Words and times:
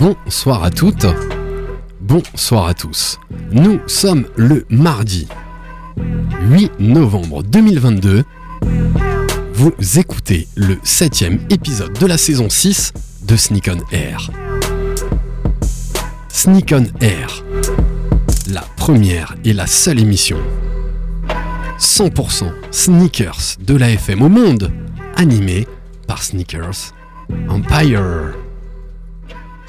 Bonsoir 0.00 0.64
à 0.64 0.70
toutes, 0.70 1.04
bonsoir 2.00 2.68
à 2.68 2.72
tous. 2.72 3.20
Nous 3.52 3.80
sommes 3.86 4.26
le 4.34 4.64
mardi 4.70 5.28
8 6.40 6.80
novembre 6.80 7.42
2022. 7.42 8.24
Vous 9.52 9.72
écoutez 9.98 10.48
le 10.56 10.78
septième 10.84 11.38
épisode 11.50 11.92
de 11.98 12.06
la 12.06 12.16
saison 12.16 12.48
6 12.48 12.94
de 13.24 13.36
Sneak 13.36 13.68
on 13.70 13.94
Air. 13.94 14.30
Sneak 16.30 16.72
on 16.74 16.86
Air, 17.04 17.44
la 18.50 18.62
première 18.78 19.36
et 19.44 19.52
la 19.52 19.66
seule 19.66 20.00
émission 20.00 20.38
100% 21.78 22.50
sneakers 22.70 23.58
de 23.60 23.76
la 23.76 23.90
FM 23.90 24.22
au 24.22 24.30
monde, 24.30 24.72
animée 25.16 25.68
par 26.06 26.22
Sneakers 26.22 26.94
Empire. 27.50 28.32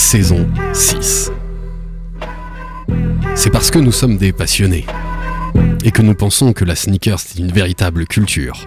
saison 0.00 0.48
6. 0.72 1.30
C'est 3.36 3.50
parce 3.50 3.70
que 3.70 3.78
nous 3.78 3.92
sommes 3.92 4.16
des 4.16 4.32
passionnés 4.32 4.86
et 5.84 5.90
que 5.92 6.00
nous 6.00 6.14
pensons 6.14 6.52
que 6.52 6.64
la 6.64 6.74
sneaker 6.74 7.20
c'est 7.20 7.38
une 7.38 7.52
véritable 7.52 8.06
culture 8.06 8.66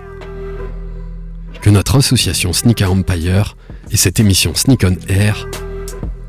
que 1.62 1.70
notre 1.70 1.98
association 1.98 2.53
Sneaker 2.53 2.92
Empire 2.92 3.58
et 3.92 3.98
cette 3.98 4.20
émission 4.20 4.53
Sneak 4.53 4.86
on 4.86 4.95
Air 5.08 5.48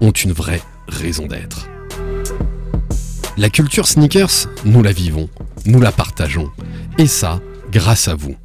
ont 0.01 0.11
une 0.11 0.33
vraie 0.33 0.63
raison 0.89 1.27
d'être. 1.27 1.69
La 3.37 3.51
culture 3.51 3.87
sneakers, 3.87 4.49
nous 4.65 4.83
la 4.83 4.93
vivons, 4.93 5.29
nous 5.67 5.81
la 5.81 5.93
partageons, 5.93 6.51
et 6.99 7.07
ça 7.07 7.41
grâce 7.71 8.09
à 8.09 8.15
vous. 8.15 8.37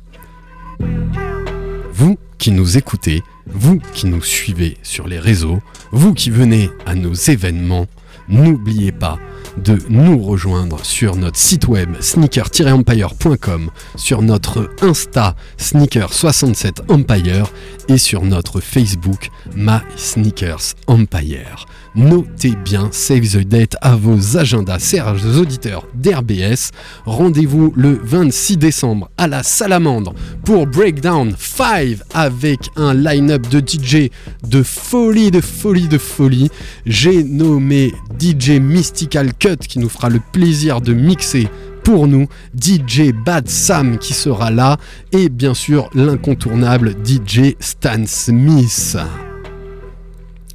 Vous 1.94 2.18
qui 2.38 2.52
nous 2.52 2.78
écoutez, 2.78 3.24
vous 3.52 3.80
qui 3.94 4.08
nous 4.08 4.22
suivez 4.22 4.78
sur 4.84 5.08
les 5.08 5.20
réseaux, 5.20 5.62
vous 5.92 6.14
qui 6.14 6.30
venez 6.30 6.70
à 6.86 6.96
nos 6.96 7.14
événements, 7.14 7.88
n'oubliez 8.28 8.92
pas 8.92 9.20
de 9.58 9.78
nous 9.90 10.22
rejoindre 10.22 10.84
sur 10.86 11.16
notre 11.16 11.38
site 11.38 11.68
web 11.68 11.90
sneaker-empire.com, 12.00 13.72
sur 13.96 14.22
notre 14.22 14.70
Insta 14.82 15.36
sneaker67empire 15.60 17.52
et 17.88 17.98
sur 17.98 18.24
notre 18.24 18.62
Facebook 18.62 19.30
My 19.56 19.80
Sneakers 19.98 20.76
Empire. 20.88 21.66
Notez 21.96 22.54
bien 22.64 22.90
Save 22.92 23.28
the 23.28 23.48
Date 23.48 23.76
à 23.82 23.96
vos 23.96 24.38
agendas, 24.38 24.80
chers 24.80 25.16
auditeurs 25.38 25.88
d'RBS. 25.96 26.70
Rendez-vous 27.06 27.74
le 27.76 28.00
26 28.04 28.58
décembre 28.58 29.10
à 29.18 29.28
la 29.28 29.42
Salamandre 29.42 30.14
pour 30.46 30.68
Breakdown 30.68 31.34
5 31.38 31.98
avec 32.14 32.70
un 32.76 32.94
line-up 32.94 33.48
de 33.50 33.60
DJ 33.60 34.12
de 34.48 34.64
folie, 34.64 35.32
de 35.32 35.42
folie, 35.42 35.88
de 35.88 35.98
folie. 35.98 36.52
J'ai 36.86 37.24
nommé 37.24 37.94
DJ 38.20 38.60
Mystical 38.60 39.34
Cut 39.40 39.58
qui 39.58 39.80
nous 39.80 39.90
fera 39.90 40.10
le 40.10 40.20
plaisir 40.32 40.82
de 40.82 40.94
mixer 40.94 41.48
pour 41.84 42.08
nous 42.08 42.28
DJ 42.60 43.12
Bad 43.14 43.48
Sam 43.48 43.98
qui 43.98 44.14
sera 44.14 44.52
là 44.52 44.78
et 45.12 45.30
bien 45.30 45.54
sûr 45.54 45.90
l'incontournable 45.94 46.94
DJ 47.06 47.56
Stan 47.60 48.06
Smith. 48.06 48.98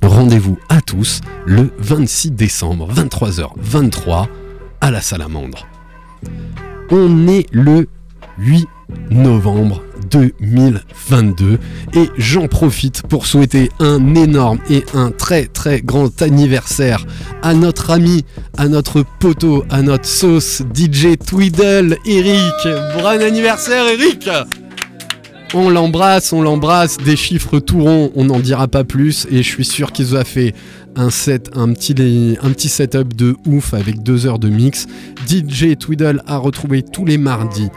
Rendez-vous 0.03 0.59
à 0.69 0.81
tous 0.83 1.23
le 1.47 1.71
26 1.79 2.33
décembre, 2.33 2.93
23h23 2.93 4.27
à 4.81 4.91
la 4.91 5.01
Salamandre. 5.01 5.67
On 6.91 7.27
est 7.27 7.47
le 7.53 7.89
8 8.39 8.69
novembre 9.11 9.83
2022 10.11 11.59
et 11.95 12.11
j'en 12.19 12.49
profite 12.49 13.03
pour 13.03 13.27
souhaiter 13.27 13.71
un 13.81 14.15
énorme 14.15 14.59
et 14.71 14.85
un 14.95 15.11
très 15.11 15.47
très 15.47 15.81
grand 15.81 16.23
anniversaire 16.23 17.05
à 17.43 17.55
notre 17.55 17.91
ami, 17.91 18.25
à 18.57 18.69
notre 18.69 19.05
poteau, 19.21 19.65
à 19.71 19.83
notre 19.83 20.07
sauce 20.07 20.63
DJ 20.75 21.17
Tweedle, 21.25 21.97
Eric. 22.07 22.69
Bon 22.97 23.07
anniversaire 23.07 23.87
Eric 23.89 24.29
on 25.57 25.71
l'embrasse, 25.71 26.33
on 26.33 26.43
l'embrasse, 26.43 26.97
des 26.99 27.15
chiffres 27.15 27.61
tout 27.61 27.85
ronds, 27.85 28.11
on 28.17 28.25
n'en 28.25 28.41
dira 28.41 28.67
pas 28.67 28.83
plus, 28.83 29.29
et 29.31 29.37
je 29.37 29.49
suis 29.49 29.65
sûr 29.65 29.93
qu'ils 29.93 30.17
ont 30.17 30.25
fait 30.25 30.53
un 30.97 31.09
petit, 31.09 32.37
un 32.43 32.51
petit 32.51 32.69
setup 32.69 33.15
de 33.15 33.37
ouf 33.47 33.73
avec 33.73 34.03
deux 34.03 34.27
heures 34.27 34.41
de 34.41 34.49
mix. 34.49 34.87
DJ 35.29 35.77
Tweedle 35.79 36.23
a 36.27 36.39
retrouvé 36.39 36.83
tous 36.83 37.05
les 37.05 37.19
mardis 37.19 37.69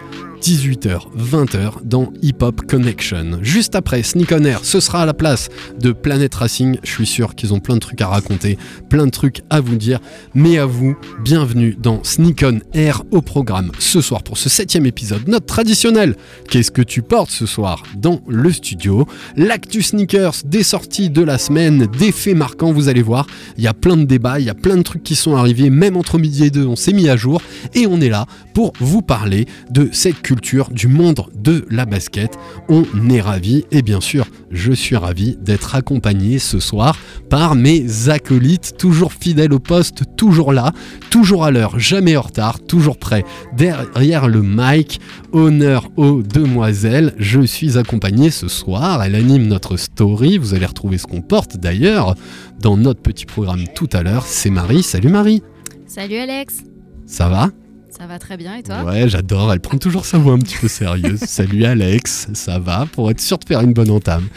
18h, 0.42 1.00
20h 1.18 1.84
dans 1.84 2.14
Hip 2.22 2.38
Hop 2.42 2.62
Connection. 2.68 3.40
Juste 3.42 3.75
après 3.75 4.03
Sneak 4.03 4.31
on 4.31 4.44
Air, 4.44 4.59
ce 4.64 4.80
sera 4.80 5.02
à 5.02 5.06
la 5.06 5.14
place 5.14 5.50
de 5.80 5.92
Planet 5.92 6.34
Racing. 6.36 6.78
Je 6.84 6.92
suis 6.92 7.08
sûr 7.08 7.36
qu'ils 7.36 7.53
ont 7.53 7.59
plein 7.59 7.75
de 7.75 7.80
trucs 7.80 8.02
à 8.02 8.08
raconter, 8.08 8.58
plein 8.90 9.06
de 9.06 9.12
trucs 9.12 9.42
à 9.50 9.62
vous 9.62 9.75
dire. 9.75 10.00
Mais 10.36 10.58
à 10.58 10.66
vous, 10.66 10.96
bienvenue 11.24 11.75
dans 11.81 12.03
Sneak 12.03 12.44
on 12.46 12.59
Air 12.74 13.03
au 13.12 13.22
programme 13.22 13.72
ce 13.80 14.00
soir 14.00 14.24
pour 14.24 14.38
ce 14.38 14.50
septième 14.50 14.86
épisode, 14.86 15.28
notre 15.28 15.48
traditionnel. 15.48 16.16
Qu'est-ce 16.50 16.72
que 16.72 16.84
tu 16.84 17.02
portes 17.02 17.31
ce 17.31 17.46
soir 17.46 17.84
dans 17.96 18.22
le 18.28 18.52
studio? 18.52 19.08
L'actu 19.36 19.81
sneakers, 19.81 20.44
des 20.46 20.64
sorties 20.64 21.09
de 21.09 21.24
la 21.24 21.38
semaine, 21.38 21.88
des 21.98 22.12
faits 22.12 22.36
marquants, 22.36 22.72
vous 22.72 22.90
allez 22.90 23.02
voir. 23.02 23.25
Il 23.58 23.64
y 23.64 23.68
a 23.68 23.74
plein 23.74 23.98
de 23.98 24.06
débats, 24.06 24.40
il 24.40 24.46
y 24.46 24.50
a 24.50 24.56
plein 24.56 24.78
de 24.78 24.84
trucs 24.84 25.04
qui 25.04 25.16
sont 25.16 25.36
arrivés, 25.36 25.69
même 25.69 25.98
entre 25.98 26.19
midi 26.19 26.46
et 26.46 26.50
deux, 26.52 26.66
on 26.66 26.75
s'est 26.75 26.94
mis 26.94 27.09
à 27.09 27.18
jour 27.18 27.42
et 27.74 27.88
on 27.88 28.00
est 28.02 28.09
là 28.09 28.28
pour 28.54 28.74
vous 28.80 29.02
parler 29.02 29.46
de 29.69 29.90
cette 29.92 30.22
culture 30.27 30.69
du 30.71 30.89
monde 30.89 31.21
de 31.35 31.65
la 31.71 31.85
basket. 31.85 32.38
On 32.67 32.83
est 33.09 33.21
ravis 33.21 33.63
et 33.71 33.81
bien 33.81 34.01
sûr, 34.01 34.25
je 34.51 34.73
suis 34.73 34.97
ravi 34.97 35.38
d'être 35.39 35.73
accompagné 35.73 36.38
ce 36.38 36.59
soir 36.59 36.97
par 37.29 37.55
mes 37.55 38.09
acolytes, 38.09 38.75
toujours 38.77 39.13
fidèles 39.13 39.53
au 39.53 39.59
poste, 39.59 40.03
toujours 40.17 40.51
là, 40.51 40.73
toujours 41.11 41.45
à 41.45 41.51
l'heure, 41.51 41.79
jamais 41.79 42.17
en 42.17 42.23
retard, 42.23 42.59
toujours 42.59 42.97
prêt 42.97 43.23
derrière 43.55 44.27
le 44.27 44.41
mic. 44.41 44.99
Honneur 45.31 45.88
aux 45.95 46.21
demoiselles, 46.21 47.13
je 47.17 47.39
suis 47.45 47.77
accompagné 47.77 48.29
ce 48.29 48.49
soir. 48.49 49.01
Elle 49.03 49.15
anime 49.15 49.47
notre 49.47 49.77
story. 49.77 50.38
Vous 50.38 50.53
allez 50.53 50.65
retrouver 50.65 50.97
ce 50.97 51.07
qu'on 51.07 51.21
porte 51.21 51.56
d'ailleurs 51.56 52.15
dans 52.59 52.75
notre 52.75 53.01
petit 53.01 53.25
programme 53.25 53.63
tout 53.75 53.89
à 53.94 54.03
l'heure. 54.03 54.25
C'est 54.25 54.50
Marie. 54.50 54.83
Salut 54.83 55.09
Marie. 55.09 55.41
Salut 55.85 56.18
Alex, 56.18 56.63
Ça 57.06 57.30
va? 57.30 57.50
Ça 57.97 58.05
va 58.05 58.19
très 58.19 58.38
bien 58.38 58.55
et 58.55 58.63
toi 58.63 58.83
Ouais, 58.83 59.09
j'adore. 59.09 59.51
Elle 59.51 59.59
prend 59.59 59.77
toujours 59.79 60.05
sa 60.05 60.19
voix 60.19 60.33
un 60.33 60.39
petit 60.39 60.57
peu 60.57 60.67
sérieuse. 60.67 61.19
Salut 61.25 61.65
Alex, 61.65 62.27
ça 62.33 62.59
va 62.59 62.85
pour 62.91 63.09
être 63.09 63.19
sûr 63.19 63.39
de 63.39 63.45
faire 63.45 63.61
une 63.61 63.73
bonne 63.73 63.89
entame. 63.89 64.27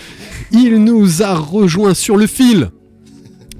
Il 0.50 0.82
nous 0.82 1.22
a 1.22 1.34
rejoint 1.34 1.92
sur 1.92 2.16
le 2.16 2.26
fil. 2.26 2.70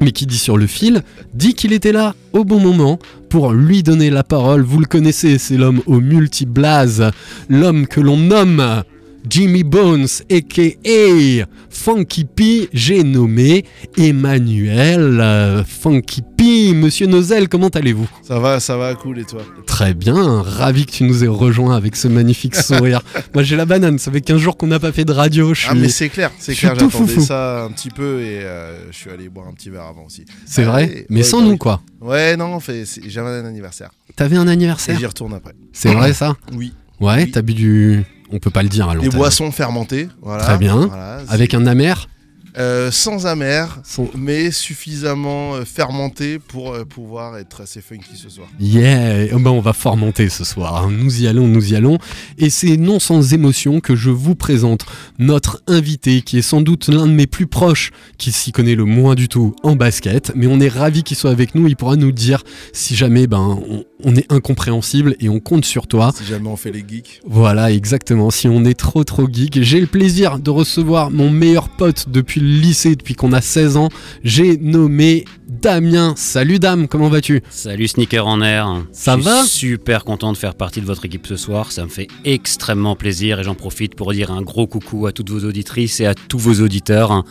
Mais 0.01 0.13
qui 0.13 0.25
dit 0.25 0.39
sur 0.39 0.57
le 0.57 0.67
fil, 0.67 1.03
dit 1.35 1.53
qu'il 1.53 1.75
était 1.75 1.93
là 1.93 2.15
au 2.33 2.45
bon 2.45 2.61
moment 2.61 2.99
pour 3.29 3.53
lui 3.53 3.83
donner 3.83 4.09
la 4.09 4.25
parole. 4.25 4.63
Vous 4.63 4.79
le 4.79 4.87
connaissez, 4.87 5.37
c'est 5.37 5.59
l'homme 5.59 5.83
au 5.85 6.01
multi-blaze, 6.01 7.11
l'homme 7.51 7.87
que 7.87 8.01
l'on 8.01 8.17
nomme 8.17 8.83
Jimmy 9.29 9.63
Bones, 9.65 10.07
a.k.a. 10.31 11.47
Funky 11.71 12.25
P, 12.25 12.69
j'ai 12.73 13.05
nommé 13.05 13.65
Emmanuel 13.97 15.19
euh, 15.21 15.65
Funky 15.65 16.23
P. 16.37 16.73
Monsieur 16.75 17.07
Nozel, 17.07 17.49
comment 17.49 17.69
allez-vous? 17.69 18.09
Ça 18.23 18.39
va, 18.39 18.61
ça 18.61 18.77
va, 18.77 18.95
cool, 18.95 19.19
et 19.21 19.25
toi? 19.25 19.43
Très 19.67 19.95
bien, 19.95 20.43
ravi 20.43 20.85
que 20.87 20.93
tu 20.93 21.05
nous 21.05 21.25
aies 21.25 21.29
rejoint 21.29 21.77
avec 21.77 21.97
ce 21.97 22.09
magnifique 22.09 22.55
sourire. 22.57 23.03
Moi 23.35 23.43
j'ai 23.43 23.57
la 23.57 23.67
banane, 23.67 23.99
ça 23.99 24.11
fait 24.11 24.21
15 24.21 24.39
jours 24.39 24.57
qu'on 24.57 24.67
n'a 24.67 24.79
pas 24.79 24.93
fait 24.93 25.05
de 25.05 25.13
radio. 25.13 25.55
Je 25.55 25.67
Ah, 25.71 25.75
mais 25.75 25.89
c'est 25.89 26.09
clair, 26.09 26.31
c'est 26.39 26.55
clair, 26.55 26.75
j'attendais 26.79 27.21
ça 27.21 27.63
un 27.65 27.71
petit 27.71 27.91
peu 27.91 28.21
et 28.21 28.41
euh, 28.43 28.91
je 28.91 28.97
suis 28.97 29.11
allé 29.11 29.29
boire 29.29 29.47
un 29.49 29.53
petit 29.53 29.71
verre 29.71 29.85
avant 29.85 30.05
aussi. 30.07 30.25
C'est 30.47 30.65
vrai 30.65 30.85
et- 30.87 31.07
Mais 31.09 31.19
ouais, 31.21 31.23
sans 31.23 31.41
bah 31.43 31.49
nous 31.49 31.57
quoi. 31.57 31.83
Ouais, 32.01 32.37
non, 32.37 32.59
j'avais 33.07 33.29
un 33.31 33.45
anniversaire. 33.45 33.91
T'avais 34.17 34.37
un 34.37 34.47
Et 34.49 34.51
anniversaire 34.51 34.99
j'y 34.99 35.07
retourne 35.07 35.35
après. 35.35 35.53
C'est 35.73 35.93
vrai 35.95 36.13
ça? 36.13 36.37
Oui. 36.57 36.73
Ouais, 37.01 37.25
Oui. 37.25 37.31
t'as 37.31 37.43
bu 37.43 37.55
du... 37.55 38.03
On 38.33 38.39
peut 38.39 38.51
pas 38.51 38.63
le 38.63 38.69
dire 38.69 38.89
à 38.89 38.93
Des 38.95 39.05
l'antenne. 39.05 39.19
boissons 39.19 39.51
fermentées, 39.53 40.09
voilà. 40.23 40.45
Très 40.45 40.59
bien. 40.59 40.87
Voilà, 40.87 41.19
Avec 41.29 41.55
un 41.55 41.67
amer 41.67 42.09
Euh, 42.59 42.91
sans 42.91 43.27
amer, 43.27 43.81
Son- 43.85 44.09
mais 44.17 44.51
suffisamment 44.51 45.55
euh, 45.55 45.65
fermenté 45.65 46.39
pour 46.39 46.73
euh, 46.73 46.85
pouvoir 46.85 47.37
être 47.39 47.61
assez 47.61 47.81
funky 47.81 48.17
ce 48.17 48.29
soir. 48.29 48.49
Yeah, 48.59 49.27
Oh 49.35 49.39
ben 49.39 49.51
on 49.51 49.61
va 49.61 49.73
fort 49.73 49.97
monter 49.97 50.29
ce 50.29 50.45
soir. 50.45 50.83
hein. 50.85 50.91
Nous 50.91 51.23
y 51.23 51.27
allons, 51.29 51.47
nous 51.47 51.73
y 51.73 51.77
allons. 51.77 51.99
Et 52.39 52.51
c'est 52.51 52.77
non 52.77 52.99
sans 52.99 53.35
émotion 53.35 53.81
que 53.81 53.95
je 53.95 54.11
vous 54.11 54.35
présente 54.35 54.85
notre 55.19 55.63
invité, 55.69 56.23
qui 56.23 56.39
est 56.39 56.43
sans 56.43 56.61
doute 56.61 56.89
l'un 56.89 57.07
de 57.07 57.13
mes 57.13 57.27
plus 57.27 57.47
proches, 57.47 57.91
qui 58.19 58.33
s'y 58.33 58.51
connaît 58.53 58.75
le 58.75 58.85
moins 58.85 59.15
du 59.15 59.29
tout 59.29 59.55
en 59.63 59.77
basket. 59.77 60.33
Mais 60.35 60.47
on 60.49 60.59
est 60.61 60.69
ravi 60.69 61.03
qu'il 61.05 61.17
soit 61.17 61.31
avec 61.31 61.55
nous. 61.55 61.67
Il 61.69 61.77
pourra 61.77 61.97
nous 61.97 62.13
dire 62.13 62.43
si 62.73 62.97
jamais 62.97 63.27
ben 63.29 63.61
on, 63.69 63.85
on 64.03 64.17
est 64.17 64.31
incompréhensible 64.33 65.15
et 65.21 65.29
on 65.29 65.39
compte 65.41 65.65
sur 65.65 65.87
toi. 65.87 66.13
Si 66.17 66.25
jamais 66.25 66.49
on 66.49 66.57
fait 66.57 66.73
les 66.73 66.85
geeks. 66.87 67.21
Voilà, 67.27 67.71
exactement. 67.71 68.31
Si 68.31 68.49
on 68.49 68.65
est 68.65 68.75
trop 68.79 69.05
trop 69.05 69.29
geek, 69.31 69.63
j'ai 69.63 69.81
le 69.81 69.87
plaisir 69.87 70.39
de 70.39 70.51
recevoir 70.51 71.11
mon 71.11 71.31
meilleur 71.31 71.69
pote 71.69 72.07
depuis 72.09 72.40
le 72.41 72.49
lycée, 72.49 72.97
depuis 72.97 73.15
qu'on 73.15 73.33
a 73.33 73.41
16 73.41 73.77
ans. 73.77 73.89
J'ai 74.25 74.57
nommé 74.57 75.25
Damien. 75.49 76.15
Salut 76.17 76.59
Dame, 76.59 76.89
comment 76.89 77.09
vas-tu? 77.09 77.43
Salut 77.51 77.89
Sneaker 77.89 78.27
en 78.27 78.41
air. 78.41 78.83
Ça 78.93 79.17
Je 79.19 79.23
va? 79.23 79.45
suis 79.45 79.69
super 79.71 80.05
content 80.05 80.33
de 80.33 80.37
faire 80.39 80.55
partie 80.55 80.81
de 80.81 80.87
votre 80.87 81.05
équipe 81.05 81.27
ce 81.27 81.37
soir. 81.37 81.73
Ça 81.73 81.85
me 81.85 81.89
fait 81.89 82.09
extrêmement 82.25 82.97
plaisir 82.97 83.41
et 83.41 83.45
j'en 83.45 83.55
profite 83.55 83.95
pour 83.95 84.13
dire 84.13 84.31
un 84.31 84.43
gros 84.43 84.67
coucou 84.67 85.07
à 85.07 85.13
toutes 85.13 85.31
vos 85.31 85.45
auditrices 85.45 86.01
et 86.01 86.07
à 86.07 86.15
tous 86.15 86.39
vos 86.39 86.61
auditeurs. 86.63 87.25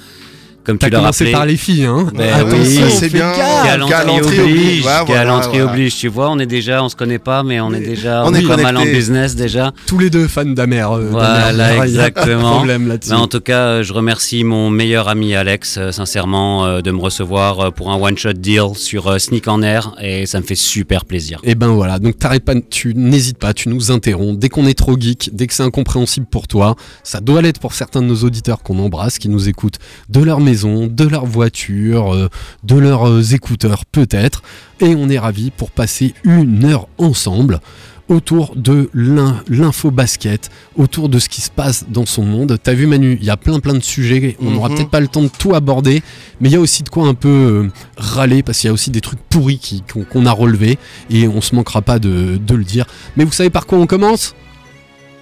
Comme 0.69 0.77
T'as 0.77 0.87
tu 0.87 0.93
l'as 0.93 0.99
commencé 0.99 1.23
rappelé. 1.23 1.31
par 1.33 1.45
les 1.47 1.57
filles, 1.57 1.85
hein 1.85 2.07
Ben 2.13 2.31
Attention, 2.33 2.83
oui. 2.85 2.91
c'est 2.99 3.09
bien. 3.11 3.31
Galanterie 3.65 4.39
oblige. 4.39 4.85
Ouais, 4.85 4.91
voilà, 5.05 5.05
galanterie 5.23 5.57
voilà. 5.59 5.71
oblige. 5.71 5.95
Tu 5.97 6.07
vois, 6.07 6.29
on 6.29 6.37
est 6.39 6.45
déjà, 6.45 6.83
on 6.83 6.89
se 6.89 6.95
connaît 6.95 7.17
pas, 7.19 7.43
mais 7.43 7.59
on 7.59 7.73
est 7.73 7.79
déjà 7.79 8.23
on 8.25 8.33
est 8.33 8.47
pas 8.47 8.57
mal 8.57 8.77
en 8.77 8.83
business 8.83 9.35
déjà. 9.35 9.71
Tous 9.87 9.97
les 9.97 10.09
deux 10.09 10.27
fans 10.27 10.45
d'Amer. 10.45 10.91
euh, 10.93 11.07
Voilà, 11.11 11.51
d'Amer. 11.51 11.85
Il 11.87 11.93
y 11.95 11.99
a 11.99 12.11
pas 12.11 12.11
de 12.11 12.19
exactement. 12.29 12.51
problème 12.57 12.87
là-dessus. 12.87 13.11
Mais 13.11 13.17
en 13.17 13.27
tout 13.27 13.41
cas, 13.41 13.59
euh, 13.65 13.83
je 13.83 13.93
remercie 13.93 14.43
mon 14.43 14.69
meilleur 14.69 15.07
ami 15.07 15.33
Alex, 15.35 15.77
euh, 15.77 15.91
sincèrement, 15.91 16.65
euh, 16.65 16.81
de 16.81 16.91
me 16.91 16.99
recevoir 16.99 17.59
euh, 17.59 17.71
pour 17.71 17.91
un 17.91 17.95
one-shot 17.95 18.33
deal 18.33 18.75
sur 18.75 19.07
euh, 19.07 19.17
Sneak 19.17 19.47
en 19.47 19.61
air 19.61 19.95
et 20.01 20.25
ça 20.25 20.39
me 20.39 20.45
fait 20.45 20.55
super 20.55 21.05
plaisir. 21.05 21.39
Et 21.43 21.55
ben 21.55 21.67
voilà, 21.69 21.97
donc 21.99 22.17
t'arrêtes 22.19 22.45
pas, 22.45 22.53
tu 22.69 22.93
n'hésites 22.95 23.37
pas, 23.39 23.53
tu 23.53 23.69
nous 23.69 23.91
interromps. 23.91 24.37
Dès 24.39 24.49
qu'on 24.49 24.65
est 24.67 24.77
trop 24.77 24.95
geek, 24.99 25.31
dès 25.33 25.47
que 25.47 25.53
c'est 25.53 25.63
incompréhensible 25.63 26.27
pour 26.29 26.47
toi, 26.47 26.75
ça 27.03 27.21
doit 27.21 27.41
l'être 27.41 27.59
pour 27.59 27.73
certains 27.73 28.01
de 28.01 28.07
nos 28.07 28.17
auditeurs 28.23 28.61
qu'on 28.61 28.77
embrasse, 28.79 29.17
qui 29.17 29.29
nous 29.29 29.49
écoutent 29.49 29.77
de 30.09 30.21
leur 30.21 30.39
maison, 30.39 30.58
de 30.65 31.03
leur 31.05 31.25
voiture, 31.25 32.13
euh, 32.13 32.29
de 32.63 32.75
leurs 32.75 33.07
euh, 33.07 33.21
écouteurs 33.21 33.85
peut-être. 33.85 34.41
Et 34.81 34.95
on 34.95 35.09
est 35.09 35.19
ravis 35.19 35.51
pour 35.51 35.71
passer 35.71 36.13
une 36.23 36.63
heure 36.65 36.87
ensemble 36.97 37.59
autour 38.07 38.55
de 38.55 38.89
l'in- 38.95 39.43
l'info 39.49 39.91
basket, 39.91 40.49
autour 40.75 41.09
de 41.09 41.19
ce 41.19 41.29
qui 41.29 41.41
se 41.41 41.51
passe 41.51 41.85
dans 41.89 42.07
son 42.07 42.23
monde. 42.23 42.57
T'as 42.63 42.73
vu 42.73 42.87
Manu, 42.87 43.17
il 43.21 43.25
y 43.25 43.29
a 43.29 43.37
plein 43.37 43.59
plein 43.59 43.75
de 43.75 43.83
sujets, 43.83 44.35
on 44.41 44.49
n'aura 44.49 44.69
Mhm. 44.69 44.75
peut-être 44.77 44.89
pas 44.89 44.99
le 44.99 45.07
temps 45.07 45.21
de 45.21 45.27
tout 45.37 45.53
aborder, 45.53 46.01
mais 46.41 46.49
il 46.49 46.53
y 46.53 46.55
a 46.55 46.59
aussi 46.59 46.81
de 46.81 46.89
quoi 46.89 47.07
un 47.07 47.13
peu 47.13 47.27
euh, 47.29 47.69
râler, 47.97 48.41
parce 48.41 48.57
qu'il 48.59 48.67
y 48.67 48.71
a 48.71 48.73
aussi 48.73 48.89
des 48.89 49.01
trucs 49.01 49.19
pourris 49.29 49.83
qu'on 50.11 50.25
a 50.25 50.31
relevés, 50.31 50.79
et 51.11 51.27
on 51.27 51.39
se 51.39 51.53
manquera 51.53 51.83
pas 51.83 51.99
de, 51.99 52.37
de 52.43 52.55
le 52.55 52.63
dire. 52.63 52.85
Mais 53.15 53.25
vous 53.25 53.31
savez 53.31 53.51
par 53.51 53.67
quoi 53.67 53.77
on 53.77 53.85
commence? 53.85 54.33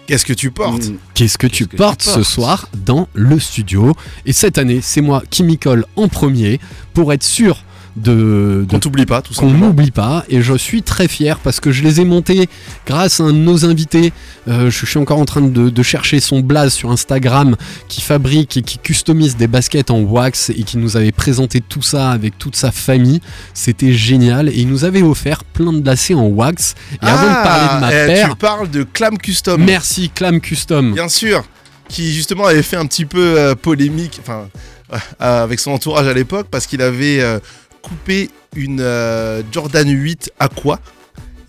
Qu'est-ce 0.07 0.25
que 0.25 0.33
tu 0.33 0.51
portes 0.51 0.87
Mm. 0.87 0.97
Qu'est-ce 1.13 1.37
que 1.37 1.47
tu 1.47 1.67
portes 1.67 2.01
ce 2.01 2.23
soir 2.23 2.69
dans 2.85 3.07
le 3.13 3.39
studio 3.39 3.93
Et 4.25 4.31
cette 4.33 4.57
année, 4.57 4.79
c'est 4.81 5.01
moi 5.01 5.21
qui 5.29 5.43
m'y 5.43 5.57
colle 5.57 5.85
en 5.95 6.07
premier 6.07 6.59
pour 6.93 7.11
être 7.13 7.23
sûr 7.23 7.63
de, 7.97 8.65
de 8.65 8.65
Qu'on 8.69 8.79
t'oublie 8.79 9.05
pas, 9.05 9.21
tout 9.21 9.33
qu'on 9.33 9.41
simplement. 9.47 9.67
n'oublie 9.67 9.91
pas 9.91 10.23
et 10.29 10.41
je 10.41 10.53
suis 10.55 10.83
très 10.83 11.07
fier 11.07 11.39
parce 11.39 11.59
que 11.59 11.71
je 11.71 11.83
les 11.83 11.99
ai 11.99 12.05
montés 12.05 12.47
grâce 12.85 13.19
à 13.19 13.23
un 13.23 13.33
de 13.33 13.37
nos 13.37 13.65
invités. 13.65 14.13
Euh, 14.47 14.69
je 14.69 14.85
suis 14.85 14.99
encore 14.99 15.19
en 15.19 15.25
train 15.25 15.41
de, 15.41 15.69
de 15.69 15.83
chercher 15.83 16.19
son 16.19 16.39
blaze 16.39 16.73
sur 16.73 16.91
Instagram 16.91 17.55
qui 17.87 18.01
fabrique 18.01 18.57
et 18.57 18.61
qui 18.61 18.77
customise 18.77 19.35
des 19.35 19.47
baskets 19.47 19.91
en 19.91 19.99
wax 20.01 20.49
et 20.51 20.63
qui 20.63 20.77
nous 20.77 20.95
avait 20.95 21.11
présenté 21.11 21.59
tout 21.61 21.81
ça 21.81 22.11
avec 22.11 22.37
toute 22.37 22.55
sa 22.55 22.71
famille. 22.71 23.19
C'était 23.53 23.93
génial 23.93 24.49
et 24.49 24.53
il 24.57 24.67
nous 24.69 24.85
avait 24.85 25.01
offert 25.01 25.43
plein 25.43 25.73
de 25.73 25.85
lacets 25.85 26.13
en 26.13 26.27
wax. 26.27 26.75
Et 27.01 27.05
avant 27.05 27.27
de 27.27 27.43
parler 27.43 27.75
de 27.75 27.79
ma 27.81 27.89
eh, 28.03 28.07
paire, 28.07 28.29
Tu 28.29 28.35
parles 28.35 28.69
de 28.69 28.83
Clam 28.83 29.17
Custom. 29.17 29.63
merci 29.63 30.09
Clam 30.13 30.39
Custom. 30.39 30.93
Bien 30.93 31.09
sûr, 31.09 31.43
qui 31.89 32.13
justement 32.13 32.45
avait 32.45 32.61
fait 32.63 32.77
un 32.77 32.85
petit 32.85 33.05
peu 33.05 33.37
euh, 33.39 33.55
polémique, 33.55 34.19
enfin, 34.21 34.47
euh, 34.93 34.97
avec 35.43 35.59
son 35.59 35.71
entourage 35.71 36.07
à 36.07 36.13
l'époque, 36.13 36.47
parce 36.51 36.67
qu'il 36.67 36.81
avait 36.81 37.19
euh, 37.21 37.39
coupé 37.81 38.29
une 38.55 38.79
euh, 38.81 39.41
Jordan 39.51 39.89
8 39.89 40.31
Aqua. 40.39 40.79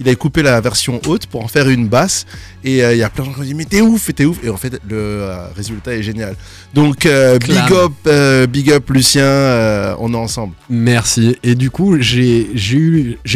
Il 0.00 0.06
avait 0.06 0.14
coupé 0.14 0.42
la 0.44 0.60
version 0.60 1.00
haute 1.08 1.26
pour 1.26 1.42
en 1.42 1.48
faire 1.48 1.68
une 1.68 1.88
basse. 1.88 2.24
Et 2.62 2.84
euh, 2.84 2.92
il 2.94 2.98
y 2.98 3.02
a 3.02 3.10
plein 3.10 3.24
de 3.24 3.30
gens 3.30 3.34
qui 3.34 3.40
ont 3.40 3.44
dit 3.44 3.54
Mais 3.54 3.64
t'es 3.64 3.80
ouf, 3.80 4.14
t'es 4.14 4.24
ouf. 4.26 4.38
Et 4.44 4.48
en 4.48 4.56
fait, 4.56 4.74
le 4.88 4.96
euh, 4.96 5.48
résultat 5.56 5.94
est 5.96 6.04
génial. 6.04 6.36
Donc, 6.72 6.98
big, 7.00 7.72
up, 7.72 8.48
big 8.48 8.70
up, 8.70 8.88
Lucien. 8.90 9.96
on 9.98 10.14
est 10.14 10.16
ensemble. 10.16 10.54
Merci. 10.70 11.36
Et 11.42 11.56
du 11.56 11.70
coup, 11.70 11.96
j'ai 12.00 12.46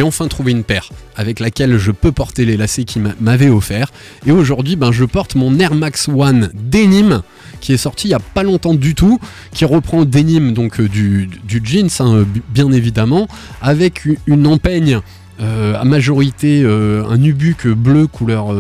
enfin 0.05 0.29
trouvé 0.29 0.53
une 0.53 0.63
paire 0.63 0.89
avec 1.17 1.41
laquelle 1.41 1.79
je 1.79 1.91
peux 1.91 2.13
porter 2.13 2.45
les 2.45 2.57
lacets 2.57 2.85
qu'il 2.85 3.03
m'a- 3.03 3.15
m'avait 3.21 3.49
offert. 3.51 3.91
Et 4.25 4.31
aujourd'hui, 4.31 4.77
ben, 4.77 4.93
je 4.93 5.05
porte 5.05 5.35
mon 5.35 5.59
Air 5.59 5.75
Max 5.75 6.07
One 6.09 6.51
Denim 6.55 7.23
qui 7.63 7.73
est 7.73 7.79
sorti 7.79 8.09
il 8.09 8.11
y 8.11 8.15
a 8.15 8.19
pas 8.19 8.43
longtemps 8.43 8.75
du 8.75 8.95
tout, 8.95 9.19
qui 9.53 9.65
reprend 9.65 10.05
Denim 10.05 10.53
donc 10.53 10.81
euh, 10.81 10.89
du, 10.89 11.31
du 11.45 11.63
jeans 11.65 11.89
hein, 12.01 12.27
bien 12.53 12.71
évidemment, 12.71 13.27
avec 13.63 14.07
une 14.27 14.47
empeigne. 14.47 15.01
euh, 15.41 15.75
à 15.81 15.85
majorité 15.85 16.63
euh, 16.63 17.05
un 17.09 17.17
nubuck 17.17 17.67
bleu 17.67 18.07
couleur, 18.07 18.53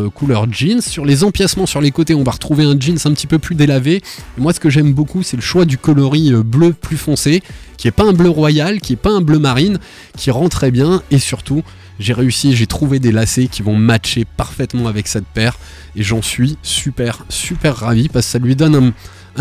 jeans. 0.51 0.81
Sur 0.81 1.05
les 1.05 1.23
empiècements 1.23 1.67
sur 1.67 1.81
les 1.81 1.91
côtés, 1.91 2.15
on 2.15 2.25
va 2.25 2.33
retrouver 2.33 2.65
un 2.65 2.79
jeans 2.81 2.99
un 3.05 3.13
petit 3.13 3.27
peu 3.27 3.39
plus 3.39 3.55
délavé. 3.55 4.03
Moi, 4.39 4.53
ce 4.53 4.59
que 4.59 4.71
j'aime 4.71 4.93
beaucoup, 4.93 5.23
c'est 5.23 5.37
le 5.37 5.43
choix 5.43 5.65
du 5.65 5.79
coloris 5.79 6.33
bleu 6.33 6.73
plus 6.73 6.97
foncé 6.97 7.43
qui 7.77 7.89
est 7.89 7.93
pas 7.93 8.05
un 8.05 8.13
bleu 8.13 8.31
royal, 8.31 8.81
qui 8.81 8.93
est 8.95 8.97
pas 8.97 9.11
un 9.11 9.21
bleu 9.21 9.39
marine, 9.39 9.79
qui 10.17 10.31
rend 10.31 10.49
très 10.49 10.71
bien 10.71 11.03
et 11.11 11.19
surtout 11.19 11.63
j'ai 12.03 12.13
réussi, 12.13 12.55
j'ai 12.55 12.67
trouvé 12.67 12.99
des 12.99 13.13
lacets 13.13 13.47
qui 13.47 13.63
vont 13.63 13.77
matcher 13.77 14.25
parfaitement 14.37 14.87
avec 14.89 15.09
cette 15.09 15.27
paire 15.27 15.57
et 15.97 16.03
j'en 16.03 16.23
suis 16.23 16.59
super 16.63 17.25
super 17.29 17.77
ravi 17.77 18.09
parce 18.09 18.27
que 18.27 18.33
ça 18.33 18.39
lui 18.39 18.57
donne 18.57 18.75
un, 18.75 18.93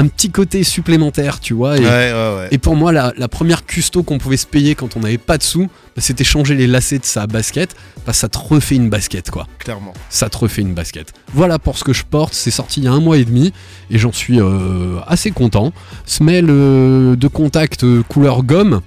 un 0.01 0.07
petit 0.07 0.29
côté 0.31 0.63
supplémentaire, 0.63 1.39
tu 1.41 1.53
vois. 1.53 1.77
Et, 1.77 1.81
Ouais, 1.81 1.87
ouais, 1.87 2.35
ouais. 2.37 2.47
et 2.51 2.57
pour 2.57 2.75
moi, 2.77 2.91
la, 2.93 3.11
la 3.17 3.27
première 3.27 3.65
custo 3.65 4.03
qu'on 4.03 4.17
pouvait 4.19 4.37
se 4.37 4.45
payer 4.47 4.73
quand 4.75 4.95
on 4.95 5.01
n'avait 5.01 5.17
pas 5.17 5.37
de 5.37 5.43
sous, 5.43 5.65
bah, 5.65 5.97
c'était 6.01 6.23
changer 6.23 6.55
les 6.55 6.67
lacets 6.67 6.99
de 6.99 7.05
sa 7.05 7.27
basket. 7.27 7.75
Bah, 8.05 8.13
ça 8.13 8.29
te 8.29 8.37
refait 8.37 8.75
une 8.75 8.89
basket, 8.89 9.29
quoi. 9.31 9.47
clairement. 9.59 9.93
Ça 10.09 10.29
te 10.29 10.37
refait 10.37 10.61
une 10.61 10.73
basket. 10.73 11.11
Voilà 11.33 11.59
pour 11.59 11.77
ce 11.77 11.83
que 11.83 11.91
je 11.93 12.03
porte. 12.05 12.33
C'est 12.33 12.51
sorti 12.51 12.79
il 12.79 12.83
y 12.85 12.87
a 12.87 12.91
un 12.93 13.01
mois 13.01 13.17
et 13.17 13.25
demi 13.25 13.51
et 13.89 13.97
j'en 13.97 14.13
suis 14.13 14.39
euh, 14.39 14.99
assez 15.07 15.31
content. 15.31 15.73
Semelle 16.05 16.47
euh, 16.49 17.15
de 17.17 17.27
contact 17.27 17.83
euh, 17.83 18.01
couleur 18.07 18.43
gomme 18.43 18.79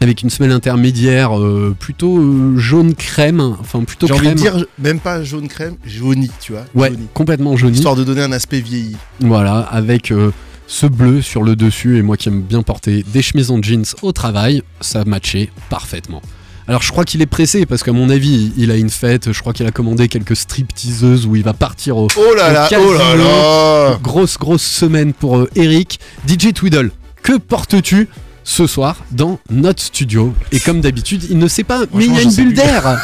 avec 0.00 0.22
une 0.22 0.30
semelle 0.30 0.52
intermédiaire 0.52 1.38
euh, 1.38 1.74
plutôt 1.78 2.18
euh, 2.18 2.56
jaune 2.58 2.94
crème, 2.94 3.40
enfin 3.60 3.82
plutôt 3.84 4.06
J'ai 4.06 4.12
envie 4.14 4.22
crème. 4.22 4.34
de 4.36 4.40
dire, 4.40 4.66
même 4.78 4.98
pas 5.00 5.22
jaune 5.22 5.48
crème, 5.48 5.76
jauni, 5.86 6.30
tu 6.40 6.52
vois. 6.52 6.64
ouais, 6.74 6.90
jauni. 6.90 7.06
complètement 7.14 7.56
jauni. 7.56 7.76
Histoire 7.76 7.96
de 7.96 8.04
donner 8.04 8.22
un 8.22 8.32
aspect 8.32 8.60
vieilli. 8.60 8.96
Voilà, 9.20 9.60
avec 9.60 10.10
euh, 10.10 10.30
ce 10.66 10.86
bleu 10.86 11.22
sur 11.22 11.42
le 11.42 11.56
dessus 11.56 11.98
et 11.98 12.02
moi 12.02 12.16
qui 12.16 12.28
aime 12.28 12.42
bien 12.42 12.62
porter 12.62 13.04
des 13.12 13.22
chemises 13.22 13.50
en 13.50 13.62
jeans 13.62 13.84
au 14.02 14.12
travail, 14.12 14.62
ça 14.80 15.04
matchait 15.04 15.50
parfaitement. 15.70 16.22
Alors 16.66 16.80
je 16.80 16.90
crois 16.92 17.04
qu'il 17.04 17.20
est 17.20 17.26
pressé 17.26 17.66
parce 17.66 17.82
qu'à 17.82 17.92
mon 17.92 18.08
avis 18.08 18.50
il 18.56 18.70
a 18.70 18.76
une 18.76 18.88
fête, 18.88 19.30
je 19.32 19.38
crois 19.40 19.52
qu'il 19.52 19.66
a 19.66 19.70
commandé 19.70 20.08
quelques 20.08 20.34
stripteaseuses 20.34 21.26
où 21.26 21.36
il 21.36 21.42
va 21.42 21.52
partir 21.52 21.98
au 21.98 22.08
Oh 22.16 22.34
là 22.34 22.48
Le 22.48 22.54
là, 22.54 22.66
casino. 22.70 22.90
oh 22.90 22.98
là 22.98 23.14
là 23.16 23.98
grosse 24.02 24.38
grosse 24.38 24.62
semaine 24.62 25.12
pour 25.12 25.46
Eric. 25.56 26.00
DJ 26.26 26.54
Twiddle, 26.54 26.90
que 27.22 27.36
portes-tu? 27.36 28.08
Ce 28.44 28.66
soir 28.66 28.96
dans 29.10 29.40
notre 29.50 29.82
studio 29.82 30.34
Et 30.52 30.60
comme 30.60 30.80
d'habitude, 30.80 31.24
il 31.30 31.38
ne 31.38 31.48
sait 31.48 31.64
pas, 31.64 31.84
mais 31.94 32.04
il 32.06 32.14
y 32.14 32.18
a 32.18 32.22
une 32.22 32.32
bulle 32.34 32.52
d'air 32.54 32.98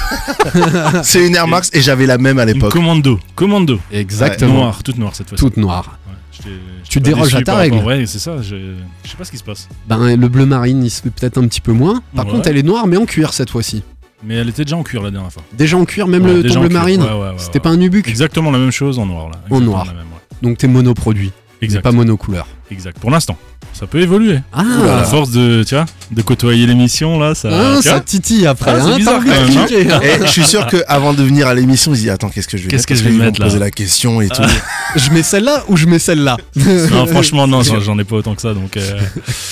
C'est 1.03 1.27
une 1.27 1.35
Air 1.35 1.49
Max 1.49 1.71
et 1.73 1.81
j'avais 1.81 2.07
la 2.07 2.19
même 2.19 2.39
à 2.39 2.45
l'époque. 2.45 2.73
commando. 2.73 3.19
Commando. 3.35 3.81
Exactement. 3.91 4.55
Noire, 4.55 4.83
toute 4.83 4.99
noire 4.99 5.15
cette 5.15 5.29
fois-ci. 5.29 5.43
Toute 5.45 5.57
noire. 5.57 5.99
Ouais, 6.07 6.53
Tu 6.89 7.01
déroges 7.01 7.35
à 7.35 7.39
ta 7.39 7.45
par 7.53 7.57
rapport- 7.57 7.79
règle. 7.79 7.87
Ouais, 7.87 8.07
c'est 8.07 8.19
ça. 8.19 8.41
Je... 8.43 8.75
je 9.05 9.11
sais 9.11 9.17
pas 9.17 9.25
ce 9.25 9.31
qui 9.31 9.39
se 9.39 9.45
passe. 9.45 9.69
Ben, 9.89 10.15
le 10.17 10.29
bleu 10.29 10.47
marine, 10.47 10.85
il 10.85 10.91
se 10.91 11.03
fait 11.03 11.11
peut-être 11.11 11.39
un 11.39 11.47
petit 11.47 11.61
peu 11.61 11.73
moins. 11.73 12.03
Par 12.15 12.27
Ouais. 12.27 12.33
contre, 12.33 12.49
elle 12.49 12.57
est 12.59 12.63
noire, 12.63 12.87
mais 12.87 12.97
en 12.97 13.07
cuir 13.07 13.33
cette 13.33 13.51
fois-ci. 13.51 13.83
Mais 14.23 14.35
elle 14.35 14.51
était 14.51 14.65
déjà 14.65 14.77
en 14.77 14.83
cuir 14.83 15.03
la 15.03 15.11
dernière 15.11 15.33
fois. 15.33 15.43
Déjà 15.57 15.79
en 15.79 15.87
cuir, 15.87 16.07
même 16.07 16.25
Ouais, 16.27 16.35
le 16.35 16.43
ton 16.51 16.57
en 16.59 16.61
bleu 16.61 16.69
marine. 16.69 17.03
Ouais, 17.03 17.09
ouais, 17.09 17.15
ouais, 17.15 17.35
C'était 17.39 17.55
ouais. 17.55 17.61
pas 17.61 17.71
un 17.71 17.77
nubuck 17.79 18.07
Exactement 18.07 18.51
la 18.51 18.59
même 18.59 18.71
chose 18.71 18.99
en 18.99 19.07
noir 19.07 19.31
là. 19.31 19.37
Exactement 19.47 19.61
noir. 19.61 19.85
la 19.87 19.93
même, 19.95 20.03
ouais. 20.03 20.19
Donc 20.43 20.59
t'es 20.59 20.69
monoproduit, 20.69 21.33
Exact. 21.63 21.81
pas 21.83 21.93
monocouleur. 21.93 22.47
Exact. 22.71 22.99
Pour 22.99 23.11
l'instant. 23.11 23.39
Ça 23.81 23.87
peut 23.87 24.01
évoluer. 24.01 24.41
Ah, 24.53 24.63
À 25.01 25.05
force 25.05 25.31
de, 25.31 25.65
tu 25.67 25.75
vois, 25.75 25.87
de 26.11 26.21
côtoyer 26.21 26.67
l'émission, 26.67 27.19
là, 27.19 27.35
ça. 27.35 27.49
Ah, 27.51 27.81
ça 27.81 27.99
titille 28.01 28.47
après. 28.47 28.73
Ah, 28.73 28.81
c'est 28.85 28.91
hein, 28.93 28.97
bizarre 28.99 29.21
quand 29.25 29.31
même, 29.31 29.57
hein. 29.57 29.67
hein. 29.95 30.01
Et 30.03 30.27
je 30.27 30.31
suis 30.31 30.45
sûr 30.45 30.67
qu'avant 30.67 31.15
de 31.15 31.23
venir 31.23 31.47
à 31.49 31.55
l'émission, 31.55 31.93
il 31.93 31.97
se 31.97 32.03
dit 32.03 32.11
Attends, 32.11 32.29
qu'est-ce 32.29 32.47
que 32.47 32.59
je 32.59 32.65
vais 32.65 32.69
Qu'est-ce 32.69 32.83
mettre? 32.83 32.89
que 32.89 32.95
je 32.95 33.03
vais 33.05 33.25
mettre, 33.25 33.41
me 33.41 33.45
poser 33.47 33.59
là 33.59 33.65
la 33.65 33.71
question 33.71 34.21
et 34.21 34.29
tout. 34.29 34.43
Je 34.97 35.11
mets 35.13 35.23
celle-là 35.23 35.63
ou 35.69 35.77
je 35.77 35.87
mets 35.87 35.99
celle-là? 36.01 36.37
Non, 36.91 37.07
franchement, 37.07 37.47
non, 37.47 37.63
j'en 37.63 37.79
j'en 37.81 37.99
ai 37.99 38.05
pas 38.05 38.17
autant 38.17 38.35
que 38.35 38.43
ça, 38.43 38.53
donc. 38.55 38.77
euh, 38.77 39.01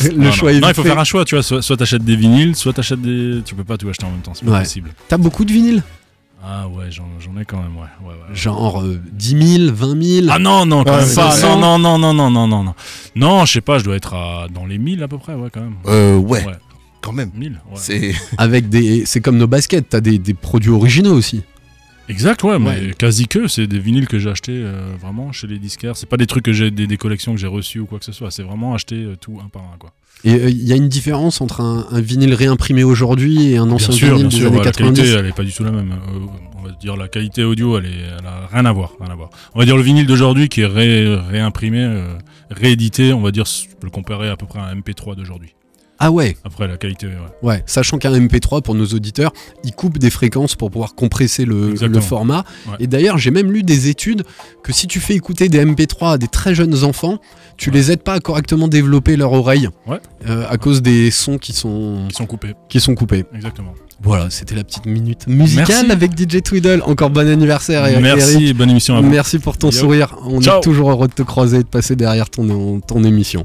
Le 0.05 0.11
non, 0.25 0.33
choix 0.33 0.51
non. 0.53 0.59
est 0.59 0.61
Non, 0.61 0.69
il 0.69 0.75
faut 0.75 0.83
fait. 0.83 0.89
faire 0.89 0.99
un 0.99 1.05
choix, 1.05 1.25
tu 1.25 1.37
vois. 1.37 1.43
Soit, 1.45 1.63
soit 1.63 1.77
t'achètes 1.77 2.05
des 2.05 2.17
vinyles, 2.17 2.55
soit 2.57 2.73
t'achètes 2.75 3.01
des. 3.01 3.41
Tu 3.47 3.55
peux 3.55 3.63
pas 3.65 3.77
tout 3.79 3.89
acheter 3.89 4.05
en 4.05 4.11
même 4.11 4.21
temps, 4.21 4.33
c'est 4.35 4.45
pas 4.45 4.51
Ouais. 4.53 4.59
possible. 4.61 4.91
T'as 5.09 5.17
beaucoup 5.17 5.45
de 5.47 5.53
vinyles? 5.53 5.83
Ah 6.51 6.67
ouais, 6.69 6.91
j'en 6.91 7.05
j'en 7.21 7.39
ai 7.39 7.45
quand 7.45 7.59
même, 7.61 7.77
ouais. 7.77 7.83
ouais, 8.09 8.15
ouais. 8.15 8.35
Genre 8.35 8.81
euh, 8.81 8.99
10 9.13 9.59
000, 9.67 9.75
20 9.75 10.03
000 10.03 10.27
Ah 10.31 10.39
non, 10.39 10.65
non, 10.65 10.83
quand 10.83 10.93
Ouais, 10.97 11.05
même 11.05 11.15
pas. 11.15 11.37
Non, 11.43 11.79
non, 11.79 11.79
non, 11.79 11.99
non, 11.99 12.15
non, 12.15 12.31
non, 12.31 12.47
non, 12.49 12.65
non. 12.65 12.75
Non, 13.17 13.45
je 13.45 13.53
sais 13.53 13.61
pas, 13.61 13.79
je 13.79 13.85
dois 13.85 13.97
être 13.97 14.15
à, 14.15 14.47
dans 14.53 14.65
les 14.65 14.79
1000 14.79 15.03
à 15.03 15.09
peu 15.09 15.19
près, 15.19 15.35
ouais, 15.35 15.51
quand 15.53 15.61
même. 15.61 15.75
Euh, 15.87 16.17
ouais, 16.17 16.47
Ouais. 16.47 16.55
quand 17.03 17.13
même. 17.13 17.31
1000, 17.35 17.53
ouais. 17.53 17.59
C'est. 17.77 18.15
Avec 18.39 18.71
des. 18.71 19.05
C'est 19.05 19.21
comme 19.21 19.37
nos 19.37 19.47
baskets, 19.47 19.91
t'as 19.91 20.01
des, 20.01 20.19
des 20.19 20.33
produits 20.33 20.71
originaux 20.71 21.13
aussi. 21.15 21.43
Exact, 22.09 22.43
ouais, 22.45 22.59
mais 22.59 22.67
Ouais. 22.71 22.95
quasi 22.99 23.29
que. 23.29 23.47
C'est 23.49 23.67
des 23.67 23.79
vinyles 23.79 24.09
que 24.09 24.19
j'ai 24.19 24.31
achetés 24.31 24.53
euh, 24.65 24.95
vraiment 24.99 25.31
chez 25.33 25.47
les 25.49 25.59
disquaires. 25.59 25.99
C'est 25.99 26.09
pas 26.09 26.17
des 26.17 26.27
trucs 26.27 26.45
que 26.47 26.55
j'ai, 26.55 26.71
des, 26.71 26.87
des 26.87 26.97
collections 26.97 27.35
que 27.35 27.39
j'ai 27.39 27.47
reçues 27.47 27.81
ou 27.81 27.87
quoi 27.87 27.99
que 27.99 28.07
ce 28.07 28.13
soit. 28.13 28.31
C'est 28.31 28.43
vraiment 28.43 28.73
acheté 28.73 28.95
euh, 28.97 29.17
tout 29.21 29.39
un 29.45 29.49
par 29.51 29.63
un, 29.63 29.77
quoi. 29.79 29.91
Et 30.25 30.33
il 30.49 30.67
y 30.67 30.73
a 30.73 30.77
une 30.77 30.89
différence 30.89 31.41
entre 31.41 31.61
un, 31.61 31.87
un 31.91 32.01
vinyle 32.01 32.35
réimprimé 32.35 32.83
aujourd'hui 32.85 33.53
et 33.53 33.57
un 33.57 33.71
ancien 33.71 33.89
bien 33.91 33.97
sûr, 33.99 34.09
vinyle 34.17 34.29
bien 34.29 34.29
des 34.29 34.37
sûr. 34.37 34.47
années 34.49 34.59
ouais, 34.59 34.65
la 34.65 34.71
90 34.73 34.97
qualité, 35.01 35.17
elle 35.19 35.27
est 35.27 35.33
pas 35.37 35.45
du 35.45 35.53
tout 35.53 35.65
la 35.65 35.71
même. 35.73 35.93
Euh, 35.93 36.19
on 36.59 36.63
va 36.67 36.73
dire 36.73 36.97
la 36.97 37.09
qualité 37.09 37.45
audio, 37.45 37.79
elle, 37.79 37.87
est, 37.87 37.89
elle 38.19 38.27
a 38.27 38.49
rien 38.53 38.65
à 38.65 38.73
voir, 38.73 38.93
rien 39.01 39.13
à 39.13 39.15
voir. 39.15 39.31
On 39.55 39.61
va 39.61 39.65
dire 39.65 39.77
le 39.77 39.83
vinyle 39.83 40.07
d'aujourd'hui 40.07 40.49
qui 40.49 40.63
est 40.63 40.67
ré- 40.67 41.15
réimprimé, 41.17 41.83
euh, 41.85 42.15
réédité. 42.51 43.13
On 43.13 43.21
va 43.21 43.31
dire, 43.31 43.45
je 43.47 43.69
peux 43.77 43.87
le 43.87 43.91
comparer 43.91 44.29
à 44.29 44.37
peu 44.37 44.47
près 44.47 44.59
à 44.59 44.65
un 44.65 44.75
MP3 44.75 45.15
d'aujourd'hui. 45.15 45.55
Ah 46.01 46.13
ouais, 46.13 46.37
Après, 46.45 46.69
la 46.69 46.77
qualité, 46.77 47.09
ouais. 47.09 47.15
ouais. 47.43 47.63
Sachant 47.67 47.99
qu'un 47.99 48.13
MP3, 48.13 48.63
pour 48.63 48.77
nos 48.77 48.87
auditeurs, 48.87 49.33
il 49.65 49.73
coupe 49.73 49.99
des 49.99 50.11
fréquences 50.11 50.55
pour 50.55 50.71
pouvoir 50.71 50.95
compresser 50.95 51.45
le 51.45 51.75
format. 52.01 52.45
Ouais. 52.69 52.75
Et 52.79 52.87
d'ailleurs, 52.87 53.19
j'ai 53.19 53.33
même 53.33 53.51
lu 53.51 53.65
des 53.65 53.89
études 53.89 54.23
que 54.63 54.73
si 54.73 54.87
tu 54.87 55.01
fais 55.01 55.15
écouter 55.15 55.49
des 55.49 55.59
MP3 55.65 56.13
à 56.13 56.19
des 56.19 56.29
très 56.29 56.55
jeunes 56.55 56.85
enfants, 56.85 57.19
tu 57.59 57.71
les 57.71 57.91
aides 57.93 58.03
pas 58.03 58.15
à 58.15 58.21
correctement 58.21 58.69
développer 58.69 59.17
leur 59.17 59.33
oreille 59.33 59.69
Ouais. 59.87 60.01
euh, 60.29 60.47
à 60.49 60.57
cause 60.57 60.81
des 60.81 61.11
sons 61.11 61.37
qui 61.39 61.53
sont, 61.53 62.05
Qui 62.09 62.15
sont 62.15 62.27
coupés, 62.27 62.55
qui 62.71 62.81
sont 62.81 62.95
coupés. 62.95 63.25
exactement. 63.35 63.75
Voilà, 64.01 64.31
c'était 64.31 64.55
la 64.55 64.63
petite 64.63 64.87
minute 64.87 65.27
musicale 65.27 65.67
Merci. 65.89 65.91
avec 65.91 66.13
DJ 66.17 66.41
Twiddle. 66.41 66.83
Encore 66.87 67.11
bon 67.11 67.29
anniversaire, 67.29 67.85
Eric. 67.85 68.01
Merci 68.01 68.47
et 68.47 68.55
bonne 68.55 68.71
émission 68.71 68.95
à 68.95 69.01
vous. 69.01 69.11
Merci 69.11 69.41
pour 69.41 69.59
ton 69.59 69.71
Yo. 69.71 69.73
sourire. 69.77 70.15
On 70.23 70.41
Ciao. 70.41 70.59
est 70.59 70.61
toujours 70.61 70.89
heureux 70.93 71.09
de 71.09 71.13
te 71.15 71.23
croiser 71.25 71.57
et 71.59 71.63
de 71.65 71.69
passer 71.69 71.97
derrière 71.97 72.31
ton, 72.31 72.79
ton 72.79 73.03
émission. 73.03 73.45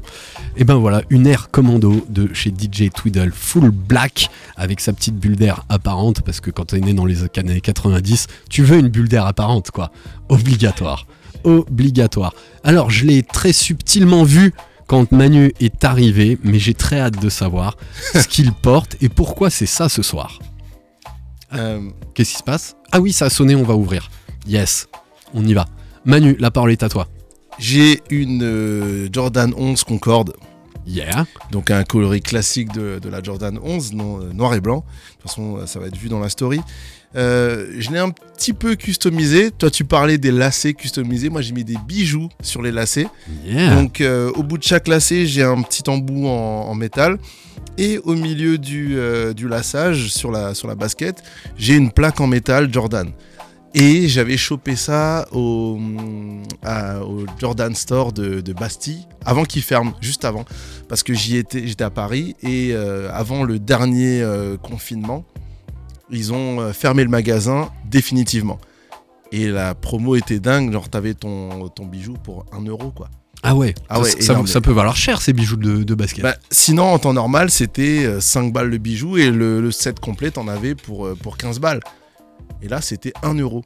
Et 0.56 0.62
ben 0.62 0.76
voilà, 0.76 1.02
une 1.10 1.26
air 1.26 1.50
commando 1.50 2.06
de 2.08 2.32
chez 2.34 2.50
DJ 2.50 2.88
Twiddle, 2.94 3.32
full 3.34 3.70
black, 3.72 4.30
avec 4.56 4.78
sa 4.78 4.92
petite 4.92 5.16
bulle 5.16 5.34
d'air 5.34 5.64
apparente, 5.68 6.20
parce 6.20 6.38
que 6.38 6.52
quand 6.52 6.66
t'es 6.66 6.78
né 6.78 6.92
dans 6.92 7.04
les 7.04 7.24
années 7.36 7.60
90, 7.60 8.28
tu 8.48 8.62
veux 8.62 8.78
une 8.78 8.86
bulle 8.90 9.08
d'air 9.08 9.26
apparente, 9.26 9.72
quoi. 9.72 9.90
Obligatoire. 10.28 11.08
Obligatoire. 11.44 12.34
Alors, 12.62 12.90
je 12.90 13.04
l'ai 13.04 13.22
très 13.22 13.52
subtilement 13.52 14.24
vu 14.24 14.52
quand 14.86 15.12
Manu 15.12 15.52
est 15.60 15.84
arrivé, 15.84 16.38
mais 16.42 16.58
j'ai 16.58 16.74
très 16.74 17.00
hâte 17.00 17.20
de 17.20 17.28
savoir 17.28 17.76
ce 18.14 18.26
qu'il 18.26 18.52
porte 18.52 18.96
et 19.00 19.08
pourquoi 19.08 19.50
c'est 19.50 19.66
ça 19.66 19.88
ce 19.88 20.02
soir. 20.02 20.38
Euh, 21.54 21.80
Qu'est-ce 22.14 22.32
qui 22.32 22.38
se 22.38 22.42
passe? 22.42 22.76
Ah 22.92 23.00
oui, 23.00 23.12
ça 23.12 23.26
a 23.26 23.30
sonné, 23.30 23.54
on 23.54 23.62
va 23.62 23.74
ouvrir. 23.74 24.10
Yes, 24.46 24.88
on 25.32 25.44
y 25.46 25.54
va. 25.54 25.66
Manu, 26.04 26.36
la 26.38 26.50
parole 26.50 26.72
est 26.72 26.82
à 26.82 26.88
toi. 26.88 27.08
J'ai 27.58 28.02
une 28.10 28.42
euh, 28.42 29.08
Jordan 29.12 29.54
11 29.56 29.84
Concorde. 29.84 30.34
Yeah. 30.86 31.26
Donc 31.50 31.70
un 31.70 31.82
coloris 31.84 32.20
classique 32.20 32.70
de, 32.72 32.98
de 33.00 33.08
la 33.08 33.22
Jordan 33.22 33.58
11, 33.62 33.94
non, 33.94 34.20
euh, 34.20 34.32
noir 34.32 34.54
et 34.54 34.60
blanc. 34.60 34.78
De 34.78 34.82
toute 35.22 35.30
façon, 35.30 35.66
ça 35.66 35.78
va 35.78 35.86
être 35.86 35.96
vu 35.96 36.08
dans 36.08 36.18
la 36.20 36.28
story. 36.28 36.60
Euh, 37.16 37.66
je 37.78 37.90
l'ai 37.90 37.98
un 37.98 38.10
petit 38.10 38.52
peu 38.52 38.74
customisé. 38.74 39.50
Toi, 39.50 39.70
tu 39.70 39.84
parlais 39.84 40.18
des 40.18 40.32
lacets 40.32 40.74
customisés. 40.74 41.28
Moi, 41.30 41.42
j'ai 41.42 41.52
mis 41.52 41.64
des 41.64 41.76
bijoux 41.86 42.28
sur 42.42 42.60
les 42.62 42.72
lacets. 42.72 43.06
Yeah. 43.44 43.74
Donc, 43.76 44.00
euh, 44.00 44.30
au 44.34 44.42
bout 44.42 44.58
de 44.58 44.62
chaque 44.64 44.88
lacet, 44.88 45.26
j'ai 45.26 45.42
un 45.42 45.62
petit 45.62 45.88
embout 45.88 46.26
en, 46.26 46.66
en 46.68 46.74
métal. 46.74 47.18
Et 47.78 47.98
au 47.98 48.14
milieu 48.14 48.58
du, 48.58 48.96
euh, 48.98 49.32
du 49.32 49.48
laçage, 49.48 50.08
sur 50.12 50.30
la, 50.30 50.54
sur 50.54 50.68
la 50.68 50.74
basket, 50.74 51.22
j'ai 51.56 51.74
une 51.74 51.90
plaque 51.92 52.20
en 52.20 52.26
métal 52.26 52.72
Jordan. 52.72 53.10
Et 53.76 54.06
j'avais 54.06 54.36
chopé 54.36 54.76
ça 54.76 55.26
au, 55.32 55.80
à- 56.62 57.00
au 57.00 57.26
Jordan 57.40 57.74
Store 57.74 58.12
de, 58.12 58.40
de 58.40 58.52
Bastille, 58.52 59.04
avant 59.24 59.44
qu'il 59.44 59.62
ferme, 59.62 59.94
juste 60.00 60.24
avant. 60.24 60.44
Parce 60.88 61.02
que 61.02 61.12
j'y 61.12 61.36
étais, 61.36 61.66
j'étais 61.66 61.82
à 61.82 61.90
Paris, 61.90 62.36
et 62.42 62.70
euh, 62.72 63.08
avant 63.12 63.42
le 63.42 63.58
dernier 63.58 64.24
confinement, 64.62 65.24
ils 66.10 66.32
ont 66.32 66.60
euh, 66.60 66.72
fermé 66.72 67.02
le 67.04 67.10
magasin 67.10 67.70
définitivement. 67.86 68.58
Et 69.32 69.48
la 69.48 69.74
promo 69.74 70.16
était 70.16 70.38
dingue, 70.38 70.72
genre 70.72 70.88
t'avais 70.88 71.14
ton, 71.14 71.68
ton 71.68 71.86
bijou 71.86 72.14
pour 72.14 72.44
1 72.52 72.62
euro 72.66 72.90
quoi. 72.90 73.08
Ah 73.42 73.54
ouais, 73.54 73.74
Ah 73.90 74.00
ouais, 74.00 74.08
ça, 74.08 74.20
ça- 74.20 74.32
énorme. 74.32 74.46
ça 74.46 74.60
peut 74.62 74.72
valoir 74.72 74.96
cher 74.96 75.20
ces 75.20 75.32
bijoux 75.34 75.56
de, 75.56 75.82
de 75.82 75.94
basket. 75.94 76.22
Bah, 76.22 76.36
sinon, 76.50 76.84
en 76.84 76.98
temps 76.98 77.12
normal, 77.12 77.50
c'était 77.50 78.06
euh, 78.06 78.20
5 78.20 78.52
balles 78.52 78.70
le 78.70 78.78
bijou 78.78 79.18
et 79.18 79.30
le, 79.30 79.60
le 79.60 79.70
set 79.70 80.00
complet, 80.00 80.30
t'en 80.30 80.48
avais 80.48 80.74
pour, 80.74 81.04
euh, 81.06 81.14
pour 81.14 81.36
15 81.36 81.58
balles. 81.60 81.80
Et 82.62 82.68
là, 82.68 82.80
c'était 82.80 83.12
1 83.22 83.34
euro. 83.34 83.62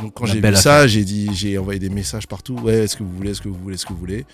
Donc 0.00 0.14
quand 0.14 0.26
j'ai 0.26 0.40
vu 0.40 0.56
ça, 0.56 0.86
j'ai 0.86 1.04
dit, 1.04 1.28
j'ai 1.32 1.58
envoyé 1.58 1.78
des 1.80 1.90
messages 1.90 2.26
partout. 2.26 2.54
Ouais, 2.54 2.84
est-ce 2.84 2.96
que 2.96 3.02
vous 3.04 3.14
voulez, 3.16 3.30
est-ce 3.32 3.40
que 3.42 3.48
vous 3.48 3.58
voulez, 3.60 3.74
est-ce 3.74 3.84
que 3.86 3.92
vous 3.92 3.98
voulez? 3.98 4.26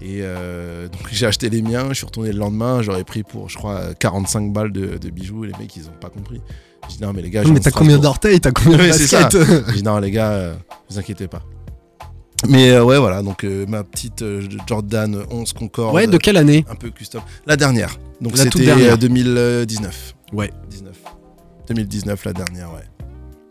Et 0.00 0.18
euh, 0.22 0.88
donc 0.88 1.02
j'ai 1.12 1.26
acheté 1.26 1.48
les 1.50 1.60
miens. 1.62 1.88
Je 1.90 1.94
suis 1.94 2.06
retourné 2.06 2.32
le 2.32 2.38
lendemain. 2.38 2.82
J'aurais 2.82 3.04
pris 3.04 3.22
pour, 3.24 3.48
je 3.48 3.56
crois, 3.56 3.94
45 3.94 4.52
balles 4.52 4.72
de, 4.72 4.96
de 4.98 5.10
bijoux. 5.10 5.44
Et 5.44 5.48
les 5.48 5.58
mecs, 5.58 5.76
ils 5.76 5.88
ont 5.88 5.98
pas 6.00 6.08
compris. 6.10 6.40
Dit 6.88 6.98
non, 7.02 7.12
mais 7.12 7.22
les 7.22 7.30
gars, 7.30 7.44
je 7.44 7.52
mais 7.52 7.60
t'as 7.60 7.70
combien 7.70 7.98
d'orteils 7.98 8.40
T'as 8.40 8.50
combien 8.52 8.78
de 8.78 8.88
baskets 8.88 9.36
dit 9.74 9.82
non, 9.84 9.98
les 9.98 10.10
gars, 10.10 10.30
euh, 10.32 10.54
vous 10.90 10.98
inquiétez 10.98 11.28
pas. 11.28 11.42
Mais 12.48 12.70
euh, 12.70 12.84
ouais, 12.84 12.98
voilà. 12.98 13.22
Donc 13.22 13.44
euh, 13.44 13.66
ma 13.66 13.82
petite 13.84 14.22
euh, 14.22 14.46
Jordan 14.66 15.24
11 15.30 15.52
Concorde. 15.52 15.94
Ouais, 15.94 16.06
de 16.06 16.16
quelle 16.18 16.36
année 16.36 16.64
un 16.70 16.76
peu 16.76 16.90
custom. 16.90 17.20
La 17.46 17.56
dernière. 17.56 17.96
Donc 18.20 18.36
c'était 18.38 18.64
dernière. 18.64 18.94
euh, 18.94 18.96
2019. 18.96 20.14
Ouais. 20.32 20.50
19. 20.70 20.92
2019 21.68 22.24
la 22.24 22.32
dernière, 22.32 22.72
ouais. 22.72 22.84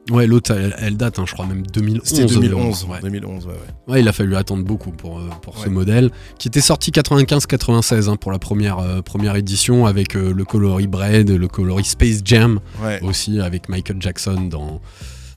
Ouais, 0.10 0.26
l'autre, 0.26 0.52
elle, 0.52 0.74
elle 0.80 0.96
date, 0.96 1.20
hein, 1.20 1.26
je 1.28 1.34
crois 1.34 1.46
même 1.46 1.66
2011. 1.68 2.02
C'était 2.06 2.26
2011. 2.26 2.86
Ouais. 2.90 3.00
2011, 3.02 3.46
ouais, 3.46 3.52
ouais. 3.52 3.58
Ouais, 3.94 4.00
il 4.02 4.08
a 4.08 4.14
fallu 4.14 4.36
attendre 4.36 4.64
beaucoup 4.64 4.92
pour, 4.92 5.20
euh, 5.20 5.28
pour 5.42 5.58
ce 5.58 5.68
modèle, 5.70 6.12
qui 6.40 6.48
était 6.48 6.62
sorti 6.62 6.92
95-96 6.92 8.08
hein, 8.10 8.16
pour 8.16 8.32
la 8.32 8.40
première, 8.40 8.80
euh, 8.80 9.02
première 9.02 9.36
édition, 9.36 9.86
avec 9.86 10.16
euh, 10.16 10.34
le 10.34 10.46
coloris 10.46 10.88
Bread, 10.88 11.30
le 11.30 11.48
coloris 11.48 11.84
Space 11.86 12.22
Jam, 12.24 12.60
aussi 13.02 13.40
avec 13.42 13.68
Michael 13.70 13.98
Jackson 14.02 14.42
dans, 14.50 14.82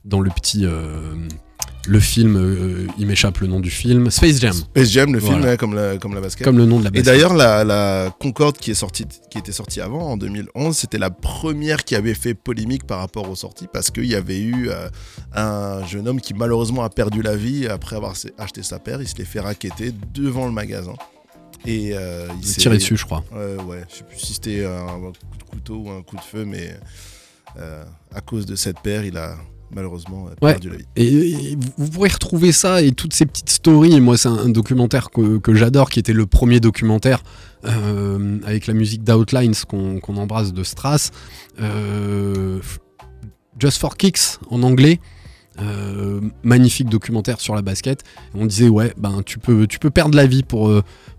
dans 0.05 0.21
le 0.21 0.29
petit... 0.29 0.65
euh, 0.65 1.15
le 1.87 1.99
film, 1.99 2.35
euh, 2.37 2.87
il 2.97 3.07
m'échappe 3.07 3.39
le 3.39 3.47
nom 3.47 3.59
du 3.59 3.71
film, 3.71 4.11
Space 4.11 4.39
Jam, 4.39 4.53
Space 4.53 4.89
Jam, 4.91 5.13
le 5.13 5.19
film, 5.19 5.41
ouais, 5.41 5.57
comme, 5.57 5.73
la, 5.73 5.97
comme 5.97 6.13
la 6.13 6.21
basket. 6.21 6.45
comme 6.45 6.57
le 6.57 6.65
nom 6.65 6.79
de 6.79 6.83
la 6.83 6.89
Et 6.89 6.91
basket. 6.91 7.05
d'ailleurs, 7.05 7.33
la, 7.33 7.63
la 7.63 8.15
Concorde 8.19 8.57
qui, 8.57 8.71
est 8.71 8.75
sortie, 8.75 9.05
qui 9.29 9.37
était 9.37 9.51
sortie 9.51 9.81
avant, 9.81 10.01
en 10.11 10.17
2011, 10.17 10.75
c'était 10.77 10.99
la 10.99 11.09
première 11.09 11.83
qui 11.83 11.95
avait 11.95 12.13
fait 12.13 12.33
polémique 12.33 12.85
par 12.85 12.99
rapport 12.99 13.29
aux 13.29 13.35
sorties, 13.35 13.67
parce 13.71 13.89
qu'il 13.89 14.05
y 14.05 14.15
avait 14.15 14.39
eu 14.39 14.69
euh, 14.69 14.89
un 15.33 15.85
jeune 15.87 16.07
homme 16.07 16.21
qui 16.21 16.33
malheureusement 16.33 16.83
a 16.83 16.89
perdu 16.89 17.21
la 17.21 17.35
vie 17.35 17.67
après 17.67 17.95
avoir 17.95 18.13
acheté 18.37 18.61
sa 18.63 18.77
paire. 18.79 19.01
Il 19.01 19.07
se 19.07 19.15
l'est 19.15 19.25
fait 19.25 19.39
raqueter 19.39 19.91
devant 20.13 20.45
le 20.45 20.51
magasin. 20.51 20.93
Et 21.65 21.91
euh, 21.93 22.27
il 22.33 22.39
il 22.41 22.47
s'est 22.47 22.61
tiré 22.61 22.77
dessus, 22.77 22.97
je 22.97 23.05
crois. 23.05 23.23
Ouais, 23.33 23.83
je 23.89 23.97
sais 23.97 24.03
plus 24.03 24.17
si 24.19 24.33
c'était 24.33 24.65
un 24.65 24.99
coup 24.99 25.37
de 25.37 25.43
couteau 25.43 25.75
ou 25.85 25.89
un 25.89 26.01
coup 26.01 26.15
de 26.15 26.21
feu, 26.21 26.45
mais 26.45 26.75
à 28.13 28.21
cause 28.21 28.45
de 28.45 28.55
cette 28.55 28.79
paire, 28.79 29.03
il 29.03 29.17
a 29.17 29.35
malheureusement 29.75 30.25
Ouais. 30.41 30.51
perdu 30.53 30.69
la 30.69 30.77
vie. 30.77 30.85
Et, 30.95 31.51
et 31.51 31.57
vous- 31.77 31.89
pourrez 31.89 32.09
retrouver 32.09 32.51
ça 32.51 32.81
et 32.81 32.91
toutes 32.91 33.13
ces 33.13 33.25
petites 33.25 33.49
stories. 33.49 33.99
Moi, 34.01 34.17
c'est 34.17 34.29
un, 34.29 34.37
un 34.37 34.49
documentaire 34.49 35.09
que, 35.09 35.37
que 35.37 35.53
j'adore, 35.53 35.89
qui 35.89 35.99
était 35.99 36.13
le 36.13 36.25
premier 36.25 36.59
documentaire 36.59 37.23
euh, 37.65 38.39
avec 38.45 38.67
la 38.67 38.73
musique 38.73 39.03
d'Outlines 39.03 39.53
qu'on 39.67 39.99
qu'on 39.99 40.17
embrasse 40.17 40.53
de 40.53 40.63
Strass. 40.63 41.11
Euh, 41.59 42.59
Just 43.59 43.79
for 43.79 43.97
Kicks 43.97 44.39
en 44.49 44.63
anglais. 44.63 44.99
Euh, 45.61 46.21
magnifique 46.43 46.87
documentaire 46.89 47.41
sur 47.41 47.53
la 47.55 47.61
basket. 47.61 48.03
On 48.33 48.45
disait 48.45 48.69
ouais, 48.69 48.93
ben 48.97 49.21
tu 49.25 49.37
peux 49.37 49.67
tu 49.67 49.79
peux 49.79 49.89
perdre 49.91 50.15
la 50.15 50.25
vie 50.25 50.43
pour 50.43 50.69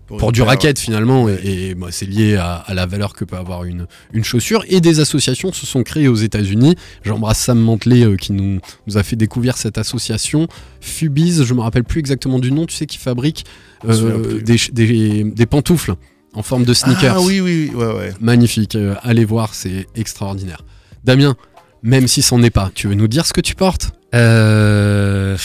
pour 0.07 0.31
du 0.31 0.41
paire, 0.41 0.49
racket 0.49 0.79
finalement 0.79 1.29
et, 1.29 1.69
et, 1.69 1.75
bah, 1.75 1.87
c'est 1.91 2.05
lié 2.05 2.35
à, 2.35 2.55
à 2.55 2.73
la 2.73 2.85
valeur 2.85 3.13
que 3.13 3.25
peut 3.25 3.37
avoir 3.37 3.63
une, 3.63 3.87
une 4.11 4.23
chaussure 4.23 4.63
et 4.67 4.81
des 4.81 4.99
associations 4.99 5.51
se 5.53 5.65
sont 5.65 5.83
créées 5.83 6.07
aux 6.07 6.15
États-Unis. 6.15 6.75
J'embrasse 7.03 7.39
Sam 7.39 7.59
Mantelet 7.59 8.03
euh, 8.03 8.15
qui 8.15 8.33
nous, 8.33 8.59
nous 8.87 8.97
a 8.97 9.03
fait 9.03 9.15
découvrir 9.15 9.57
cette 9.57 9.77
association. 9.77 10.47
Fubiz, 10.81 11.43
je 11.43 11.53
me 11.53 11.61
rappelle 11.61 11.83
plus 11.83 11.99
exactement 11.99 12.39
du 12.39 12.51
nom, 12.51 12.65
tu 12.65 12.75
sais 12.75 12.85
qui 12.85 12.97
fabrique 12.97 13.45
euh, 13.87 14.41
des, 14.41 15.23
des 15.23 15.45
pantoufles 15.45 15.95
en 16.33 16.43
forme 16.43 16.65
de 16.65 16.73
sneakers. 16.73 17.15
Ah 17.17 17.21
oui, 17.21 17.39
oui, 17.39 17.71
oui, 17.73 17.75
ouais, 17.75 17.93
ouais. 17.93 18.13
Magnifique, 18.19 18.75
euh, 18.75 18.95
allez 19.03 19.25
voir, 19.25 19.53
c'est 19.53 19.87
extraordinaire. 19.95 20.63
Damien, 21.03 21.35
même 21.81 22.07
si 22.07 22.21
c'en 22.21 22.41
est 22.43 22.49
pas, 22.49 22.71
tu 22.73 22.87
veux 22.87 22.95
nous 22.95 23.07
dire 23.07 23.25
ce 23.25 23.33
que 23.33 23.41
tu 23.41 23.55
portes? 23.55 23.91
Euh... 24.15 25.37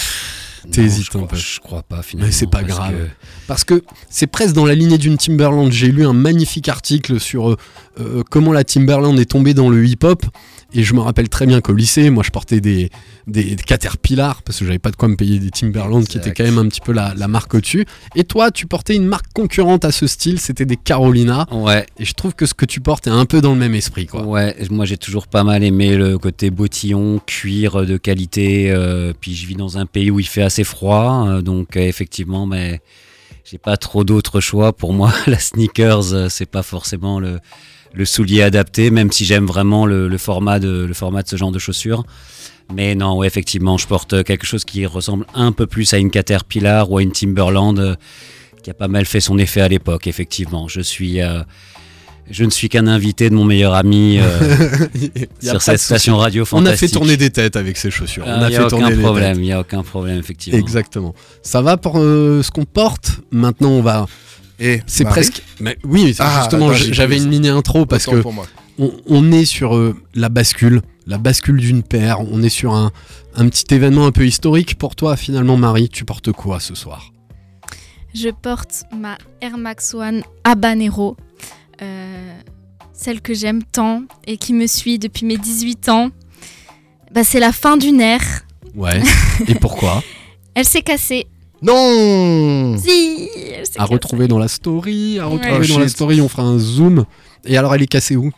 T'hésites 0.70 1.08
un 1.14 1.18
je 1.20 1.20
peu. 1.20 1.26
crois- 1.26 1.38
Je 1.38 1.60
crois 1.60 1.82
pas 1.82 2.02
finalement. 2.02 2.26
Mais 2.28 2.32
c'est 2.32 2.46
pas 2.46 2.58
parce 2.62 2.68
grave. 2.72 2.92
que- 2.92 3.08
Parce 3.46 3.64
que 3.64 3.82
c'est 4.10 4.26
presque 4.26 4.54
dans 4.54 4.66
la 4.66 4.75
lignée 4.75 4.98
d'une 4.98 5.16
Timberland. 5.16 5.70
J'ai 5.72 5.90
lu 5.90 6.04
un 6.06 6.12
magnifique 6.12 6.68
article 6.68 7.18
sur 7.20 7.56
euh, 8.00 8.23
comment 8.31 8.52
la 8.52 8.64
Timberland 8.64 9.19
est 9.19 9.31
tombée 9.31 9.55
dans 9.55 9.69
le 9.71 9.87
hip-hop. 9.87 10.25
Et 10.75 10.83
je 10.83 10.93
me 10.93 11.00
rappelle 11.00 11.31
très 11.31 11.47
bien 11.47 11.62
qu'au 11.62 11.73
lycée, 11.73 12.11
moi 12.11 12.23
je 12.23 12.31
portais 12.31 12.61
des, 12.61 12.90
des, 13.26 13.43
des 13.55 13.62
Caterpillar 13.62 14.43
parce 14.43 14.59
que 14.59 14.67
j'avais 14.67 14.78
pas 14.78 14.90
de 14.90 14.97
quoi 14.97 15.09
me 15.09 15.17
payer 15.17 15.38
des 15.38 15.49
Timberland 15.50 16.05
qui 16.07 16.19
étaient 16.19 16.28
Exact. 16.28 16.45
quand 16.47 16.57
même 16.57 16.59
un 16.59 16.69
petit 16.69 16.83
peu 16.83 16.93
la, 16.93 17.14
la 17.17 17.26
marque 17.26 17.55
au-dessus. 17.55 17.87
Et 18.14 18.25
toi, 18.25 18.50
tu 18.50 18.67
portais 18.67 18.95
une 18.95 19.07
marque 19.07 19.33
concurrente 19.33 19.87
à 19.87 19.93
ce 19.93 20.07
style, 20.07 20.38
c'était 20.38 20.67
des 20.67 20.76
Carolina. 20.76 21.47
Ouais, 21.50 21.87
Et 21.99 22.05
je 22.05 22.12
trouve 22.12 22.35
que 22.35 22.45
ce 22.45 22.52
que 22.52 22.67
tu 22.67 22.81
portes 22.83 23.07
est 23.07 23.11
un 23.11 23.25
peu 23.25 23.40
dans 23.40 23.52
le 23.55 23.59
même 23.59 23.75
esprit. 23.75 24.07
Quoi. 24.07 24.25
ouais. 24.26 24.55
Moi, 24.71 24.85
j'ai 24.85 24.99
toujours 24.99 25.26
pas 25.26 25.43
mal 25.43 25.64
aimé 25.64 25.97
le 25.97 26.19
côté 26.19 26.50
bottillon, 26.50 27.19
cuir 27.25 27.87
de 27.87 27.97
qualité. 27.97 28.71
euh, 28.71 29.14
puis 29.19 29.35
je 29.35 29.47
vis 29.47 29.55
dans 29.55 29.78
un 29.78 29.87
pays 29.87 30.11
où 30.11 30.21
il 30.21 30.26
fait 30.26 30.43
assez 30.43 30.64
froid, 30.64 31.26
euh, 31.28 31.40
donc 31.40 31.76
effectivement, 31.76 32.45
mais 32.45 32.83
j'ai 33.50 33.57
pas 33.59 33.78
trop 33.78 34.05
d'autres 34.05 34.40
choix. 34.40 34.75
Pour 34.75 34.93
moi, 34.93 35.14
la 35.26 35.38
sneakers, 35.38 36.31
c'est 36.31 36.50
pas 36.50 36.62
forcément 36.62 37.21
le, 37.21 37.38
le 37.95 38.04
soulier 38.04 38.42
adapté, 38.42 38.90
même 38.90 39.11
si 39.11 39.25
j'aime 39.25 39.47
vraiment 39.47 39.87
le, 39.87 40.09
le 40.09 40.18
format 40.18 40.59
de 40.59 40.85
le 40.87 40.95
format 40.95 41.23
de 41.23 41.28
ce 41.28 41.37
genre 41.37 41.52
de 41.52 41.59
chaussures. 41.59 42.04
Mais 42.75 42.95
non, 42.95 43.16
ouais, 43.16 43.26
effectivement, 43.26 43.78
je 43.78 43.87
porte 43.87 44.23
quelque 44.25 44.47
chose 44.47 44.64
qui 44.64 44.85
ressemble 44.85 45.26
un 45.35 45.52
peu 45.52 45.66
plus 45.66 45.92
à 45.95 45.99
une 45.99 46.11
Caterpillar 46.11 46.90
ou 46.90 46.99
à 46.99 47.02
une 47.02 47.12
Timberland, 47.12 47.78
euh, 47.78 47.95
qui 48.62 48.71
a 48.71 48.75
pas 48.75 48.88
mal 48.88 49.07
fait 49.07 49.21
son 49.21 49.38
effet 49.38 49.62
à 49.62 49.68
l'époque. 49.68 50.07
Effectivement, 50.07 50.68
je 50.68 50.83
suis 50.83 51.23
euh, 51.23 51.40
je 52.30 52.45
ne 52.45 52.50
suis 52.50 52.68
qu'un 52.68 52.87
invité 52.87 53.30
de 53.30 53.35
mon 53.35 53.45
meilleur 53.45 53.73
ami 53.75 54.18
euh, 54.21 54.87
sur 55.40 55.62
cette 55.62 55.80
station 55.80 56.18
radio 56.18 56.42
On 56.42 56.47
fantastique. 56.47 56.75
a 56.75 56.76
fait 56.88 56.92
tourner 56.92 57.16
des 57.16 57.30
têtes 57.30 57.57
avec 57.57 57.78
ces 57.78 57.90
chaussures. 57.90 58.25
Ah, 58.26 58.37
On 58.38 58.42
a 58.42 58.50
y 58.50 58.52
fait 58.52 58.59
a 58.59 58.66
aucun 58.66 58.97
problème, 58.99 59.42
il 59.42 59.50
a 59.52 59.61
aucun 59.61 59.83
problème 59.83 60.18
effectivement. 60.18 60.59
Exactement. 60.59 61.14
Ça 61.42 61.62
va 61.62 61.78
pour 61.78 61.95
euh, 61.99 62.42
ce 62.42 62.50
qu'on 62.50 62.66
porte? 62.66 63.21
Maintenant, 63.30 63.71
on 63.71 63.80
va. 63.80 64.07
Et 64.61 64.81
C'est 64.87 65.05
presque. 65.05 65.43
Mais 65.61 65.79
oui, 65.85 66.15
c'est 66.15 66.23
Ah, 66.23 66.41
justement, 66.41 66.73
j'avais 66.73 67.17
une 67.19 67.29
mini 67.29 67.49
intro 67.49 67.87
parce 67.87 68.07
que 68.07 68.23
on, 68.79 68.93
on 69.07 69.33
est 69.33 69.45
sur 69.45 69.77
euh, 69.77 69.97
la 70.15 70.29
bascule, 70.29 70.83
la 71.07 71.19
bascule 71.19 71.59
d'une 71.59 71.83
paire. 71.83 72.21
On 72.21 72.43
est 72.43 72.49
sur 72.49 72.75
un, 72.75 72.93
un 73.35 73.49
petit 73.49 73.73
événement 73.75 74.07
un 74.07 74.12
peu 74.12 74.27
historique 74.27 74.77
pour 74.79 74.95
toi 74.97 75.17
finalement, 75.17 75.57
Marie. 75.57 75.88
Tu 75.88 76.05
portes 76.05 76.33
quoi 76.33 76.61
ce 76.61 76.75
soir? 76.75 77.12
Je 78.15 78.31
porte 78.31 78.85
ma 78.97 79.19
Air 79.41 79.59
Max 79.59 79.95
One 79.95 80.23
Habanero, 80.45 81.17
euh, 81.83 82.33
celle 82.93 83.21
que 83.21 83.35
j'aime 83.35 83.62
tant 83.62 84.03
et 84.27 84.38
qui 84.38 84.55
me 84.55 84.67
suit 84.67 84.99
depuis 84.99 85.27
mes 85.27 85.37
18 85.37 85.88
ans. 85.88 86.11
Bah, 87.12 87.23
c'est 87.25 87.41
la 87.41 87.53
fin 87.53 87.77
d'une 87.77 88.00
ère. 88.00 88.23
Ouais. 88.75 89.00
Et 89.49 89.55
pourquoi? 89.55 90.03
Elle 90.55 90.65
s'est 90.65 90.83
cassée. 90.83 91.27
Non 91.62 92.77
Si, 92.79 93.29
À 93.77 93.85
retrouver 93.85 94.29
dans 94.29 94.38
la 94.38 94.49
story. 94.49 95.19
À 95.19 95.27
retrouver 95.27 95.59
Oh, 95.71 95.73
dans 95.75 95.79
la 95.81 95.88
story. 95.88 96.21
On 96.21 96.29
fera 96.29 96.43
un 96.45 96.59
zoom. 96.59 97.05
Et 97.45 97.57
alors, 97.57 97.75
elle 97.75 97.83
est 97.83 97.87
cassée 97.87 98.17
où? 98.17 98.31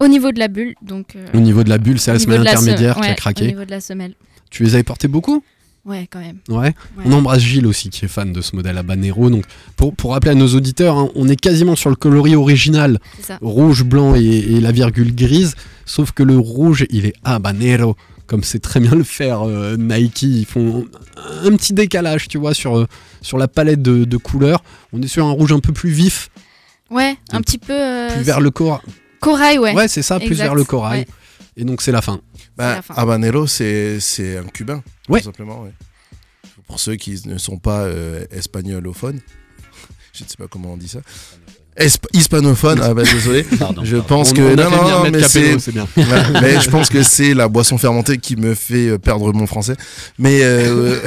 Au 0.00 0.08
niveau 0.08 0.32
de 0.32 0.38
la 0.38 0.48
bulle, 0.48 0.74
donc. 0.82 1.14
euh, 1.14 1.26
Au 1.34 1.38
niveau 1.38 1.62
de 1.62 1.68
la 1.68 1.78
bulle, 1.78 2.00
c'est 2.00 2.10
au 2.10 2.14
la 2.14 2.18
niveau 2.18 2.32
semelle 2.32 2.40
de 2.40 2.44
la 2.44 2.52
se- 2.52 2.56
intermédiaire 2.58 2.96
qui 3.00 3.08
a 3.08 3.12
Au 3.12 3.14
craqué. 3.14 3.46
niveau 3.46 3.64
de 3.64 3.70
la 3.70 3.80
semelle. 3.80 4.14
Tu 4.50 4.64
les 4.64 4.74
avais 4.74 4.82
portés 4.82 5.06
beaucoup? 5.08 5.44
Ouais, 5.84 6.06
quand 6.10 6.20
même. 6.20 6.38
Ouais. 6.48 6.56
Ouais. 6.96 7.04
On 7.04 7.12
embrasse 7.12 7.40
Gilles 7.40 7.66
aussi 7.66 7.88
qui 7.90 8.04
est 8.04 8.08
fan 8.08 8.32
de 8.32 8.40
ce 8.40 8.54
modèle 8.56 8.78
Habanero. 8.78 9.30
Donc 9.30 9.44
pour, 9.76 9.94
pour 9.94 10.12
rappeler 10.12 10.30
à 10.32 10.34
nos 10.34 10.48
auditeurs, 10.48 10.96
hein, 10.96 11.08
on 11.14 11.28
est 11.28 11.36
quasiment 11.40 11.74
sur 11.76 11.90
le 11.90 11.96
coloris 11.96 12.36
original, 12.36 12.98
C'est 13.16 13.26
ça. 13.26 13.38
rouge, 13.42 13.82
blanc 13.84 14.14
et, 14.14 14.20
et 14.20 14.60
la 14.60 14.70
virgule 14.72 15.14
grise, 15.14 15.54
sauf 15.84 16.12
que 16.12 16.22
le 16.22 16.36
rouge 16.38 16.84
il 16.90 17.06
est 17.06 17.14
Habanero, 17.24 17.96
comme 18.26 18.42
c'est 18.44 18.60
très 18.60 18.80
bien 18.80 18.94
le 18.94 19.04
faire 19.04 19.42
euh, 19.46 19.76
Nike. 19.76 20.22
Ils 20.22 20.46
font 20.46 20.86
un 21.16 21.56
petit 21.56 21.72
décalage, 21.72 22.28
tu 22.28 22.38
vois, 22.38 22.54
sur, 22.54 22.78
euh, 22.78 22.86
sur 23.20 23.38
la 23.38 23.48
palette 23.48 23.82
de, 23.82 24.04
de 24.04 24.16
couleurs. 24.16 24.62
On 24.92 25.02
est 25.02 25.06
sur 25.08 25.26
un 25.26 25.30
rouge 25.32 25.52
un 25.52 25.60
peu 25.60 25.72
plus 25.72 25.90
vif, 25.90 26.30
Ouais, 26.90 27.16
un 27.30 27.40
petit 27.40 27.58
peu. 27.58 27.72
euh, 27.72 28.10
plus 28.14 28.22
vers 28.22 28.40
le 28.40 28.50
corail. 28.50 28.80
Corail, 29.20 29.58
ouais. 29.58 29.74
Ouais, 29.74 29.88
c'est 29.88 30.02
ça, 30.02 30.18
plus 30.20 30.34
vers 30.36 30.54
le 30.54 30.64
corail. 30.64 31.00
ouais. 31.00 31.06
Et 31.56 31.64
donc 31.64 31.82
c'est 31.82 31.92
la 31.92 32.00
fin. 32.02 32.20
Bah, 32.56 32.76
la 32.76 32.82
fin. 32.82 32.94
Habanero, 32.94 33.46
c'est 33.46 34.00
c'est 34.00 34.38
un 34.38 34.44
cubain, 34.44 34.82
Ouais. 35.08 35.20
tout 35.20 35.26
simplement. 35.26 35.62
ouais. 35.62 35.72
Pour 36.66 36.80
ceux 36.80 36.96
qui 36.96 37.20
ne 37.26 37.36
sont 37.38 37.58
pas 37.58 37.80
euh, 37.82 38.24
espagnolophones, 38.30 39.20
je 40.14 40.24
ne 40.24 40.28
sais 40.28 40.36
pas 40.38 40.48
comment 40.48 40.72
on 40.72 40.76
dit 40.78 40.88
ça. 40.88 41.00
Hispanophone, 42.12 42.80
ah 42.82 42.92
bah 42.92 43.02
désolé. 43.02 43.44
Pardon, 43.58 43.82
Je 43.82 43.96
pense 43.96 44.30
On- 44.30 44.34
que 44.34 44.42
on 44.42 44.56
non, 44.56 44.70
non, 44.70 45.04
non, 45.04 45.10
mais 45.10 45.22
c'est 45.22 45.56
mais 46.42 46.60
je 46.60 46.68
pense 46.68 46.90
que 46.90 47.02
c'est 47.02 47.32
la 47.32 47.48
boisson 47.48 47.78
fermentée 47.78 48.18
qui 48.18 48.36
me 48.36 48.54
fait 48.54 48.88
euh, 48.90 48.98
perdre 48.98 49.32
mon 49.32 49.46
français. 49.46 49.74
Mais 50.18 50.40
euh, 50.42 50.98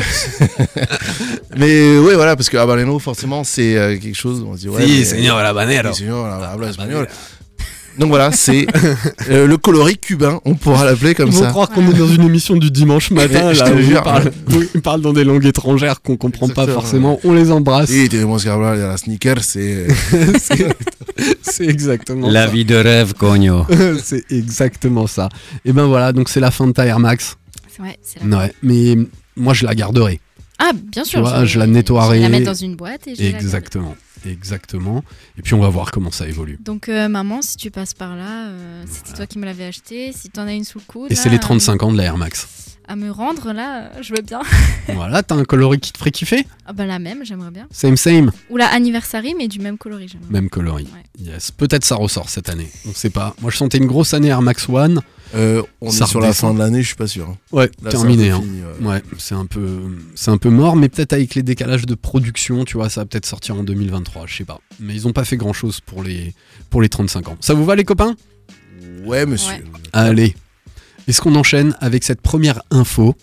mais 1.57 1.69
euh, 1.69 2.01
ouais 2.01 2.15
voilà 2.15 2.35
parce 2.35 2.49
que 2.49 2.57
habanero 2.57 2.97
forcément 2.99 3.43
c'est 3.43 3.77
euh, 3.77 3.97
quelque 3.97 4.15
chose 4.15 4.43
on 4.47 4.55
se 4.55 4.61
dit 4.61 4.69
ouais. 4.69 4.85
Si, 4.85 4.97
mais- 4.99 5.05
señor 5.05 5.37
Habanero. 5.37 5.89
Oui, 5.89 5.95
señor, 5.95 6.27
espagnol. 6.67 7.07
Donc 7.97 8.09
voilà, 8.09 8.31
c'est 8.31 8.67
euh, 9.29 9.47
le 9.47 9.57
coloris 9.57 9.97
cubain, 9.97 10.39
on 10.45 10.55
pourra 10.55 10.85
l'appeler 10.85 11.15
comme 11.15 11.29
Ils 11.29 11.35
vont 11.35 11.43
ça. 11.43 11.49
croire 11.49 11.69
qu'on 11.69 11.89
est 11.89 11.93
dans 11.97 12.07
une 12.07 12.23
émission 12.23 12.55
du 12.57 12.69
dimanche 12.71 13.11
matin, 13.11 13.53
Je 13.53 13.59
là, 13.59 13.71
où 13.73 13.77
ils 13.79 13.85
jure. 13.85 14.03
parlent, 14.03 14.31
parlent 14.83 15.01
dans 15.01 15.13
des 15.13 15.23
langues 15.23 15.45
étrangères 15.45 16.01
qu'on 16.01 16.17
comprend 16.17 16.49
pas 16.49 16.67
forcément. 16.67 17.19
On 17.23 17.33
les 17.33 17.51
embrasse. 17.51 17.89
Oui, 17.89 18.09
tenemos 18.09 18.37
que 18.39 18.49
hablar 18.49 18.75
de 18.75 18.81
la 18.81 18.97
sneaker, 18.97 19.43
c'est 19.43 19.87
c'est 20.39 20.67
c'est 21.41 21.65
exactement 21.67 22.29
La 22.29 22.47
ça. 22.47 22.51
vie 22.53 22.65
de 22.65 22.75
rêve, 22.75 23.13
cogno. 23.13 23.65
c'est 24.03 24.23
exactement 24.31 25.07
ça. 25.07 25.29
Et 25.63 25.71
ben 25.71 25.85
voilà, 25.85 26.11
donc 26.11 26.27
c'est 26.29 26.39
la 26.41 26.51
fin 26.51 26.67
de 26.67 26.73
ta 26.73 26.85
Air 26.85 26.99
Max. 26.99 27.37
C'est- 27.75 27.81
Ouais, 27.81 27.97
c'est 28.01 28.23
la 28.25 28.37
Ouais, 28.37 28.53
mais 28.63 28.95
moi 29.35 29.53
je 29.53 29.65
la 29.65 29.75
garderai. 29.75 30.19
Ah, 30.59 30.71
bien 30.73 31.03
sûr. 31.03 31.21
Tu 31.21 31.27
vois, 31.29 31.43
je 31.43 31.59
la 31.59 31.67
nettoierai. 31.67 32.07
Je 32.07 32.13
vais 32.15 32.19
la 32.21 32.29
mettre 32.29 32.45
dans 32.45 32.53
une 32.53 32.75
boîte 32.77 33.07
et 33.07 33.15
je. 33.15 33.23
Exactement, 33.23 33.95
exactement. 34.31 35.03
Et 35.37 35.41
puis 35.41 35.53
on 35.53 35.59
va 35.59 35.69
voir 35.69 35.91
comment 35.91 36.11
ça 36.11 36.27
évolue. 36.27 36.57
Donc, 36.63 36.89
euh, 36.89 37.07
maman, 37.07 37.41
si 37.41 37.57
tu 37.57 37.71
passes 37.71 37.93
par 37.93 38.15
là, 38.15 38.47
euh, 38.47 38.83
c'était 38.89 39.13
toi 39.13 39.25
qui 39.27 39.39
me 39.39 39.45
l'avais 39.45 39.65
acheté. 39.65 40.11
Si 40.13 40.29
t'en 40.29 40.47
as 40.47 40.53
une 40.53 40.63
sous 40.63 40.79
le 40.79 40.83
coude. 40.87 41.11
Et 41.11 41.15
c'est 41.15 41.29
les 41.29 41.35
à- 41.37 41.39
35 41.39 41.83
ans 41.83 41.91
de 41.91 41.97
la 41.97 42.03
Air 42.03 42.17
Max. 42.17 42.47
À 42.87 42.95
me 42.95 43.09
rendre, 43.09 43.51
là, 43.51 43.85
euh, 43.85 43.89
je 44.03 44.13
veux 44.13 44.21
bien. 44.21 44.41
voilà, 44.93 45.23
t'as 45.23 45.33
un 45.35 45.43
coloris 45.43 45.79
qui 45.79 45.91
te 45.91 45.97
ferait 45.97 46.11
kiffer 46.11 46.45
Ah, 46.67 46.73
bah 46.73 46.85
la 46.85 46.99
même, 46.99 47.25
j'aimerais 47.25 47.49
bien. 47.49 47.67
Same, 47.71 47.97
same. 47.97 48.31
Ou 48.51 48.57
la 48.57 48.67
anniversary, 48.67 49.33
mais 49.35 49.47
du 49.47 49.59
même 49.59 49.77
coloris. 49.79 50.05
bien. 50.15 50.19
Même 50.29 50.49
coloris. 50.49 50.83
Ouais. 50.93 51.25
Yes. 51.31 51.49
Peut-être 51.49 51.83
ça 51.83 51.95
ressort 51.95 52.29
cette 52.29 52.47
année. 52.49 52.69
On 52.87 52.93
sait 52.93 53.09
pas. 53.09 53.35
Moi 53.41 53.49
je 53.49 53.57
sentais 53.57 53.79
une 53.79 53.87
grosse 53.87 54.13
année 54.13 54.27
Air 54.27 54.43
Max 54.43 54.69
One. 54.69 55.01
Euh, 55.33 55.61
on 55.81 55.89
Ça 55.89 56.05
est 56.05 56.07
sur 56.07 56.19
la 56.21 56.33
fin 56.33 56.53
de 56.53 56.59
l'année, 56.59 56.81
je 56.81 56.87
suis 56.87 56.95
pas 56.95 57.07
sûr. 57.07 57.27
hein. 57.29 57.37
Ouais, 57.51 57.69
Là, 57.83 57.89
terminé. 57.91 58.25
c'est 58.25 58.29
un 58.31 58.35
hein. 58.37 58.41
fini, 58.41 58.61
ouais. 58.81 58.87
Ouais, 58.87 59.03
c'est 59.17 59.35
un 59.35 59.45
peu, 59.45 59.67
c'est 60.15 60.31
un 60.31 60.37
peu 60.37 60.49
mort, 60.49 60.75
mais 60.75 60.87
peut-être 60.89 61.13
avec 61.13 61.35
les 61.35 61.43
décalages 61.43 61.85
de 61.85 61.95
production, 61.95 62.63
tu 62.65 62.77
vois, 62.77 62.89
ça 62.89 63.01
va 63.01 63.05
peut-être 63.05 63.25
sortir 63.25 63.55
en 63.55 63.63
2023, 63.63 64.25
je 64.27 64.37
sais 64.37 64.45
pas. 64.45 64.59
Mais 64.79 64.93
ils 64.93 65.07
ont 65.07 65.13
pas 65.13 65.25
fait 65.25 65.37
grand 65.37 65.53
chose 65.53 65.79
pour 65.81 66.03
les, 66.03 66.33
pour 66.69 66.81
les 66.81 66.89
35 66.89 67.27
ans. 67.29 67.37
Ça 67.41 67.53
vous 67.53 67.65
va 67.65 67.75
les 67.75 67.83
copains? 67.85 68.15
Ouais, 69.03 69.25
monsieur. 69.25 69.53
Ouais. 69.53 69.63
Allez. 69.93 70.35
Est-ce 71.07 71.21
qu'on 71.21 71.35
enchaîne 71.35 71.75
avec 71.81 72.03
cette 72.03 72.21
première 72.21 72.61
info? 72.71 73.15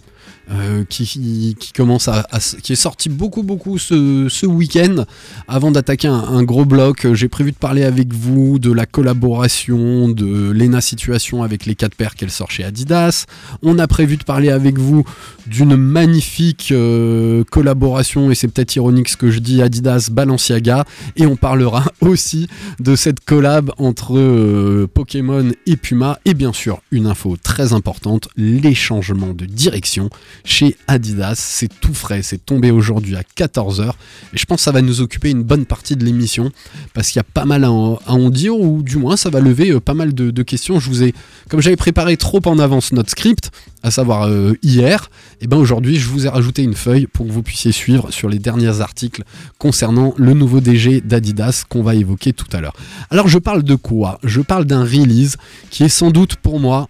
Euh, 0.50 0.84
qui, 0.88 1.56
commence 1.72 2.08
à, 2.08 2.26
qui 2.62 2.72
est 2.72 2.76
sortie 2.76 3.08
beaucoup 3.08 3.44
beaucoup 3.44 3.78
ce, 3.78 4.26
ce 4.28 4.44
week-end. 4.44 5.04
Avant 5.46 5.70
d'attaquer 5.70 6.08
un, 6.08 6.42
gros 6.42 6.64
bloc 6.64 7.04
euh, 7.04 7.14
j'ai 7.14 7.28
prévu 7.28 7.52
de 7.52 7.56
parler 7.56 7.84
avec 7.84 8.12
vous 8.12 8.58
de 8.58 8.72
la 8.72 8.84
collaboration 8.84 10.08
de 10.08 10.50
Lena 10.50 10.80
Situation 10.80 11.44
avec 11.44 11.64
les 11.64 11.76
4 11.76 11.94
paires 11.94 12.16
qu'elle 12.16 12.30
sort 12.32 12.50
chez 12.50 12.64
Adidas. 12.64 13.26
On 13.62 13.78
a 13.78 13.86
prévu 13.86 14.16
de 14.16 14.24
parler 14.24 14.50
avec 14.50 14.78
vous 14.78 15.04
d'une 15.46 15.76
magnifique 15.76 16.70
euh, 16.72 17.44
collaboration 17.44 18.32
et 18.32 18.34
c'est 18.34 18.48
peut-être 18.48 18.74
ironique 18.74 19.10
ce 19.10 19.16
que 19.16 19.30
je 19.30 19.38
dis 19.38 19.62
Adidas 19.62 20.08
Balenciaga. 20.10 20.84
Et 21.14 21.24
on 21.24 21.36
parlera 21.36 21.84
aussi 22.00 22.48
de 22.80 22.96
cette 22.96 23.20
collab 23.24 23.70
entre 23.78 24.86
Pokémon 24.92 25.52
et 25.66 25.76
Puma. 25.76 26.18
Et 26.24 26.34
bien 26.34 26.52
sûr 26.52 26.80
une 26.90 27.06
info 27.06 27.36
très 27.40 27.72
importante 27.72 28.28
les 28.36 28.74
changements 28.74 29.34
de 29.34 29.46
direction 29.46 30.10
chez 30.44 30.76
Adidas. 30.86 31.34
C'est 31.36 31.68
tout 31.80 31.94
frais 31.94 32.22
c'est 32.22 32.44
tombé 32.44 32.70
aujourd'hui 32.70 33.16
à 33.16 33.22
14h 33.22 33.90
et 33.90 34.38
je 34.38 34.44
pense 34.44 34.58
que 34.58 34.62
ça 34.62 34.72
va 34.72 34.82
nous 34.82 35.00
occuper 35.00 35.30
une 35.30 35.42
bonne 35.42 35.64
partie 35.64 35.96
de 35.96 36.04
l'émission 36.04 36.50
parce 36.94 37.08
qu'il 37.08 37.18
y 37.18 37.20
a 37.20 37.24
pas 37.24 37.44
mal 37.44 37.64
à 37.64 37.70
en, 37.70 38.30
dire 38.30 38.58
ou 38.58 38.82
du 38.82 38.96
moins 38.96 39.16
ça 39.16 39.30
va 39.30 39.40
lever 39.40 39.70
euh, 39.70 39.80
pas 39.80 39.94
mal 39.94 40.14
de, 40.14 40.42
questions. 40.42 40.80
Je 40.80 40.88
vous 40.88 41.02
ai 41.04 41.14
comme 41.48 41.60
j'avais 41.60 41.76
préparé 41.76 42.16
trop 42.16 42.40
en 42.46 42.58
avance 42.58 42.92
notre 42.92 43.10
script 43.10 43.50
à 43.82 43.90
savoir 43.90 44.28
euh, 44.28 44.54
hier 44.62 45.10
et 45.40 45.46
ben 45.46 45.56
aujourd'hui 45.56 45.96
je 45.96 46.08
vous 46.08 46.26
ai 46.26 46.28
rajouté 46.28 46.62
une 46.62 46.74
feuille 46.74 47.06
pour 47.06 47.26
que 47.26 47.32
vous 47.32 47.42
puissiez 47.42 47.72
suivre 47.72 48.10
sur 48.10 48.28
les 48.28 48.38
derniers 48.38 48.80
articles 48.80 49.22
concernant 49.58 50.14
le 50.16 50.34
nouveau 50.34 50.60
DG 50.60 51.00
d'Adidas 51.00 51.64
qu'on 51.68 51.82
va 51.82 51.94
évoquer 51.94 52.32
tout 52.32 52.46
à 52.52 52.60
l'heure. 52.60 52.74
Alors 53.10 53.28
je 53.28 53.38
parle 53.38 53.62
de 53.62 53.74
quoi? 53.74 54.18
Je 54.24 54.40
parle 54.40 54.64
d'un 54.64 54.82
release 54.82 55.36
qui 55.70 55.84
est 55.84 55.88
sans 55.88 56.10
doute 56.10 56.36
pour 56.36 56.58
moi 56.58 56.86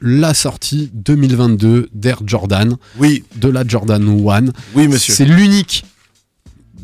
la 0.00 0.34
sortie 0.34 0.90
2022 0.94 1.88
d'Air 1.92 2.20
Jordan, 2.26 2.76
Oui, 2.98 3.24
de 3.36 3.48
la 3.48 3.66
Jordan 3.66 4.02
1. 4.06 4.44
oui, 4.74 4.88
monsieur. 4.88 5.14
C'est 5.14 5.24
l'unique. 5.24 5.84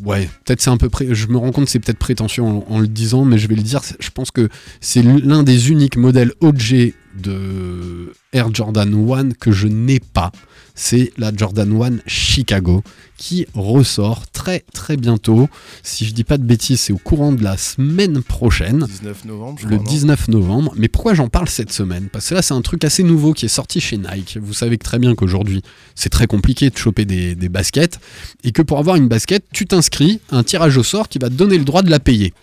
Ouais, 0.03 0.27
peut-être 0.43 0.61
c'est 0.61 0.69
un 0.69 0.77
peu 0.77 0.89
près. 0.89 1.13
Je 1.15 1.27
me 1.27 1.37
rends 1.37 1.51
compte 1.51 1.65
que 1.65 1.71
c'est 1.71 1.79
peut-être 1.79 1.97
prétentieux 1.99 2.43
en, 2.43 2.65
en 2.67 2.79
le 2.79 2.87
disant, 2.87 3.23
mais 3.23 3.37
je 3.37 3.47
vais 3.47 3.55
le 3.55 3.61
dire. 3.61 3.79
Je 3.99 4.09
pense 4.09 4.31
que 4.31 4.49
c'est 4.81 5.01
l'un 5.01 5.43
des 5.43 5.69
uniques 5.71 5.95
modèles 5.95 6.33
OG 6.41 6.93
de 7.21 8.11
Air 8.33 8.53
Jordan 8.53 8.93
1 8.93 9.29
que 9.39 9.51
je 9.51 9.67
n'ai 9.67 9.99
pas. 10.01 10.31
C'est 10.75 11.11
la 11.17 11.31
Jordan 11.35 11.81
1 11.83 11.97
Chicago 12.07 12.83
qui 13.15 13.45
ressort 13.53 14.27
très 14.31 14.63
très 14.73 14.97
bientôt. 14.97 15.47
Si 15.83 16.05
je 16.05 16.13
dis 16.13 16.23
pas 16.23 16.37
de 16.37 16.43
bêtises, 16.43 16.81
c'est 16.81 16.93
au 16.93 16.97
courant 16.97 17.31
de 17.31 17.43
la 17.43 17.57
semaine 17.57 18.23
prochaine. 18.23 18.85
19 18.87 19.25
novembre, 19.25 19.59
je 19.61 19.67
Le 19.67 19.75
crois, 19.77 19.85
non 19.85 19.91
19 19.91 20.27
novembre. 20.29 20.73
Mais 20.75 20.87
pourquoi 20.87 21.13
j'en 21.13 21.27
parle 21.27 21.47
cette 21.47 21.71
semaine? 21.71 22.09
Parce 22.11 22.29
que 22.29 22.33
là, 22.33 22.41
c'est 22.41 22.55
un 22.55 22.61
truc 22.61 22.83
assez 22.83 23.03
nouveau 23.03 23.33
qui 23.33 23.45
est 23.45 23.49
sorti 23.49 23.79
chez 23.79 23.97
Nike. 23.97 24.39
Vous 24.41 24.53
savez 24.53 24.77
que 24.77 24.83
très 24.83 24.99
bien 24.99 25.13
qu'aujourd'hui, 25.13 25.61
c'est 25.93 26.09
très 26.09 26.25
compliqué 26.25 26.69
de 26.69 26.77
choper 26.77 27.05
des, 27.05 27.35
des 27.35 27.49
baskets. 27.49 27.99
Et 28.43 28.51
que 28.51 28.63
pour 28.63 28.79
avoir 28.79 28.95
une 28.95 29.07
basket, 29.07 29.45
tu 29.53 29.67
t'inscris 29.67 30.19
à 30.31 30.37
un 30.37 30.43
tirage 30.43 30.75
au 30.77 30.83
sort 30.83 31.07
qui 31.07 31.19
va 31.19 31.29
te 31.29 31.35
donner 31.35 31.59
le 31.59 31.65
droit 31.65 31.83
de 31.83 31.91
la 31.91 31.99
payer. 31.99 32.33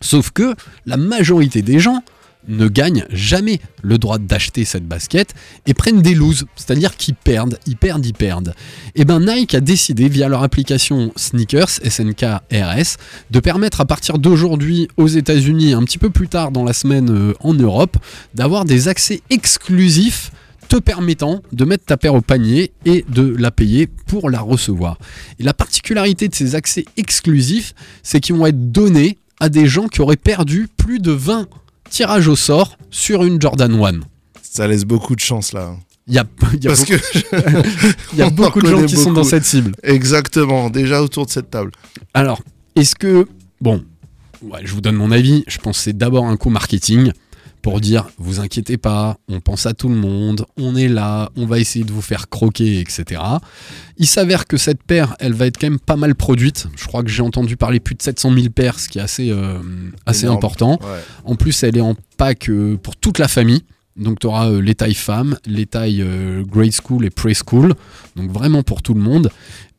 Sauf 0.00 0.30
que 0.30 0.54
la 0.86 0.96
majorité 0.96 1.62
des 1.62 1.78
gens 1.78 2.02
ne 2.48 2.68
gagnent 2.68 3.06
jamais 3.10 3.60
le 3.82 3.98
droit 3.98 4.18
d'acheter 4.18 4.64
cette 4.64 4.86
basket 4.86 5.34
et 5.66 5.74
prennent 5.74 6.02
des 6.02 6.14
loses, 6.14 6.46
c'est-à-dire 6.56 6.96
qu'ils 6.96 7.14
perdent, 7.14 7.58
ils 7.66 7.76
perdent, 7.76 8.04
ils 8.04 8.14
perdent. 8.14 8.54
Et 8.94 9.04
ben 9.04 9.20
Nike 9.20 9.54
a 9.54 9.60
décidé 9.60 10.08
via 10.08 10.28
leur 10.28 10.42
application 10.42 11.12
Sneakers, 11.16 11.80
SNK 11.88 12.24
RS, 12.52 12.96
de 13.30 13.40
permettre 13.40 13.80
à 13.80 13.84
partir 13.84 14.18
d'aujourd'hui 14.18 14.88
aux 14.96 15.08
États-Unis, 15.08 15.74
un 15.74 15.82
petit 15.84 15.98
peu 15.98 16.10
plus 16.10 16.28
tard 16.28 16.50
dans 16.50 16.64
la 16.64 16.72
semaine 16.72 17.10
euh, 17.10 17.34
en 17.40 17.54
Europe, 17.54 17.96
d'avoir 18.34 18.64
des 18.64 18.88
accès 18.88 19.22
exclusifs 19.30 20.30
te 20.68 20.76
permettant 20.76 21.42
de 21.52 21.64
mettre 21.66 21.84
ta 21.84 21.98
paire 21.98 22.14
au 22.14 22.22
panier 22.22 22.72
et 22.86 23.04
de 23.10 23.36
la 23.38 23.50
payer 23.50 23.86
pour 23.86 24.30
la 24.30 24.40
recevoir. 24.40 24.96
Et 25.38 25.42
la 25.42 25.52
particularité 25.52 26.28
de 26.28 26.34
ces 26.34 26.54
accès 26.54 26.86
exclusifs, 26.96 27.74
c'est 28.02 28.20
qu'ils 28.20 28.36
vont 28.36 28.46
être 28.46 28.72
donnés 28.72 29.18
à 29.38 29.50
des 29.50 29.66
gens 29.66 29.88
qui 29.88 30.00
auraient 30.00 30.16
perdu 30.16 30.68
plus 30.74 30.98
de 30.98 31.12
20 31.12 31.46
tirages 31.92 32.26
au 32.26 32.34
sort 32.36 32.76
sur 32.90 33.22
une 33.22 33.40
Jordan 33.40 33.72
1. 33.72 34.00
Ça 34.42 34.66
laisse 34.66 34.84
beaucoup 34.84 35.14
de 35.14 35.20
chance 35.20 35.52
là. 35.52 35.76
Il 36.08 36.14
y 36.14 36.18
a, 36.18 36.24
il 36.54 36.64
y 36.64 36.66
a 36.66 36.70
Parce 36.70 36.80
beaucoup, 36.80 36.98
que 36.98 37.56
il 38.12 38.18
y 38.18 38.22
a 38.22 38.26
on 38.26 38.28
en 38.28 38.30
beaucoup 38.32 38.60
de 38.60 38.66
gens 38.66 38.84
qui 38.84 38.96
sont 38.96 39.12
dans 39.12 39.22
cette 39.22 39.44
cible. 39.44 39.72
Exactement, 39.84 40.68
déjà 40.68 41.00
autour 41.00 41.26
de 41.26 41.30
cette 41.30 41.50
table. 41.50 41.70
Alors, 42.12 42.40
est-ce 42.74 42.96
que. 42.96 43.28
Bon, 43.60 43.84
ouais, 44.42 44.60
je 44.64 44.72
vous 44.74 44.80
donne 44.80 44.96
mon 44.96 45.12
avis. 45.12 45.44
Je 45.46 45.58
pense 45.58 45.76
que 45.76 45.84
c'est 45.84 45.96
d'abord 45.96 46.26
un 46.26 46.36
coup 46.36 46.50
marketing 46.50 47.12
pour 47.62 47.80
dire 47.80 48.08
vous 48.18 48.40
inquiétez 48.40 48.76
pas, 48.76 49.16
on 49.28 49.40
pense 49.40 49.66
à 49.66 49.72
tout 49.72 49.88
le 49.88 49.94
monde, 49.94 50.44
on 50.56 50.74
est 50.76 50.88
là, 50.88 51.30
on 51.36 51.46
va 51.46 51.58
essayer 51.60 51.84
de 51.84 51.92
vous 51.92 52.02
faire 52.02 52.28
croquer, 52.28 52.80
etc. 52.80 53.22
Il 53.96 54.06
s'avère 54.06 54.46
que 54.46 54.56
cette 54.56 54.82
paire, 54.82 55.14
elle 55.20 55.32
va 55.32 55.46
être 55.46 55.58
quand 55.58 55.70
même 55.70 55.78
pas 55.78 55.96
mal 55.96 56.14
produite. 56.14 56.66
Je 56.76 56.86
crois 56.86 57.02
que 57.02 57.08
j'ai 57.08 57.22
entendu 57.22 57.56
parler 57.56 57.78
plus 57.80 57.94
de 57.94 58.02
700 58.02 58.34
000 58.34 58.46
paires, 58.50 58.78
ce 58.80 58.88
qui 58.88 58.98
est 58.98 59.02
assez, 59.02 59.30
euh, 59.30 59.60
assez 60.06 60.24
Énorme. 60.24 60.38
important. 60.38 60.78
Ouais. 60.82 61.00
En 61.24 61.36
plus, 61.36 61.62
elle 61.62 61.76
est 61.76 61.82
en 61.82 61.94
pack 62.16 62.48
euh, 62.48 62.76
pour 62.76 62.96
toute 62.96 63.18
la 63.18 63.28
famille. 63.28 63.62
Donc, 63.96 64.20
tu 64.20 64.26
auras 64.26 64.50
les 64.50 64.74
tailles 64.74 64.94
femmes, 64.94 65.36
les 65.46 65.66
tailles 65.66 66.02
euh, 66.02 66.42
grade 66.44 66.72
school 66.72 67.04
et 67.04 67.10
preschool. 67.10 67.74
Donc, 68.16 68.32
vraiment 68.32 68.62
pour 68.62 68.82
tout 68.82 68.94
le 68.94 69.00
monde. 69.00 69.30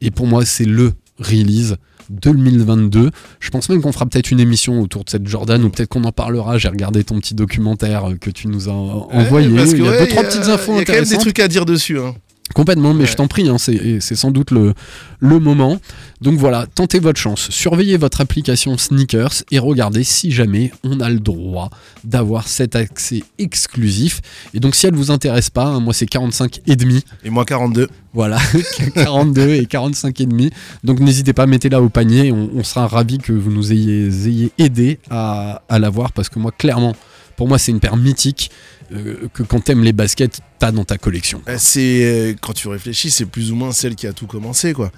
Et 0.01 0.11
pour 0.11 0.27
moi, 0.27 0.45
c'est 0.45 0.65
le 0.65 0.93
release 1.19 1.75
2022. 2.09 3.11
Je 3.39 3.49
pense 3.49 3.69
même 3.69 3.81
qu'on 3.81 3.91
fera 3.91 4.05
peut-être 4.05 4.31
une 4.31 4.39
émission 4.39 4.81
autour 4.81 5.03
de 5.03 5.09
cette 5.09 5.27
Jordan 5.27 5.63
ou 5.63 5.69
peut-être 5.69 5.89
qu'on 5.89 6.03
en 6.03 6.11
parlera. 6.11 6.57
J'ai 6.57 6.69
regardé 6.69 7.03
ton 7.03 7.19
petit 7.19 7.33
documentaire 7.35 8.09
euh, 8.09 8.15
que 8.19 8.29
tu 8.29 8.47
nous 8.47 8.69
as 8.69 8.71
en- 8.73 9.07
envoyé. 9.11 9.47
Ouais, 9.47 9.63
il 9.69 9.77
y 9.83 9.87
a 9.87 9.91
ouais, 9.91 9.99
deux, 9.99 10.07
trois 10.07 10.23
y 10.23 10.25
a- 10.25 10.29
petites 10.29 10.47
infos 10.49 10.73
Il 10.73 10.77
y 10.77 10.81
a 10.81 10.85
quand 10.85 10.93
même 10.93 11.03
des 11.05 11.17
trucs 11.17 11.39
à 11.39 11.47
dire 11.47 11.65
dessus. 11.65 11.99
Hein. 11.99 12.15
Complètement, 12.53 12.93
mais 12.93 13.05
Ouais. 13.05 13.09
je 13.09 13.15
t'en 13.15 13.27
prie, 13.27 13.47
hein, 13.49 13.57
c'est 13.57 14.15
sans 14.15 14.29
doute 14.29 14.51
le, 14.51 14.73
le 15.19 15.39
moment. 15.39 15.79
Donc 16.21 16.37
voilà, 16.37 16.67
tentez 16.75 16.99
votre 16.99 17.19
chance, 17.19 17.49
surveillez 17.49 17.97
votre 17.97 18.21
application 18.21 18.77
Sneakers 18.77 19.43
et 19.49 19.59
regardez 19.59 20.03
si 20.03 20.29
jamais 20.31 20.71
on 20.83 20.99
a 20.99 21.09
le 21.09 21.19
droit 21.19 21.69
d'avoir 22.03 22.47
cet 22.47 22.75
accès 22.75 23.23
exclusif. 23.39 24.21
Et 24.53 24.59
donc 24.59 24.75
si 24.75 24.85
elle 24.85 24.93
vous 24.93 25.09
intéresse 25.09 25.49
pas, 25.49 25.65
hein, 25.65 25.79
moi 25.79 25.93
c'est 25.93 26.05
45 26.05 26.59
et 26.67 26.75
demi. 26.75 27.03
Et 27.23 27.29
moi 27.29 27.45
42. 27.45 27.87
Voilà, 28.13 28.37
42 28.95 29.49
et 29.55 29.65
45 29.65 30.19
et 30.21 30.25
demi. 30.25 30.51
Donc 30.83 30.99
n'hésitez 30.99 31.33
pas, 31.33 31.47
mettez-la 31.47 31.81
au 31.81 31.89
panier. 31.89 32.31
On, 32.31 32.51
on 32.55 32.63
sera 32.63 32.87
ravis 32.87 33.17
que 33.17 33.31
vous 33.33 33.51
nous 33.51 33.71
ayez, 33.71 34.07
ayez 34.27 34.51
aidé 34.59 34.99
à, 35.09 35.63
à 35.69 35.79
l'avoir 35.79 36.11
parce 36.11 36.29
que 36.29 36.37
moi, 36.39 36.51
clairement, 36.51 36.93
pour 37.35 37.47
moi, 37.47 37.57
c'est 37.57 37.71
une 37.71 37.79
paire 37.79 37.97
mythique 37.97 38.51
euh, 38.91 39.27
que 39.33 39.43
quand 39.43 39.61
t'aimes 39.61 39.83
les 39.83 39.93
baskets, 39.93 40.41
t'as 40.59 40.71
dans 40.71 40.85
ta 40.85 40.97
collection. 40.97 41.41
Bah, 41.45 41.57
C'est 41.57 42.35
quand 42.41 42.53
tu 42.53 42.67
réfléchis, 42.67 43.11
c'est 43.11 43.25
plus 43.25 43.51
ou 43.51 43.55
moins 43.55 43.71
celle 43.71 43.95
qui 43.95 44.07
a 44.07 44.13
tout 44.13 44.27
commencé, 44.27 44.73
quoi. 44.73 44.91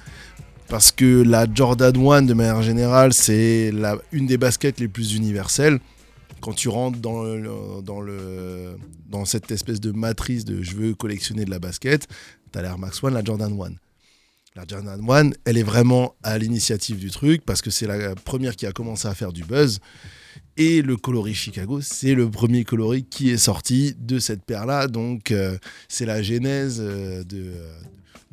Parce 0.68 0.92
que 0.92 1.22
la 1.22 1.46
Jordan 1.52 1.96
1, 1.96 2.24
de 2.24 2.34
manière 2.34 2.62
générale, 2.64 3.14
c'est 3.14 3.72
une 4.12 4.26
des 4.26 4.38
baskets 4.38 4.80
les 4.80 4.88
plus 4.88 5.14
universelles. 5.14 5.80
Quand 6.42 6.54
tu 6.54 6.70
rentres 6.70 7.00
dans, 7.00 7.26
cette 9.26 9.52
espèce 9.52 9.80
de 9.80 9.92
matrice 9.92 10.44
de 10.44 10.64
je 10.64 10.76
veux 10.76 10.96
collectionner 10.96 11.46
de 11.46 11.52
la 11.52 11.60
basket, 11.60 12.08
t'as 12.52 12.62
l'Air 12.62 12.78
Max 12.78 13.04
1, 13.04 13.12
la 13.12 13.24
Jordan 13.24 13.56
1. 13.60 13.74
La 14.56 14.64
Jordan 14.68 15.02
1, 15.08 15.32
elle 15.46 15.58
est 15.58 15.64
vraiment 15.64 16.16
à 16.24 16.38
l'initiative 16.38 16.98
du 16.98 17.12
truc 17.12 17.46
parce 17.46 17.62
que 17.62 17.70
c'est 17.70 17.88
la 17.88 18.16
première 18.16 18.56
qui 18.56 18.66
a 18.66 18.72
commencé 18.72 19.08
à 19.08 19.14
faire 19.14 19.34
du 19.34 19.44
buzz. 19.44 19.80
Et 20.58 20.82
le 20.82 20.96
coloris 20.96 21.34
Chicago, 21.34 21.80
c'est 21.82 22.14
le 22.14 22.30
premier 22.30 22.64
coloris 22.64 23.04
qui 23.10 23.30
est 23.30 23.38
sorti 23.38 23.94
de 24.00 24.20
cette 24.20 24.44
paire-là. 24.44 24.88
Donc, 24.88 25.32
euh, 25.32 25.58
c'est 25.90 26.06
la 26.06 26.22
genèse 26.24 26.78
euh, 26.80 27.24
de, 27.26 27.52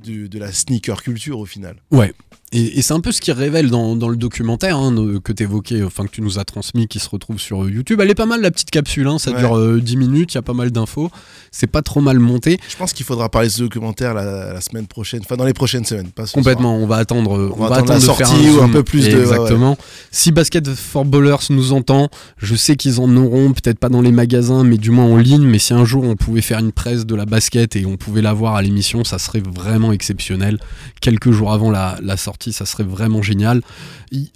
de, 0.05 0.27
de 0.29 0.39
la 0.39 0.53
sneaker 0.53 1.03
culture 1.03 1.39
au 1.41 1.47
final. 1.47 1.77
Ouais. 1.91 2.13
Et, 2.55 2.79
et 2.79 2.83
c'est 2.83 2.93
un 2.93 3.01
peu 3.01 3.13
ce 3.13 3.23
qui 3.23 3.33
révèle 3.33 3.71
dans, 3.71 3.97
dans 3.97 4.11
le 4.11 4.17
documentaire 4.17 4.77
hein, 4.77 4.95
que 5.25 5.33
tu 5.33 5.43
évoquais, 5.43 5.83
enfin 5.83 6.05
que 6.05 6.11
tu 6.11 6.21
nous 6.21 6.39
as 6.39 6.45
transmis, 6.45 6.87
qui 6.87 6.99
se 6.99 7.09
retrouve 7.09 7.39
sur 7.41 7.65
euh, 7.65 7.71
YouTube. 7.71 7.99
Elle 8.03 8.11
est 8.11 8.15
pas 8.15 8.27
mal 8.27 8.43
la 8.43 8.51
petite 8.51 8.71
capsule, 8.71 9.07
hein, 9.09 9.19
ça 9.19 9.31
Ouais. 9.33 9.39
dure 9.39 9.57
euh, 9.57 9.81
10 9.81 9.97
minutes, 9.97 10.35
il 10.35 10.37
y 10.37 10.39
a 10.39 10.43
pas 10.43 10.53
mal 10.53 10.71
d'infos. 10.71 11.11
C'est 11.51 11.67
pas 11.67 11.81
trop 11.81 12.03
mal 12.03 12.19
monté. 12.19 12.61
Je 12.69 12.77
pense 12.77 12.93
qu'il 12.93 13.07
faudra 13.07 13.31
parler 13.31 13.49
de 13.49 13.53
ce 13.55 13.61
documentaire 13.63 14.13
la, 14.13 14.53
la 14.53 14.61
semaine 14.61 14.87
prochaine, 14.87 15.21
enfin 15.25 15.37
dans 15.37 15.47
les 15.47 15.55
prochaines 15.55 15.87
semaines. 15.87 16.11
Pas 16.11 16.27
Complètement, 16.27 16.77
on 16.77 16.87
va 16.87 16.97
attendre, 16.97 17.39
euh, 17.39 17.53
On 17.57 17.61
va 17.67 17.77
attendre 17.77 17.93
la 17.95 17.99
de 18.01 18.05
faire 18.05 18.17
sortie 18.27 18.51
ou 18.51 18.61
un 18.61 18.69
peu 18.69 18.83
plus 18.83 19.09
de- 19.09 19.15
ouais, 19.15 19.21
Exactement. 19.23 19.79
Si 20.11 20.31
Basket 20.31 20.69
for 20.75 21.07
Ballers 21.07 21.47
nous 21.49 21.73
entend, 21.73 22.11
je 22.39 22.55
sais 22.55 22.77
qu'ils 22.77 23.01
en 23.01 23.17
auront, 23.17 23.53
peut-être 23.53 23.79
pas 23.79 23.89
dans 23.89 24.01
les 24.01 24.13
magasins, 24.13 24.65
mais 24.65 24.77
du 24.77 24.91
moins 24.91 25.07
en 25.07 25.17
ligne. 25.17 25.45
Mais 25.45 25.59
si 25.59 25.75
un 25.75 25.85
jour 25.85 26.05
on 26.05 26.17
pouvait 26.17 26.41
faire 26.41 26.59
une 26.59 26.73
presse 26.73 27.07
de 27.07 27.15
la 27.15 27.27
basket 27.27 27.77
et 27.77 27.87
on 27.87 27.97
pouvait 27.97 28.23
la 28.23 28.33
voir 28.33 28.55
à 28.57 28.63
l'émission, 28.63 29.05
ça 29.05 29.19
serait 29.19 29.43
vraiment 29.45 29.93
exceptionnel. 29.93 30.59
Quelques 31.01 31.31
jours 31.31 31.53
avant 31.53 31.71
la, 31.71 32.17
sortie, 32.17 32.53
ça 32.53 32.67
serait 32.67 32.85
vraiment 32.85 33.23
génial. 33.23 33.63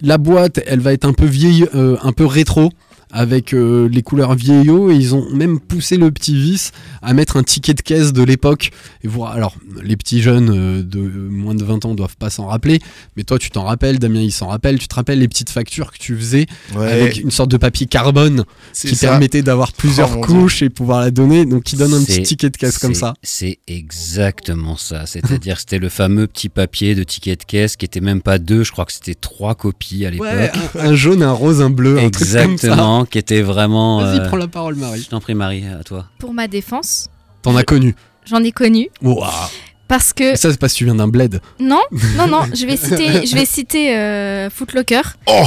La 0.01 0.17
boîte, 0.17 0.59
elle 0.65 0.79
va 0.79 0.93
être 0.93 1.05
un 1.05 1.13
peu 1.13 1.25
vieille, 1.25 1.67
euh, 1.75 1.97
un 2.01 2.11
peu 2.11 2.25
rétro. 2.25 2.71
Avec 3.11 3.53
euh, 3.53 3.87
les 3.89 4.01
couleurs 4.03 4.35
vieillots 4.35 4.91
et 4.91 4.95
ils 4.95 5.15
ont 5.15 5.29
même 5.31 5.59
poussé 5.61 5.95
le 5.95 6.11
petit 6.11 6.35
vice 6.35 6.71
à 7.01 7.13
mettre 7.13 7.37
un 7.37 7.43
ticket 7.43 7.73
de 7.73 7.81
caisse 7.81 8.11
de 8.11 8.21
l'époque. 8.21 8.71
Et 9.03 9.07
vous, 9.07 9.23
alors, 9.25 9.55
les 9.81 9.95
petits 9.95 10.21
jeunes 10.21 10.49
euh, 10.53 10.83
de 10.83 10.99
moins 10.99 11.55
de 11.55 11.63
20 11.63 11.85
ans 11.85 11.95
doivent 11.95 12.17
pas 12.17 12.29
s'en 12.29 12.47
rappeler, 12.47 12.79
mais 13.15 13.23
toi 13.23 13.39
tu 13.39 13.49
t'en 13.49 13.63
rappelles, 13.63 13.97
Damien 13.97 14.19
il 14.19 14.31
s'en 14.33 14.47
rappelle, 14.47 14.77
tu 14.77 14.89
te 14.89 14.95
rappelles 14.95 15.19
les 15.19 15.27
petites 15.29 15.49
factures 15.49 15.91
que 15.93 15.97
tu 15.97 16.17
faisais 16.17 16.47
Ouais, 16.75 16.91
avec 16.91 17.17
une 17.21 17.31
sorte 17.31 17.49
de 17.49 17.55
papier 17.57 17.85
carbone 17.87 18.43
qui 18.73 18.95
ça. 18.95 19.07
permettait 19.07 19.41
d'avoir 19.41 19.71
plusieurs 19.71 20.17
Oh, 20.17 20.21
couches 20.21 20.61
et 20.61 20.69
pouvoir 20.69 20.99
la 20.99 21.11
donner, 21.11 21.45
donc 21.45 21.63
qui 21.63 21.75
donne 21.77 21.93
un 21.93 22.03
petit 22.03 22.23
ticket 22.23 22.49
de 22.49 22.57
caisse 22.57 22.77
comme 22.77 22.93
ça. 22.93 23.13
C'est 23.23 23.59
exactement 23.67 24.75
ça. 24.77 25.05
C'est-à-dire, 25.05 25.59
c'était 25.59 25.79
le 25.79 25.89
fameux 25.89 26.27
petit 26.27 26.49
papier 26.49 26.93
de 26.95 27.03
ticket 27.03 27.35
de 27.35 27.43
caisse 27.43 27.75
qui 27.77 27.85
était 27.85 28.01
même 28.01 28.21
pas 28.21 28.37
deux, 28.39 28.63
je 28.63 28.71
crois 28.71 28.85
que 28.85 28.91
c'était 28.93 29.15
trois 29.15 29.55
copies 29.55 30.05
à 30.05 30.09
l'époque. 30.11 30.27
Ouais, 30.27 30.51
un, 30.79 30.89
un 30.89 30.95
jaune, 30.95 31.23
un 31.23 31.31
rose, 31.31 31.61
un 31.61 31.69
bleu, 31.69 31.97
un 31.99 32.09
truc 32.09 32.27
comme 32.31 32.57
ça. 32.57 32.75
Qui 33.05 33.17
était 33.17 33.41
vraiment. 33.41 33.99
Vas-y, 34.01 34.19
euh, 34.19 34.27
prends 34.27 34.37
la 34.37 34.47
parole 34.47 34.75
Marie. 34.75 35.01
Je 35.01 35.09
t'en 35.09 35.19
prie, 35.19 35.33
Marie, 35.35 35.65
à 35.67 35.83
toi. 35.83 36.05
Pour 36.19 36.33
ma 36.33 36.47
défense, 36.47 37.09
T'en 37.41 37.55
as 37.55 37.63
connu. 37.63 37.95
j'en 38.25 38.43
ai 38.43 38.51
connu 38.51 38.89
Ouah. 39.01 39.49
parce 39.87 40.11
que 40.13 40.35
Ça 40.35 40.51
c'est 40.51 40.59
parce 40.59 40.73
que 40.73 40.77
tu 40.79 40.85
viens 40.85 40.95
d'un 40.95 41.07
bled. 41.07 41.39
non, 41.59 41.81
non, 42.17 42.27
non, 42.27 42.41
je 42.53 42.65
vais 42.65 42.77
citer, 42.77 43.25
je 43.25 43.35
vais 43.35 43.45
citer 43.45 43.95
euh, 43.95 44.49
Footlocker. 44.49 45.01
Oh 45.27 45.45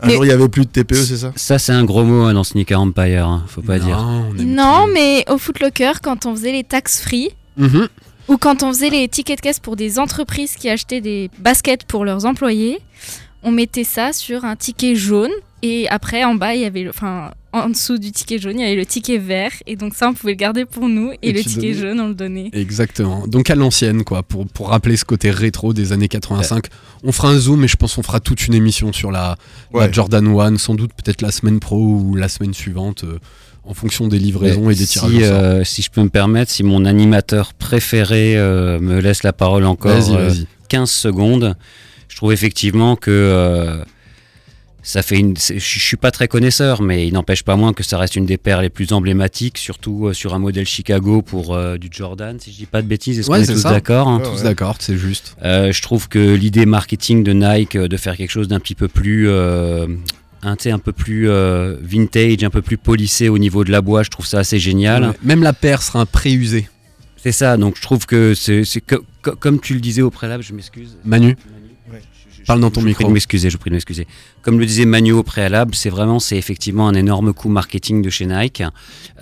Un 0.00 0.06
Mais- 0.08 0.14
jour, 0.14 0.24
il 0.24 0.28
y 0.28 0.32
avait 0.32 0.48
plus 0.48 0.66
de 0.66 0.70
TPE, 0.70 0.94
c'est 0.96 1.16
ça? 1.16 1.32
Ça, 1.36 1.58
c'est 1.58 1.72
un 1.72 1.84
gros 1.84 2.04
mot 2.04 2.24
hein, 2.24 2.34
dans 2.34 2.44
Sneaker 2.44 2.80
Empire, 2.80 3.26
hein, 3.26 3.44
faut 3.46 3.62
pas 3.62 3.78
dire. 3.78 3.96
Non, 4.02 4.26
on 4.34 4.38
aime 4.38 4.54
Non, 4.54 4.84
plus. 4.84 4.92
mais 4.94 5.24
au 5.30 5.38
Footlocker, 5.38 5.92
quand 6.02 6.26
on 6.26 6.34
faisait 6.34 6.52
les 6.52 6.64
taxes 6.64 7.00
free 7.00 7.30
Mhm. 7.56 7.88
ou 8.28 8.36
quand 8.36 8.62
on 8.64 8.68
faisait 8.72 8.90
les 8.90 9.08
tickets 9.08 9.38
de 9.38 9.42
caisse 9.42 9.60
pour 9.60 9.76
des 9.76 9.98
entreprises 9.98 10.56
qui 10.56 10.68
achetaient 10.68 11.00
des 11.00 11.30
baskets 11.38 11.84
pour 11.84 12.04
leurs 12.04 12.26
employés, 12.26 12.80
on 13.44 13.50
mettait 13.52 13.84
ça 13.84 14.12
sur 14.12 14.44
un 14.44 14.56
ticket 14.56 14.94
jaune 14.96 15.30
et 15.66 15.88
après 15.88 16.24
en 16.24 16.34
bas 16.34 16.54
il 16.54 16.60
y 16.60 16.64
avait, 16.64 16.88
enfin 16.88 17.30
en 17.52 17.68
dessous 17.68 17.98
du 17.98 18.10
ticket 18.12 18.38
jaune 18.38 18.58
il 18.58 18.62
y 18.62 18.66
avait 18.66 18.74
le 18.74 18.84
ticket 18.84 19.18
vert 19.18 19.52
et 19.66 19.76
donc 19.76 19.94
ça 19.94 20.08
on 20.08 20.12
pouvait 20.14 20.32
le 20.32 20.36
garder 20.36 20.64
pour 20.64 20.88
nous 20.88 21.12
et, 21.22 21.30
Et 21.30 21.32
le 21.32 21.40
ticket 21.42 21.72
donnais- 21.72 21.74
jaune 21.74 22.00
on 22.00 22.08
le 22.08 22.14
donnait. 22.14 22.50
Exactement. 22.52 23.26
Donc 23.28 23.48
à 23.48 23.54
l'ancienne, 23.54 24.02
quoi, 24.04 24.22
pour, 24.22 24.46
pour 24.46 24.68
rappeler 24.70 24.96
ce 24.96 25.04
côté 25.04 25.30
rétro 25.30 25.72
des 25.72 25.92
années 25.92 26.08
85. 26.08 26.66
On 27.04 27.12
fera 27.12 27.28
un 27.30 27.38
zoom 27.38 27.64
et 27.64 27.68
je 27.68 27.76
pense 27.76 27.94
qu'on 27.94 28.02
fera 28.02 28.20
toute 28.20 28.46
une 28.46 28.54
émission 28.54 28.92
sur 28.92 29.10
la. 29.10 29.36
Jordan 29.92 30.26
1, 30.26 30.58
sans 30.58 30.74
doute 30.74 30.92
peut-être 30.94 31.22
la 31.22 31.30
semaine 31.30 31.60
pro 31.60 31.76
ou 31.78 32.14
la 32.16 32.28
semaine 32.28 32.54
suivante, 32.54 33.04
euh, 33.04 33.18
en 33.64 33.72
fonction 33.74 34.08
des 34.08 34.18
livraisons 34.18 34.68
et 34.70 34.74
des 34.74 34.86
tirages 34.86 35.12
si, 35.12 35.22
euh, 35.22 35.64
si 35.64 35.80
je 35.82 35.90
peux 35.90 36.02
me 36.02 36.08
permettre, 36.10 36.50
si 36.50 36.62
mon 36.64 36.84
animateur 36.84 37.54
préféré 37.54 38.36
euh, 38.36 38.78
me 38.80 39.00
laisse 39.00 39.22
la 39.22 39.32
parole 39.32 39.64
encore 39.64 39.92
Vas-y, 39.92 40.14
euh, 40.16 40.28
vas-y. 40.28 40.46
15 40.68 40.90
secondes, 40.90 41.56
je 42.08 42.16
trouve 42.16 42.32
effectivement 42.32 42.96
que 42.96 43.10
euh, 43.10 43.82
ça 44.86 45.02
fait 45.02 45.18
une. 45.18 45.34
Je 45.36 45.58
suis 45.58 45.96
pas 45.96 46.10
très 46.12 46.28
connaisseur, 46.28 46.82
mais 46.82 47.08
il 47.08 47.14
n'empêche 47.14 47.42
pas 47.42 47.56
moins 47.56 47.72
que 47.72 47.82
ça 47.82 47.98
reste 47.98 48.14
une 48.14 48.26
des 48.26 48.36
paires 48.36 48.60
les 48.62 48.68
plus 48.68 48.92
emblématiques, 48.92 49.58
surtout 49.58 50.06
euh, 50.08 50.12
sur 50.12 50.34
un 50.34 50.38
modèle 50.38 50.66
Chicago 50.66 51.22
pour 51.22 51.54
euh, 51.54 51.78
du 51.78 51.88
Jordan, 51.90 52.38
si 52.38 52.52
je 52.52 52.56
dis 52.58 52.66
pas 52.66 52.82
de 52.82 52.86
bêtises. 52.86 53.18
Est-ce 53.18 53.30
Ouais, 53.30 53.38
qu'on 53.44 53.50
est 53.50 53.54
tous 53.54 53.62
d'accord 53.64 54.06
hein 54.08 54.20
Tous 54.22 54.42
d'accord, 54.42 54.76
c'est 54.78 54.96
juste. 54.96 55.36
Euh, 55.42 55.72
je 55.72 55.82
trouve 55.82 56.08
que 56.08 56.34
l'idée 56.34 56.66
marketing 56.66 57.24
de 57.24 57.32
Nike 57.32 57.76
de 57.76 57.96
faire 57.96 58.16
quelque 58.16 58.30
chose 58.30 58.46
d'un 58.46 58.60
petit 58.60 58.74
peu 58.76 58.86
plus 58.88 59.28
euh, 59.28 59.86
un, 60.42 60.56
un 60.64 60.78
peu 60.78 60.92
plus 60.92 61.26
vintage, 61.82 62.44
un 62.44 62.50
peu 62.50 62.62
plus 62.62 62.76
polissé 62.76 63.28
au 63.28 63.38
niveau 63.38 63.64
de 63.64 63.72
la 63.72 63.80
bois, 63.80 64.02
je 64.02 64.10
trouve 64.10 64.26
ça 64.26 64.40
assez 64.40 64.58
génial. 64.58 65.04
Ouais. 65.04 65.12
Même 65.22 65.42
la 65.42 65.52
paire 65.52 65.82
sera 65.82 66.00
un 66.00 66.06
préusé. 66.06 66.68
C'est 67.16 67.32
ça, 67.32 67.56
donc 67.56 67.76
je 67.78 67.80
trouve 67.82 68.04
que 68.04 68.34
c'est 68.34 68.64
c'est 68.64 68.82
co- 68.82 69.02
co- 69.22 69.34
comme 69.36 69.58
tu 69.58 69.72
le 69.72 69.80
disais 69.80 70.02
au 70.02 70.10
préalable, 70.10 70.42
je 70.44 70.52
m'excuse. 70.52 70.98
Manu, 71.06 71.36
parle 72.46 72.60
dans 72.60 72.70
ton 72.70 72.80
je 72.80 72.86
micro. 72.86 73.08
de 73.08 73.12
m'excuser, 73.12 73.50
je 73.50 73.56
vous 73.56 73.60
prie 73.60 73.70
de 73.70 73.74
m'excuser. 73.74 74.06
Comme 74.42 74.58
le 74.58 74.66
disait 74.66 74.84
Manu 74.84 75.12
au 75.12 75.22
préalable, 75.22 75.74
c'est 75.74 75.90
vraiment, 75.90 76.18
c'est 76.18 76.36
effectivement 76.36 76.88
un 76.88 76.94
énorme 76.94 77.32
coup 77.32 77.48
marketing 77.48 78.02
de 78.02 78.10
chez 78.10 78.26
Nike, 78.26 78.62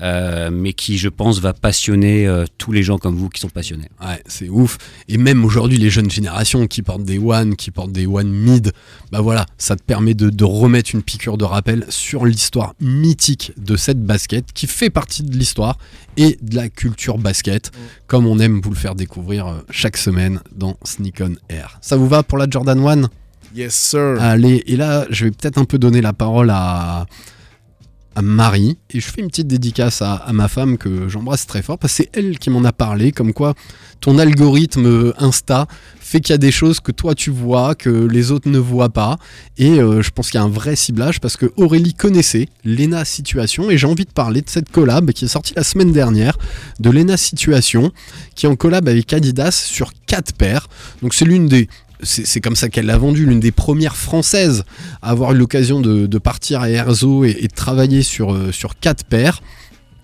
euh, 0.01 0.51
mais 0.53 0.73
qui, 0.73 0.99
je 0.99 1.09
pense, 1.09 1.41
va 1.41 1.53
passionner 1.53 2.27
euh, 2.27 2.45
tous 2.59 2.73
les 2.73 2.83
gens 2.83 2.99
comme 2.99 3.17
vous 3.17 3.29
qui 3.29 3.41
sont 3.41 3.49
passionnés. 3.49 3.89
Ouais, 4.01 4.23
c'est 4.27 4.49
ouf. 4.49 4.79
Et 5.09 5.19
même 5.19 5.45
aujourd'hui, 5.45 5.79
les 5.79 5.91
jeunes 5.91 6.11
générations 6.11 6.67
qui 6.67 6.83
portent 6.83 7.05
des 7.05 7.19
One, 7.19 7.57
qui 7.57 7.71
portent 7.71 7.93
des 7.93 8.07
One 8.07 8.31
Mid, 8.31 8.73
bah 9.11 9.21
voilà, 9.21 9.47
ça 9.59 9.77
te 9.77 9.83
permet 9.83 10.15
de, 10.15 10.31
de 10.31 10.45
remettre 10.45 10.95
une 10.95 11.03
piqûre 11.03 11.39
de 11.39 11.45
rappel 11.45 11.85
sur 11.89 12.25
l'histoire 12.25 12.75
mythique 12.81 13.53
de 13.57 13.77
cette 13.77 14.03
basket 14.03 14.53
qui 14.53 14.67
fait 14.67 14.91
partie 14.91 15.23
de 15.23 15.37
l'histoire 15.37 15.79
et 16.17 16.39
de 16.43 16.57
la 16.57 16.69
culture 16.69 17.19
basket, 17.19 17.71
comme 18.07 18.27
on 18.27 18.39
aime 18.39 18.61
vous 18.63 18.71
le 18.71 18.77
faire 18.77 18.95
découvrir 18.95 19.47
euh, 19.47 19.59
chaque 19.71 19.97
semaine 19.97 20.41
dans 20.55 20.77
Sneak 20.85 21.21
On 21.21 21.35
Air. 21.49 21.79
Ça 21.81 21.97
vous 21.97 22.09
va 22.09 22.23
pour 22.23 22.39
la 22.39 22.47
Jordan 22.49 22.79
One? 22.81 23.09
Yes, 23.55 23.75
sir. 23.75 24.17
Allez, 24.21 24.63
et 24.67 24.77
là, 24.77 25.07
je 25.11 25.27
vais 25.27 25.31
peut-être 25.31 25.59
un 25.59 25.65
peu 25.65 25.79
donner 25.79 26.01
la 26.01 26.13
parole 26.13 26.51
à, 26.51 27.07
Marie. 28.21 28.77
Et 28.91 29.01
je 29.01 29.07
fais 29.07 29.23
une 29.23 29.29
petite 29.29 29.47
dédicace 29.47 30.03
à, 30.03 30.15
à 30.15 30.33
ma 30.35 30.49
femme 30.49 30.77
que 30.77 31.09
j'embrasse 31.09 31.47
très 31.47 31.63
fort, 31.63 31.79
parce 31.79 31.97
que 31.97 32.05
c'est 32.05 32.11
elle 32.19 32.39
qui 32.39 32.51
m'en 32.51 32.63
a 32.65 32.73
parlé, 32.73 33.11
comme 33.11 33.33
quoi 33.33 33.55
ton 34.01 34.19
algorithme 34.19 35.15
Insta 35.17 35.67
fait 36.01 36.21
qu'il 36.21 36.33
y 36.33 36.35
a 36.35 36.39
des 36.39 36.53
choses 36.53 36.81
que 36.81 36.93
toi 36.93 37.15
tu 37.15 37.31
vois, 37.31 37.75
que 37.75 37.89
les 37.89 38.33
autres 38.33 38.51
ne 38.51 38.59
voient 38.59 38.91
pas. 38.91 39.17
Et 39.57 39.81
euh, 39.81 40.03
je 40.03 40.11
pense 40.11 40.31
qu'il 40.31 40.39
y 40.39 40.43
a 40.43 40.45
un 40.45 40.51
vrai 40.51 40.77
ciblage, 40.77 41.21
parce 41.21 41.39
que 41.39 41.51
Aurélie 41.57 41.95
connaissait 41.95 42.49
Lena 42.65 43.07
Situation, 43.07 43.71
et 43.71 43.79
j'ai 43.79 43.87
envie 43.87 44.05
de 44.05 44.11
parler 44.11 44.43
de 44.43 44.51
cette 44.51 44.71
collab 44.71 45.13
qui 45.13 45.25
est 45.25 45.29
sortie 45.29 45.55
la 45.57 45.65
semaine 45.65 45.93
dernière, 45.93 46.37
de 46.81 46.91
Lena 46.91 47.17
Situation, 47.17 47.93
qui 48.35 48.45
est 48.45 48.49
en 48.49 48.57
collab 48.57 48.89
avec 48.89 49.11
Adidas 49.13 49.53
sur 49.53 49.93
4 50.07 50.35
paires. 50.35 50.69
Donc 51.01 51.15
c'est 51.15 51.25
l'une 51.25 51.47
des 51.47 51.69
c'est 52.03 52.41
comme 52.41 52.57
ça 52.57 52.69
qu'elle 52.69 52.87
l'a 52.87 52.99
vendu, 52.99 53.27
l'une 53.27 53.41
des 53.41 53.53
premières 53.53 53.97
françaises 53.97 54.65
à 55.03 55.11
avoir 55.11 55.33
eu 55.33 55.37
l'occasion 55.37 55.81
de, 55.81 56.19
partir 56.19 56.61
à 56.61 56.71
Erzo 56.71 57.25
et, 57.25 57.35
de 57.35 57.55
travailler 57.55 58.03
sur, 58.03 58.33
euh, 58.33 58.53
sur 58.53 58.79
quatre 58.79 59.05
paires. 59.05 59.41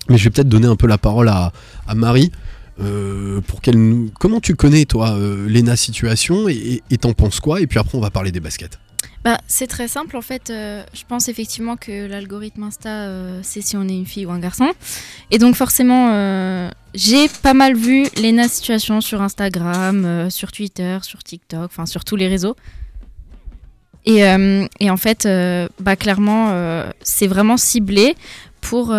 Mais 0.09 0.17
je 0.17 0.25
vais 0.25 0.31
peut-être 0.31 0.49
donner 0.49 0.67
un 0.67 0.77
peu 0.77 0.87
la 0.87 0.99
parole 0.99 1.29
à, 1.29 1.53
Marie. 1.95 2.33
euh, 2.81 3.41
pour 3.41 3.61
qu'elle 3.61 3.77
nous... 3.77 4.11
Comment 4.19 4.41
tu 4.41 4.55
connais, 4.55 4.85
toi, 4.85 5.11
euh, 5.11 5.49
Lena 5.49 5.77
Situation 5.77 6.49
et 6.49 6.81
t'en 7.01 7.13
penses 7.13 7.41
quoi? 7.41 7.61
Et 7.61 7.67
puis 7.67 7.79
après, 7.79 7.99
on 7.99 8.01
va 8.01 8.11
parler 8.11 8.33
des 8.33 8.41
baskets. 8.41 8.79
Bah, 9.25 9.39
c'est 9.49 9.67
très 9.67 9.89
simple 9.89 10.17
en 10.17 10.23
fait. 10.23 10.51
euh, 10.51 10.83
je 10.95 11.03
pense 11.07 11.29
effectivement 11.29 11.77
que 11.77 12.07
l'algorithme 12.07 12.63
Insta, 12.63 12.89
euh, 12.89 13.41
c'est 13.43 13.61
si 13.61 13.77
on 13.77 13.83
est 13.89 13.97
une 13.97 14.07
fille 14.07 14.27
ou 14.27 14.31
un 14.31 14.39
garçon. 14.39 14.71
Et 15.31 15.39
donc 15.39 15.57
forcément, 15.57 16.11
euh, 16.13 16.71
j'ai 16.95 17.29
pas 17.43 17.55
mal 17.55 17.77
vu 17.77 18.07
Lena 18.17 18.49
Situation 18.49 19.01
sur 19.01 19.21
Instagram, 19.21 20.31
sur 20.31 20.53
Twitter, 20.53 20.99
sur 21.03 21.23
TikTok, 21.23 21.65
enfin 21.65 21.87
sur 21.87 22.05
tous 22.05 22.17
les 22.17 22.29
réseaux. 22.29 22.57
Et, 24.07 24.21
et 24.81 24.91
en 24.91 24.97
fait, 24.97 25.29
bah, 25.81 25.97
clairement, 25.97 26.55
c'est 27.03 27.27
vraiment 27.27 27.59
ciblé 27.59 28.15
pour, 28.63 28.95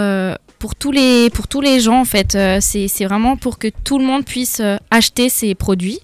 pour, 0.60 0.76
tous 0.76 0.91
les, 0.91 1.30
pour 1.30 1.48
tous 1.48 1.62
les 1.62 1.80
gens. 1.80 2.02
En 2.02 2.06
fait, 2.06 2.36
Euh, 2.36 2.60
c'est 2.62 3.06
vraiment 3.06 3.36
pour 3.38 3.58
que 3.58 3.67
tout 3.84 4.00
le 4.00 4.06
monde 4.06 4.24
puisse 4.26 4.60
euh, 4.60 4.78
acheter 4.91 5.30
ses 5.30 5.56
produits. 5.56 6.00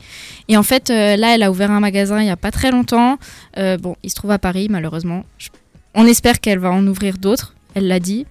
Et 0.47 0.57
en 0.57 0.63
fait, 0.63 0.89
euh, 0.89 1.15
là, 1.15 1.35
elle 1.35 1.43
a 1.43 1.51
ouvert 1.51 1.71
un 1.71 1.79
magasin 1.79 2.21
il 2.21 2.27
y 2.27 2.29
a 2.29 2.37
pas 2.37 2.51
très 2.51 2.71
longtemps. 2.71 3.17
Euh, 3.57 3.77
bon, 3.77 3.95
il 4.03 4.09
se 4.09 4.15
trouve 4.15 4.31
à 4.31 4.39
Paris, 4.39 4.67
malheureusement. 4.69 5.23
On 5.93 6.05
espère 6.05 6.39
qu'elle 6.39 6.59
va 6.59 6.71
en 6.71 6.85
ouvrir 6.85 7.17
d'autres, 7.17 7.55
elle 7.73 7.87
l'a 7.87 7.99
dit. 7.99 8.25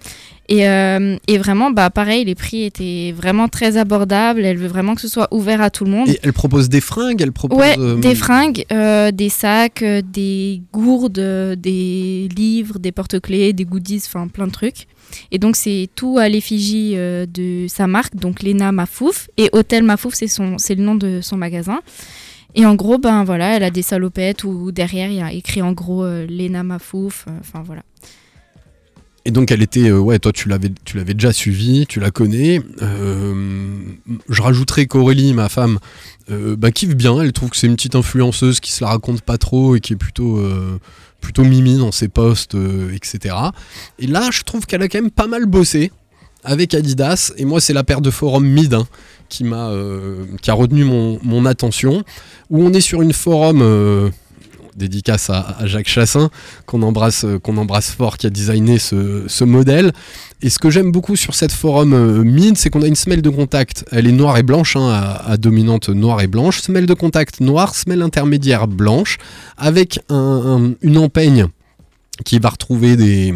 Et, 0.48 0.68
euh, 0.68 1.16
et 1.26 1.38
vraiment, 1.38 1.70
bah, 1.70 1.88
pareil, 1.88 2.26
les 2.26 2.34
prix 2.34 2.64
étaient 2.64 3.14
vraiment 3.16 3.48
très 3.48 3.78
abordables. 3.78 4.44
Elle 4.44 4.58
veut 4.58 4.68
vraiment 4.68 4.94
que 4.94 5.00
ce 5.00 5.08
soit 5.08 5.28
ouvert 5.32 5.62
à 5.62 5.70
tout 5.70 5.86
le 5.86 5.90
monde. 5.90 6.08
Et 6.08 6.18
elle 6.22 6.34
propose 6.34 6.68
des 6.68 6.82
fringues, 6.82 7.22
elle 7.22 7.32
propose... 7.32 7.58
Ouais, 7.58 7.76
euh, 7.78 7.96
des 7.96 8.14
fringues, 8.14 8.66
euh, 8.70 9.10
des 9.10 9.30
sacs, 9.30 9.82
des 9.82 10.60
gourdes, 10.72 11.56
des 11.56 12.28
livres, 12.36 12.78
des 12.78 12.92
porte-clés, 12.92 13.54
des 13.54 13.64
goodies, 13.64 14.02
enfin 14.06 14.28
plein 14.28 14.46
de 14.46 14.52
trucs. 14.52 14.86
Et 15.30 15.38
donc 15.38 15.56
c'est 15.56 15.88
tout 15.94 16.18
à 16.18 16.28
l'effigie 16.28 16.92
euh, 16.96 17.26
de 17.26 17.66
sa 17.68 17.86
marque, 17.86 18.16
donc 18.16 18.42
Lena 18.42 18.72
Mafouf. 18.72 19.28
Et 19.36 19.48
Hôtel 19.52 19.82
Mafouf, 19.82 20.14
c'est 20.14 20.28
son, 20.28 20.58
c'est 20.58 20.74
le 20.74 20.82
nom 20.82 20.94
de 20.94 21.20
son 21.22 21.36
magasin. 21.36 21.80
Et 22.56 22.66
en 22.66 22.76
gros, 22.76 22.98
ben 22.98 23.24
voilà, 23.24 23.56
elle 23.56 23.64
a 23.64 23.70
des 23.70 23.82
salopettes 23.82 24.44
où 24.44 24.70
derrière 24.70 25.10
il 25.10 25.16
y 25.16 25.20
a 25.22 25.32
écrit 25.32 25.60
en 25.60 25.72
gros 25.72 26.04
euh, 26.04 26.26
Lena 26.26 26.62
Mafouf. 26.62 27.24
euh, 27.26 27.32
Enfin 27.40 27.62
voilà. 27.64 27.82
Et 29.24 29.30
donc 29.30 29.50
elle 29.50 29.62
était, 29.62 29.88
euh, 29.88 29.98
ouais, 29.98 30.18
toi 30.18 30.32
tu 30.32 30.48
l'avais, 30.48 30.70
tu 30.84 30.98
l'avais 30.98 31.14
déjà 31.14 31.32
suivi, 31.32 31.86
tu 31.86 31.98
la 31.98 32.10
connais. 32.10 32.60
Je 32.80 34.42
rajouterais 34.42 34.86
qu'Aurélie, 34.86 35.32
ma 35.32 35.48
femme, 35.48 35.78
bah, 36.28 36.70
kiffe 36.70 36.94
bien. 36.94 37.20
Elle 37.22 37.32
trouve 37.32 37.50
que 37.50 37.56
c'est 37.56 37.66
une 37.66 37.76
petite 37.76 37.94
influenceuse 37.94 38.60
qui 38.60 38.70
se 38.70 38.84
la 38.84 38.90
raconte 38.90 39.22
pas 39.22 39.38
trop 39.38 39.76
et 39.76 39.80
qui 39.80 39.94
est 39.94 39.96
plutôt, 39.96 40.46
plutôt 41.24 41.42
mimi 41.42 41.78
dans 41.78 41.90
ses 41.90 42.08
posts, 42.08 42.54
euh, 42.54 42.94
etc. 42.94 43.34
Et 43.98 44.06
là, 44.06 44.28
je 44.30 44.42
trouve 44.42 44.66
qu'elle 44.66 44.82
a 44.82 44.88
quand 44.88 45.00
même 45.00 45.10
pas 45.10 45.26
mal 45.26 45.46
bossé 45.46 45.90
avec 46.44 46.74
Adidas. 46.74 47.32
Et 47.38 47.46
moi, 47.46 47.60
c'est 47.60 47.72
la 47.72 47.82
paire 47.82 48.02
de 48.02 48.10
forum 48.10 48.46
mid 48.46 48.74
hein, 48.74 48.86
qui 49.30 49.42
m'a, 49.42 49.70
euh, 49.70 50.26
qui 50.42 50.50
a 50.50 50.54
retenu 50.54 50.84
mon, 50.84 51.18
mon 51.22 51.46
attention. 51.46 52.04
Où 52.50 52.62
on 52.62 52.72
est 52.74 52.82
sur 52.82 53.00
une 53.00 53.14
forum. 53.14 53.60
euh, 53.62 54.10
dédicace 54.76 55.30
à, 55.30 55.56
Jacques 55.64 55.88
Chassin 55.88 56.30
qu'on 56.66 56.82
embrasse, 56.82 57.24
euh, 57.24 57.38
embrasse 57.46 57.90
fort, 57.90 58.16
qui 58.18 58.26
a 58.26 58.30
designé 58.30 58.78
ce, 58.78 59.44
modèle. 59.44 59.92
Et 60.42 60.50
ce 60.50 60.58
que 60.58 60.70
j'aime 60.70 60.92
beaucoup 60.92 61.16
sur 61.16 61.34
cette 61.34 61.52
forum 61.52 61.92
euh, 61.92 62.22
mid, 62.24 62.56
c'est 62.56 62.70
qu'on 62.70 62.82
a 62.82 62.86
une 62.86 62.94
semelle 62.94 63.22
de 63.22 63.30
contact. 63.30 63.84
Elle 63.90 64.06
est 64.06 64.12
noire 64.12 64.36
et 64.38 64.42
blanche, 64.42 64.76
hein, 64.76 64.88
à, 65.24 65.36
dominante 65.36 65.88
noire 65.88 66.20
et 66.20 66.26
blanche. 66.26 66.60
Semelle 66.60 66.86
de 66.86 66.94
contact 66.94 67.40
noire, 67.40 67.74
semelle 67.74 68.02
intermédiaire 68.02 68.66
blanche, 68.68 69.18
avec 69.56 70.00
un- 70.08 70.14
un- 70.14 70.74
une 70.82 70.98
empeigne 70.98 71.46
qui 72.24 72.38
va 72.38 72.50
retrouver 72.50 72.96
des, 72.96 73.34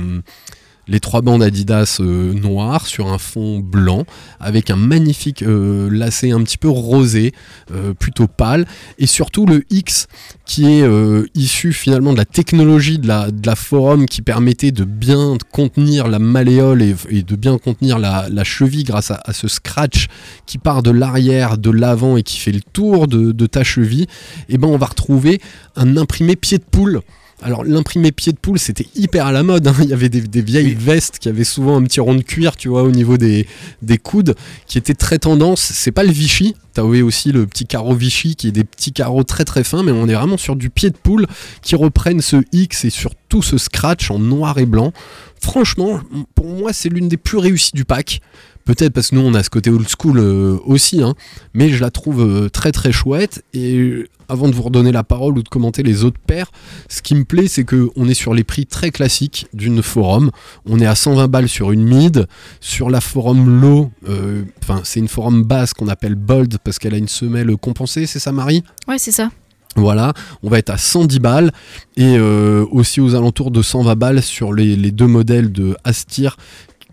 les 0.89 1.01
trois 1.01 1.21
bandes 1.21 1.43
Adidas 1.43 1.99
euh, 2.01 2.33
noires 2.33 2.87
sur 2.87 3.13
un 3.13 3.19
fond 3.19 3.61
blanc, 3.61 4.05
avec 4.41 4.71
un 4.71 4.77
magnifique 4.77 5.43
euh, 5.43 5.89
lacet 5.91 6.31
un 6.31 6.43
petit 6.43 6.59
peu 6.59 6.69
rosé, 6.69 7.33
euh, 7.73 7.93
plutôt 7.95 8.27
pâle, 8.27 8.67
et 8.99 9.07
surtout 9.07 9.47
le 9.47 9.65
X 9.71 10.07
qui 10.47 10.67
est 10.67 10.89
issu 11.35 11.75
finalement 11.75 12.13
de 12.13 12.17
la 12.17 12.25
technologie 12.25 12.99
de 12.99 13.07
la, 13.07 13.55
forum 13.55 14.07
qui 14.07 14.23
permettait 14.23 14.71
de 14.71 14.85
bien 14.85 15.37
contenir 15.53 16.09
la 16.09 16.19
malléole 16.19 16.81
et, 16.81 17.23
de 17.23 17.37
bien 17.37 17.59
contenir 17.59 17.99
la, 17.99 18.45
cheville 18.45 18.85
grâce 18.85 19.11
à, 19.11 19.33
ce 19.33 19.47
scratch 19.47 20.07
qui 20.47 20.57
part 20.57 20.83
de 20.83 20.91
l'arrière, 20.91 21.59
de 21.59 21.71
l'avant 21.71 22.17
et 22.17 22.23
qui 22.23 22.39
fait 22.39 22.53
le 22.53 22.63
tour 22.73 23.09
de, 23.09 23.47
ta 23.47 23.63
cheville, 23.63 24.07
et 24.49 24.57
ben 24.57 24.69
on 24.69 24.79
va 24.79 24.87
retrouver 24.87 25.41
un 25.77 25.97
imprimé 25.99 26.35
pied 26.35 26.57
de 26.57 26.65
poule. 26.65 27.03
Alors 27.41 27.65
l'imprimé 27.65 28.11
pied 28.11 28.33
de 28.33 28.39
poule 28.39 28.59
c'était 28.59 28.87
hyper 28.97 29.27
à 29.27 29.33
la 29.33 29.45
mode, 29.45 29.67
hein. 29.69 29.75
il 29.81 29.89
y 29.89 29.93
avait 29.93 30.09
des, 30.09 30.21
des 30.23 30.43
vieilles 30.43 30.75
vestes 30.75 31.19
qui 31.21 31.29
avaient 31.29 31.45
souvent 31.45 31.77
un 31.77 31.83
petit 31.83 32.01
rond 32.01 32.15
de 32.15 32.23
cuir 32.23 32.57
tu 32.57 32.69
vois 32.69 32.83
au 32.83 32.91
niveau 32.91 33.17
des, 33.17 33.47
des 33.81 33.99
coudes 33.99 34.35
qui 34.67 34.77
étaient 34.77 34.95
très 34.95 35.19
tendance, 35.19 35.61
c'est 35.61 35.93
pas 35.93 36.03
le 36.03 36.11
Vichy, 36.11 36.57
t'as 36.75 36.83
aussi 36.83 37.31
le 37.31 37.47
petit 37.47 37.67
carreau 37.67 37.95
Vichy 37.95 38.35
qui 38.35 38.49
est 38.49 38.53
des 38.53 38.65
petits 38.65 38.93
carreaux 38.93 39.23
très 39.23 39.45
très 39.45 39.63
fins 39.63 39.85
mais 39.85 39.93
on 39.93 40.09
est 40.09 40.15
vraiment 40.15 40.37
sur 40.37 40.57
du 40.57 40.69
pied 40.69 40.91
de 40.91 40.97
poule 40.97 41.27
qui 41.63 41.77
reprennent 41.77 42.21
ce 42.21 42.43
X 42.53 42.85
et 42.85 42.91
sur 42.91 43.15
tout 43.29 43.43
ce 43.43 43.57
scratch 43.57 44.11
en 44.11 44.19
noir 44.19 44.59
et 44.59 44.67
blanc. 44.67 44.93
Franchement 45.41 46.01
pour 46.35 46.47
moi 46.47 46.73
c'est 46.73 46.89
l'une 46.89 47.09
des 47.09 47.17
plus 47.19 47.39
réussies 47.39 47.73
du 47.75 47.85
pack. 47.85 48.21
Peut-être 48.69 48.93
parce 48.93 49.09
que 49.09 49.15
nous 49.15 49.23
on 49.23 49.33
a 49.33 49.43
ce 49.43 49.49
côté 49.49 49.71
old 49.71 49.89
school 49.89 50.19
euh, 50.19 50.59
aussi, 50.67 51.03
hein, 51.03 51.15
mais 51.55 51.71
je 51.71 51.81
la 51.81 51.91
trouve 51.91 52.21
euh, 52.21 52.51
très 52.51 52.71
très 52.71 52.93
chouette. 52.93 53.43
Et 53.55 53.79
euh, 53.79 54.07
avant 54.29 54.47
de 54.47 54.55
vous 54.55 54.61
redonner 54.61 54.93
la 54.93 55.05
parole 55.05 55.39
ou 55.39 55.43
de 55.43 55.49
commenter 55.49 55.83
les 55.83 56.05
autres 56.05 56.21
paires, 56.21 56.51
ce 56.87 57.01
qui 57.01 57.15
me 57.15 57.25
plaît 57.25 57.49
c'est 57.49 57.65
que 57.65 57.89
on 57.97 58.07
est 58.11 58.15
sur 58.15 58.35
les 58.35 58.45
prix 58.45 58.67
très 58.67 58.91
classiques 58.91 59.47
d'une 59.55 59.83
forum. 59.83 60.31
On 60.67 60.81
est 60.81 60.87
à 60.87 60.95
120 60.95 61.29
balles 61.29 61.49
sur 61.49 61.73
une 61.73 61.83
mid, 61.83 62.27
sur 62.61 62.91
la 62.91 63.01
forum 63.01 63.59
low, 63.59 63.91
euh, 64.07 64.43
enfin 64.63 64.83
c'est 64.85 65.01
une 65.01 65.09
forum 65.09 65.45
basse 65.45 65.73
qu'on 65.73 65.89
appelle 65.89 66.15
bold 66.15 66.59
parce 66.63 66.79
qu'elle 66.79 66.93
a 66.93 66.99
une 66.99 67.09
semelle 67.09 67.57
compensée, 67.57 68.05
c'est 68.05 68.19
ça 68.19 68.33
Marie? 68.33 68.65
Ouais, 68.87 68.99
c'est 68.99 69.13
ça. 69.13 69.31
voilà, 69.77 70.13
on 70.43 70.51
va 70.51 70.59
être 70.59 70.69
à 70.71 70.77
110 70.77 71.21
balles 71.21 71.53
et 71.97 72.17
euh, 72.19 72.67
aussi 72.71 73.01
aux 73.01 73.15
alentours 73.15 73.51
de 73.51 73.63
120 73.63 73.95
balles 73.95 74.23
sur 74.23 74.53
les, 74.53 74.77
les 74.77 74.91
deux 74.91 75.07
modèles 75.07 75.53
de 75.53 75.75
Astir 75.85 76.37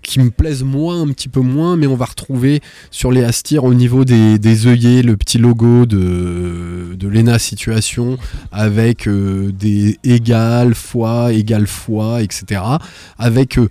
qui 0.05 0.19
me 0.19 0.29
plaisent 0.29 0.63
moi 0.63 0.95
un 0.95 1.07
petit 1.07 1.29
peu 1.29 1.41
moins, 1.41 1.75
mais 1.75 1.87
on 1.87 1.95
va 1.95 2.05
retrouver 2.05 2.61
sur 2.91 3.11
les 3.11 3.23
Astir 3.23 3.63
au 3.63 3.73
niveau 3.73 4.05
des, 4.05 4.67
œillets 4.67 5.01
le 5.01 5.17
petit 5.17 5.37
logo 5.37 5.85
de, 5.85 6.97
l'ENA 7.01 7.39
Situation 7.39 8.17
avec 8.51 9.07
euh, 9.07 9.51
des 9.51 9.99
égales, 10.03 10.73
fois, 10.73 11.33
égale 11.33 11.67
fois, 11.67 12.23
etc. 12.23 12.61
Avec 13.17 13.57
euh, 13.57 13.67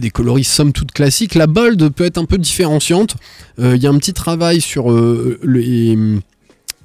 des 0.00 0.10
coloris 0.10 0.44
somme 0.44 0.72
toute 0.72 0.92
classiques. 0.92 1.34
La 1.34 1.46
bold 1.46 1.90
peut 1.90 2.04
être 2.04 2.18
un 2.18 2.24
peu 2.24 2.38
différenciante. 2.38 3.16
Euh, 3.58 3.76
Il 3.76 3.82
y 3.82 3.86
a 3.86 3.90
un 3.90 3.98
petit 3.98 4.12
travail 4.12 4.60
sur 4.60 4.90
les. 5.42 6.20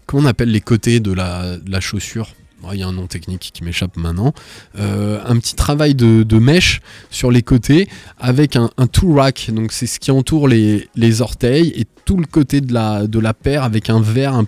Comment 0.05 0.23
on 0.23 0.25
appelle 0.25 0.51
les 0.51 0.62
côtés 0.62 0.99
de 0.99 1.12
la 1.12 1.79
chaussure? 1.79 2.29
Il 2.74 2.80
y 2.80 2.84
a 2.84 2.88
un 2.88 2.91
nom 2.93 3.08
technique 3.08 3.52
qui 3.54 3.63
m'échappe 3.63 3.95
maintenant. 3.98 4.34
Euh, 4.78 5.22
un 5.26 5.38
petit 5.39 5.56
travail 5.56 5.95
de, 5.95 6.24
de 6.24 6.39
mèche 6.39 6.82
sur 7.10 7.32
les 7.32 7.41
côtés 7.41 7.88
avec 8.19 8.56
un, 8.56 8.69
un 8.78 8.88
tool 8.88 9.17
rack. 9.19 9.50
Donc 9.54 9.72
c'est 9.72 9.88
ce 9.88 10.00
qui 10.00 10.12
entoure 10.12 10.48
les, 10.48 10.88
les 10.95 11.22
orteils 11.22 11.69
et 11.76 11.86
tout 12.06 12.17
le 12.17 12.26
côté 12.26 12.62
de 12.62 12.74
la, 12.74 13.08
de 13.08 13.19
la 13.19 13.34
paire 13.34 13.63
avec 13.63 13.89
un 13.89 14.02
vert. 14.02 14.34
un- 14.36 14.45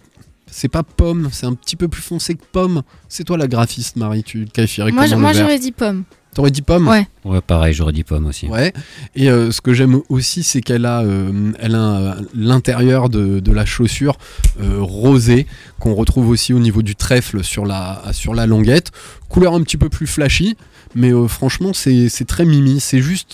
c'est 0.53 0.67
pas 0.67 0.83
pomme, 0.83 1.29
c'est 1.31 1.45
un 1.45 1.53
petit 1.53 1.77
peu 1.77 1.87
plus 1.87 2.01
foncé 2.01 2.35
que 2.35 2.43
pomme. 2.51 2.81
C'est 3.07 3.23
toi 3.23 3.37
la 3.37 3.47
graphiste, 3.47 3.95
Marie. 3.95 4.23
Tu 4.23 4.45
qualifierais 4.45 4.91
Moi, 4.91 5.03
moi 5.21 5.31
j'aurais 5.43 5.59
dit 5.59 5.71
pomme. 5.71 6.03
T'aurais 6.33 6.51
dit 6.51 6.61
pomme 6.61 6.87
Ouais. 6.87 7.05
Ouais, 7.25 7.41
pareil, 7.41 7.73
j'aurais 7.73 7.91
dit 7.91 8.03
pomme 8.05 8.25
aussi. 8.25 8.47
Ouais. 8.47 8.71
Et 9.15 9.29
euh, 9.29 9.51
ce 9.51 9.59
que 9.59 9.73
j'aime 9.73 9.99
aussi, 10.07 10.43
c'est 10.43 10.61
qu'elle 10.61 10.85
a, 10.85 11.01
euh, 11.01 11.51
elle 11.59 11.75
a 11.75 11.79
un- 11.79 12.15
l'intérieur 12.33 13.09
de, 13.09 13.39
de 13.41 13.51
la 13.51 13.65
chaussure 13.65 14.17
euh, 14.61 14.77
rosé 14.79 15.45
qu'on 15.79 15.93
retrouve 15.93 16.29
aussi 16.29 16.53
au 16.53 16.59
niveau 16.59 16.81
du 16.83 16.95
trèfle 16.95 17.43
sur 17.43 17.65
la, 17.65 18.01
sur 18.13 18.33
la 18.33 18.45
languette. 18.47 18.91
Couleur 19.27 19.53
un 19.55 19.61
petit 19.61 19.77
peu 19.77 19.89
plus 19.89 20.07
flashy, 20.07 20.55
mais 20.95 21.11
euh, 21.13 21.27
franchement, 21.27 21.71
c'est 21.73 22.07
c'est 22.09 22.25
très 22.25 22.45
mimi. 22.45 22.79
C'est 22.79 23.01
juste 23.01 23.33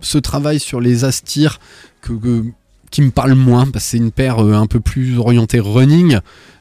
ce 0.00 0.18
travail 0.18 0.58
sur 0.58 0.80
les 0.80 1.04
astires 1.04 1.60
que, 2.00 2.12
que- 2.14 2.44
qui 2.92 3.02
me 3.02 3.10
parle 3.10 3.34
moins, 3.34 3.66
parce 3.68 3.84
que 3.86 3.90
c'est 3.90 3.96
une 3.96 4.12
paire 4.12 4.38
euh, 4.44 4.52
un 4.54 4.66
peu 4.68 4.78
plus 4.78 5.18
orientée 5.18 5.58
running. 5.58 6.18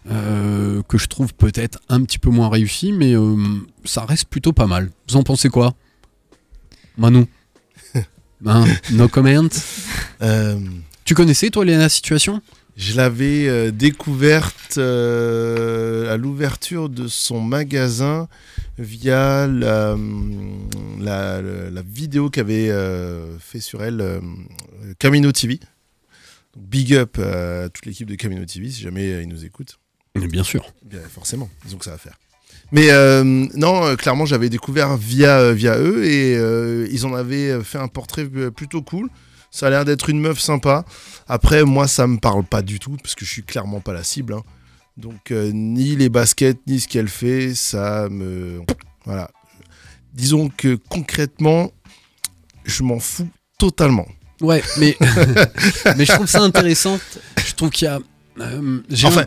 euh, 0.09 0.81
que 0.87 0.97
je 0.97 1.05
trouve 1.07 1.31
peut-être 1.35 1.77
un 1.89 2.01
petit 2.03 2.17
peu 2.17 2.31
moins 2.31 2.49
réussi, 2.49 2.91
mais 2.91 3.13
euh, 3.15 3.35
ça 3.85 4.03
reste 4.05 4.25
plutôt 4.25 4.51
pas 4.53 4.65
mal. 4.65 4.89
Vous 5.07 5.15
en 5.17 5.21
pensez 5.21 5.49
quoi? 5.49 5.75
Manu 6.97 7.25
Hein, 8.45 8.65
No 8.91 9.07
comment? 9.07 9.47
Euh, 10.23 10.59
Tu 11.05 11.13
connaissais 11.13 11.51
toi 11.51 11.63
Léna 11.65 11.87
Situation? 11.89 12.41
Je 12.77 12.95
l'avais 12.95 13.71
découverte 13.71 14.77
à 14.79 16.17
l'ouverture 16.17 16.89
de 16.89 17.07
son 17.07 17.41
magasin 17.41 18.27
via 18.79 19.45
la, 19.45 19.95
la, 20.99 21.41
la- 21.41 21.69
la 21.69 21.81
vidéo 21.83 22.29
qu'avait 22.29 22.71
fait 23.39 23.59
sur 23.59 23.83
elle 23.83 24.21
Camino 24.97 25.31
TV. 25.31 25.59
Donc, 26.55 26.65
big 26.67 26.93
up 26.93 27.17
à 27.19 27.69
toute 27.69 27.85
l'équipe 27.85 28.07
de 28.07 28.15
Camino 28.15 28.45
TV 28.45 28.69
si 28.69 28.81
jamais 28.81 29.11
euh, 29.11 29.21
ils 29.21 29.27
nous 29.29 29.45
écoutent. 29.45 29.79
Mais 30.15 30.27
bien 30.27 30.43
sûr. 30.43 30.65
Bien, 30.83 30.99
forcément, 31.09 31.49
disons 31.65 31.77
que 31.77 31.85
ça 31.85 31.91
va 31.91 31.97
faire. 31.97 32.17
Mais 32.73 32.91
euh, 32.91 33.23
non, 33.23 33.85
euh, 33.85 33.95
clairement, 33.95 34.25
j'avais 34.25 34.49
découvert 34.49 34.95
via, 34.97 35.39
euh, 35.39 35.53
via 35.53 35.77
eux 35.77 36.05
et 36.05 36.35
euh, 36.37 36.87
ils 36.91 37.05
en 37.05 37.13
avaient 37.13 37.61
fait 37.63 37.77
un 37.77 37.87
portrait 37.87 38.27
euh, 38.35 38.51
plutôt 38.51 38.81
cool. 38.81 39.09
Ça 39.51 39.67
a 39.67 39.69
l'air 39.69 39.83
d'être 39.85 40.09
une 40.09 40.19
meuf 40.21 40.39
sympa. 40.39 40.85
Après, 41.27 41.63
moi, 41.63 41.87
ça 41.87 42.07
me 42.07 42.17
parle 42.17 42.45
pas 42.45 42.61
du 42.61 42.79
tout 42.79 42.95
parce 43.01 43.15
que 43.15 43.25
je 43.25 43.31
suis 43.31 43.43
clairement 43.43 43.81
pas 43.81 43.91
la 43.93 44.03
cible. 44.03 44.33
hein. 44.33 44.43
Donc, 44.97 45.31
euh, 45.31 45.51
ni 45.53 45.95
les 45.95 46.09
baskets, 46.09 46.59
ni 46.67 46.79
ce 46.79 46.87
qu'elle 46.87 47.09
fait, 47.09 47.53
ça 47.55 48.07
me. 48.09 48.61
Voilà. 49.05 49.29
Disons 50.13 50.49
que 50.49 50.75
concrètement, 50.89 51.71
je 52.65 52.83
m'en 52.83 52.99
fous 52.99 53.29
totalement. 53.57 54.07
Ouais, 54.41 54.63
mais, 54.77 54.97
mais 55.97 56.05
je 56.05 56.11
trouve 56.13 56.27
ça 56.27 56.41
intéressant. 56.41 56.99
Je 57.45 57.53
trouve 57.53 57.69
qu'il 57.69 57.85
y 57.85 57.89
a. 57.89 57.99
euh, 58.39 58.79
Enfin, 59.05 59.21
un- 59.21 59.25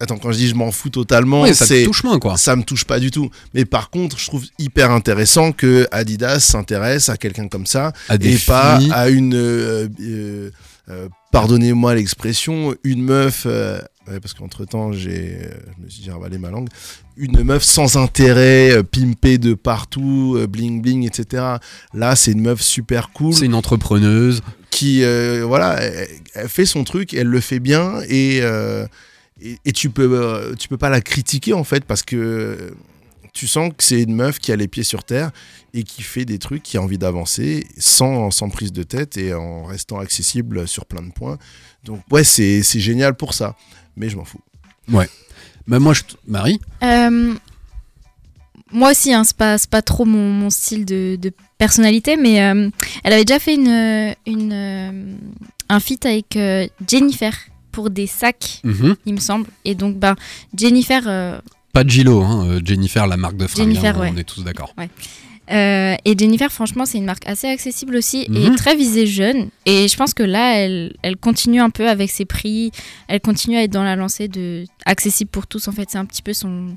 attends, 0.00 0.18
quand 0.18 0.32
je 0.32 0.38
dis 0.38 0.48
je 0.48 0.54
m'en 0.54 0.70
fous 0.70 0.90
totalement, 0.90 1.42
Ouais, 1.42 1.54
ça 1.54 1.66
c'est 1.66 1.84
touche 1.84 2.04
moins, 2.04 2.18
quoi. 2.18 2.36
Ça 2.36 2.56
me 2.56 2.62
touche 2.62 2.84
pas 2.84 2.98
du 3.00 3.10
tout. 3.10 3.30
Mais 3.54 3.64
par 3.64 3.90
contre, 3.90 4.18
je 4.18 4.26
trouve 4.26 4.44
hyper 4.58 4.90
intéressant 4.90 5.52
que 5.52 5.86
Adidas 5.92 6.40
s'intéresse 6.40 7.08
à 7.08 7.16
quelqu'un 7.16 7.48
comme 7.48 7.66
ça 7.66 7.92
À 8.08 8.16
et 8.16 8.36
pas 8.46 8.78
filles. 8.80 8.90
à 8.92 9.08
une, 9.08 9.34
euh, 9.34 9.88
euh, 10.00 10.50
euh, 10.90 11.08
pardonnez-moi 11.32 11.94
l'expression, 11.94 12.74
une 12.84 13.02
meuf. 13.02 13.44
euh, 13.46 13.80
ouais, 14.08 14.20
parce 14.20 14.34
qu'entre 14.34 14.64
temps, 14.64 14.92
j'ai, 14.92 15.36
euh, 15.42 15.50
je 15.78 15.84
me 15.84 15.88
suis 15.88 16.02
dit 16.02 16.10
ravalé 16.10 16.38
ma 16.38 16.50
langue. 16.50 16.68
Une 17.16 17.42
meuf 17.42 17.62
sans 17.62 17.96
intérêt, 17.96 18.70
euh, 18.72 18.82
pimpée 18.82 19.38
de 19.38 19.54
partout, 19.54 20.34
euh, 20.36 20.46
bling 20.46 20.80
bling, 20.82 21.06
etc. 21.06 21.56
Là, 21.94 22.16
c'est 22.16 22.32
une 22.32 22.42
meuf 22.42 22.60
super 22.60 23.10
cool 23.10 23.34
c'est 23.34 23.46
une 23.46 23.54
entrepreneuse. 23.54 24.42
qui 24.70 25.02
euh, 25.02 25.44
voilà 25.46 25.80
elle, 25.82 26.08
elle 26.34 26.48
fait 26.48 26.64
son 26.64 26.84
truc 26.84 27.12
elle 27.12 27.26
le 27.26 27.40
fait 27.40 27.58
bien 27.58 28.00
et 28.08 28.38
euh, 28.42 28.86
et, 29.42 29.58
et 29.64 29.72
tu 29.72 29.90
peux 29.90 30.54
tu 30.58 30.68
peux 30.68 30.76
pas 30.78 30.90
la 30.90 31.00
critiquer 31.00 31.52
en 31.54 31.64
fait 31.64 31.84
parce 31.84 32.02
que 32.02 32.72
tu 33.32 33.46
sens 33.46 33.70
que 33.76 33.82
c'est 33.84 34.02
une 34.02 34.14
meuf 34.14 34.38
qui 34.38 34.52
a 34.52 34.56
les 34.56 34.68
pieds 34.68 34.82
sur 34.84 35.04
terre 35.04 35.30
et 35.72 35.82
qui 35.82 36.02
fait 36.02 36.24
des 36.24 36.38
trucs 36.38 36.62
qui 36.62 36.76
a 36.76 36.82
envie 36.82 36.98
d'avancer 36.98 37.66
sans, 37.78 38.30
sans 38.30 38.48
prise 38.48 38.72
de 38.72 38.82
tête 38.82 39.16
et 39.16 39.34
en 39.34 39.64
restant 39.64 39.98
accessible 39.98 40.66
sur 40.66 40.84
plein 40.86 41.02
de 41.02 41.12
points 41.12 41.38
donc 41.84 42.00
ouais 42.10 42.24
c'est 42.24 42.62
génial 42.62 43.14
pour 43.16 43.34
ça 43.34 43.56
mais 43.96 44.08
je 44.08 44.16
m'en 44.16 44.24
fous 44.24 44.40
Ouais. 44.90 45.08
Bah, 45.66 45.78
moi, 45.78 45.92
je. 45.94 46.02
Marie 46.26 46.60
Euh, 46.82 47.34
moi 48.72 48.90
aussi, 48.92 49.12
hein, 49.12 49.24
c'est 49.24 49.36
pas, 49.36 49.58
c'est 49.58 49.70
pas 49.70 49.82
trop 49.82 50.04
mon, 50.04 50.30
mon 50.30 50.50
style 50.50 50.84
de, 50.84 51.16
de 51.20 51.32
personnalité, 51.58 52.16
mais 52.16 52.42
euh, 52.42 52.70
elle 53.04 53.12
avait 53.12 53.24
déjà 53.24 53.38
fait 53.38 53.54
une, 53.54 54.14
une, 54.26 54.52
euh, 54.52 55.14
un 55.68 55.80
feat 55.80 56.06
avec 56.06 56.36
euh, 56.36 56.66
Jennifer 56.88 57.36
pour 57.72 57.90
des 57.90 58.06
sacs, 58.06 58.60
Mhm. 58.64 58.96
il 59.06 59.14
me 59.14 59.20
semble. 59.20 59.46
Et 59.64 59.74
donc, 59.74 59.96
ben, 59.96 60.16
Jennifer, 60.56 61.02
euh, 61.06 61.40
Pas 61.72 61.84
de 61.84 61.90
Gilo, 61.90 62.22
hein, 62.22 62.46
euh, 62.48 62.60
Jennifer, 62.64 63.06
la 63.06 63.16
marque 63.16 63.36
de 63.36 63.46
fringues. 63.46 63.66
Jennifer, 63.68 63.96
hein, 63.96 64.00
ouais. 64.00 64.10
On 64.14 64.16
est 64.16 64.24
tous 64.24 64.42
d'accord. 64.42 64.74
Euh, 65.50 65.94
et 66.04 66.16
Jennifer, 66.18 66.50
franchement, 66.52 66.86
c'est 66.86 66.98
une 66.98 67.04
marque 67.04 67.26
assez 67.26 67.46
accessible 67.48 67.96
aussi 67.96 68.26
Mhm. 68.28 68.52
et 68.52 68.56
très 68.56 68.76
visée 68.76 69.06
jeune. 69.06 69.48
Et 69.66 69.88
je 69.88 69.96
pense 69.96 70.14
que 70.14 70.22
là, 70.22 70.56
elle, 70.58 70.94
elle 71.02 71.16
continue 71.16 71.60
un 71.60 71.70
peu 71.70 71.88
avec 71.88 72.10
ses 72.10 72.24
prix. 72.24 72.70
Elle 73.08 73.20
continue 73.20 73.56
à 73.56 73.62
être 73.64 73.72
dans 73.72 73.82
la 73.84 73.96
lancée 73.96 74.28
de 74.28 74.64
accessible 74.86 75.30
pour 75.30 75.46
tous. 75.46 75.68
En 75.68 75.72
fait, 75.72 75.88
c'est 75.90 75.98
un 75.98 76.04
petit 76.04 76.22
peu 76.22 76.32
son, 76.34 76.76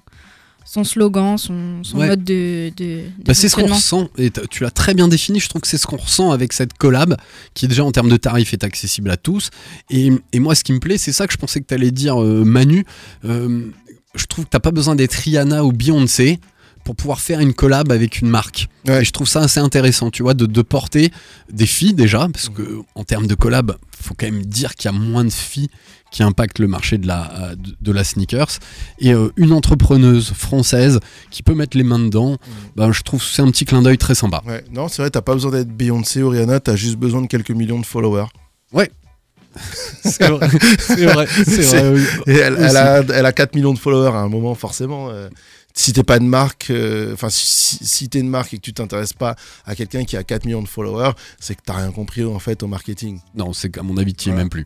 son 0.65 0.83
slogan, 0.83 1.37
son, 1.37 1.83
son 1.83 1.97
Ouais. 1.99 2.07
mode 2.07 2.23
de, 2.23 2.71
de, 2.75 2.83
de 2.85 3.01
Bah, 3.25 3.33
c'est 3.33 3.49
ce 3.49 3.55
qu'on 3.55 3.67
ressent, 3.67 4.09
et 4.17 4.31
tu 4.49 4.63
l'as 4.63 4.71
très 4.71 4.93
bien 4.93 5.07
défini, 5.07 5.39
je 5.39 5.49
trouve 5.49 5.61
que 5.61 5.67
c'est 5.67 5.77
ce 5.77 5.85
qu'on 5.85 5.97
ressent 5.97 6.31
avec 6.31 6.53
cette 6.53 6.73
collab, 6.73 7.17
qui 7.53 7.67
déjà 7.67 7.83
en 7.83 7.91
termes 7.91 8.09
de 8.09 8.17
tarifs 8.17 8.53
est 8.53 8.63
accessible 8.63 9.11
à 9.11 9.17
tous. 9.17 9.49
Et, 9.89 10.09
et 10.31 10.39
moi 10.39 10.55
ce 10.55 10.63
qui 10.63 10.71
me 10.73 10.79
plaît, 10.79 10.97
c'est 10.97 11.11
ça 11.11 11.27
que 11.27 11.33
je 11.33 11.37
pensais 11.37 11.59
que 11.61 11.67
tu 11.67 11.73
allais 11.73 11.91
dire 11.91 12.21
euh, 12.21 12.43
Manu, 12.43 12.85
Euh, 13.25 13.67
je 14.15 14.25
trouve 14.25 14.45
que 14.45 14.49
t'as 14.51 14.59
pas 14.59 14.71
besoin 14.71 14.95
d'être 14.95 15.13
Rihanna 15.13 15.63
ou 15.65 15.71
Beyoncé 15.73 16.39
pour 16.83 16.95
pouvoir 16.95 17.19
faire 17.21 17.39
une 17.39 17.53
collab 17.53 17.91
avec 17.91 18.19
une 18.19 18.29
marque. 18.29 18.67
Ouais. 18.87 19.01
Et 19.01 19.05
je 19.05 19.11
trouve 19.11 19.27
ça 19.27 19.41
assez 19.41 19.59
intéressant, 19.59 20.09
tu 20.11 20.23
vois, 20.23 20.33
de, 20.33 20.45
de 20.45 20.61
porter 20.61 21.11
des 21.51 21.65
filles 21.65 21.93
déjà, 21.93 22.27
parce 22.31 22.49
que 22.49 22.81
en 22.95 23.03
termes 23.03 23.27
de 23.27 23.35
collab, 23.35 23.75
faut 24.01 24.13
quand 24.17 24.25
même 24.25 24.45
dire 24.45 24.75
qu'il 24.75 24.91
y 24.91 24.93
a 24.93 24.97
moins 24.97 25.23
de 25.23 25.29
filles 25.29 25.69
qui 26.11 26.21
impactent 26.21 26.59
le 26.59 26.67
marché 26.67 26.97
de 26.99 27.07
la, 27.07 27.31
euh, 27.41 27.55
de, 27.55 27.75
de 27.81 27.91
la 27.91 28.03
sneakers. 28.03 28.59
Et 28.99 29.13
euh, 29.13 29.29
une 29.37 29.51
entrepreneuse 29.51 30.31
française 30.33 30.99
qui 31.31 31.41
peut 31.41 31.55
mettre 31.55 31.75
les 31.77 31.83
mains 31.83 31.99
dedans, 31.99 32.37
bah, 32.75 32.89
je 32.91 33.01
trouve 33.01 33.19
que 33.21 33.25
c'est 33.25 33.41
un 33.41 33.49
petit 33.49 33.65
clin 33.65 33.81
d'œil 33.81 33.97
très 33.97 34.13
sympa. 34.15 34.43
ouais 34.45 34.63
non 34.71 34.87
c'est 34.89 35.01
vrai 35.01 35.09
t'as 35.09 35.21
pas 35.21 35.33
besoin 35.33 35.51
d'être 35.51 35.69
Beyoncé 35.75 36.21
ou 36.21 36.29
Rihanna 36.29 36.59
t'as 36.59 36.75
juste 36.75 36.97
besoin 36.97 37.21
de 37.21 37.27
quelques 37.27 37.49
millions 37.51 37.79
de 37.79 37.85
followers 37.85 38.27
C'est 40.03 40.27
vrai, 40.29 40.49
c'est 40.79 41.05
vrai, 41.05 41.27
c'est 41.27 41.45
C'est- 41.61 41.77
vrai, 41.83 41.89
oui. 41.93 42.03
Et 42.33 42.37
elle, 42.37 42.53
Aussi. 42.53 42.63
elle 42.63 42.77
a, 42.77 43.03
elle 43.13 43.25
a 43.27 43.31
4 43.31 43.53
millions 43.55 43.73
de 43.73 43.77
followers 43.79 44.15
à 44.15 44.21
un 44.21 44.27
moment, 44.27 44.55
forcément. 44.55 45.09
euh, 45.11 45.29
si 45.73 45.91
t'es 45.93 46.03
pas 46.03 46.17
une 46.17 46.27
marque, 46.27 46.67
euh, 46.69 47.13
enfin, 47.13 47.29
si, 47.29 47.45
si, 47.47 47.85
si 47.85 48.09
t'es 48.09 48.19
une 48.19 48.29
marque 48.29 48.53
et 48.53 48.57
que 48.57 48.61
tu 48.61 48.73
t'intéresses 48.73 49.13
pas 49.13 49.35
à 49.65 49.75
quelqu'un 49.75 50.03
qui 50.05 50.15
a 50.17 50.23
4 50.23 50.45
millions 50.45 50.61
de 50.61 50.67
followers, 50.67 51.13
c'est 51.39 51.55
que 51.55 51.61
t'as 51.65 51.73
rien 51.77 51.91
compris 51.91 52.23
en 52.23 52.39
fait 52.39 52.61
au 52.63 52.67
marketing. 52.67 53.19
Non, 53.35 53.53
c'est 53.53 53.69
qu'à 53.71 53.83
mon 53.83 53.97
avis, 53.97 54.13
tu 54.13 54.29
Voilà. 54.29 54.43
même 54.43 54.49
plus. 54.49 54.65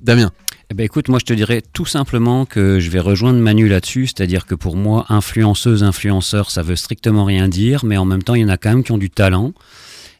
Damien, 0.00 0.30
Eh 0.70 0.74
ben 0.74 0.84
écoute, 0.84 1.08
moi 1.08 1.18
je 1.18 1.24
te 1.24 1.32
dirais 1.32 1.60
tout 1.72 1.86
simplement 1.86 2.44
que 2.46 2.78
je 2.78 2.88
vais 2.90 3.00
rejoindre 3.00 3.40
Manu 3.40 3.68
là-dessus, 3.68 4.06
c'est-à-dire 4.06 4.46
que 4.46 4.54
pour 4.54 4.76
moi, 4.76 5.06
influenceuse, 5.08 5.82
influenceur, 5.82 6.50
ça 6.52 6.62
veut 6.62 6.76
strictement 6.76 7.24
rien 7.24 7.48
dire, 7.48 7.84
mais 7.84 7.96
en 7.96 8.04
même 8.04 8.22
temps, 8.22 8.34
il 8.36 8.42
y 8.42 8.44
en 8.44 8.48
a 8.48 8.56
quand 8.56 8.68
même 8.68 8.84
qui 8.84 8.92
ont 8.92 8.98
du 8.98 9.10
talent. 9.10 9.54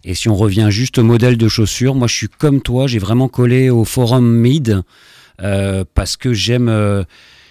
Et 0.04 0.14
si 0.14 0.28
on 0.28 0.34
revient 0.34 0.68
juste 0.70 0.98
au 0.98 1.04
modèle 1.04 1.36
de 1.36 1.48
chaussures, 1.48 1.94
moi 1.94 2.08
je 2.08 2.14
suis 2.14 2.28
comme 2.28 2.60
toi, 2.60 2.86
j'ai 2.86 2.98
vraiment 2.98 3.28
collé 3.28 3.70
au 3.70 3.84
forum 3.84 4.26
mid 4.28 4.82
euh, 5.42 5.84
parce 5.94 6.16
que 6.16 6.32
j'aime 6.32 6.68
euh, 6.68 7.04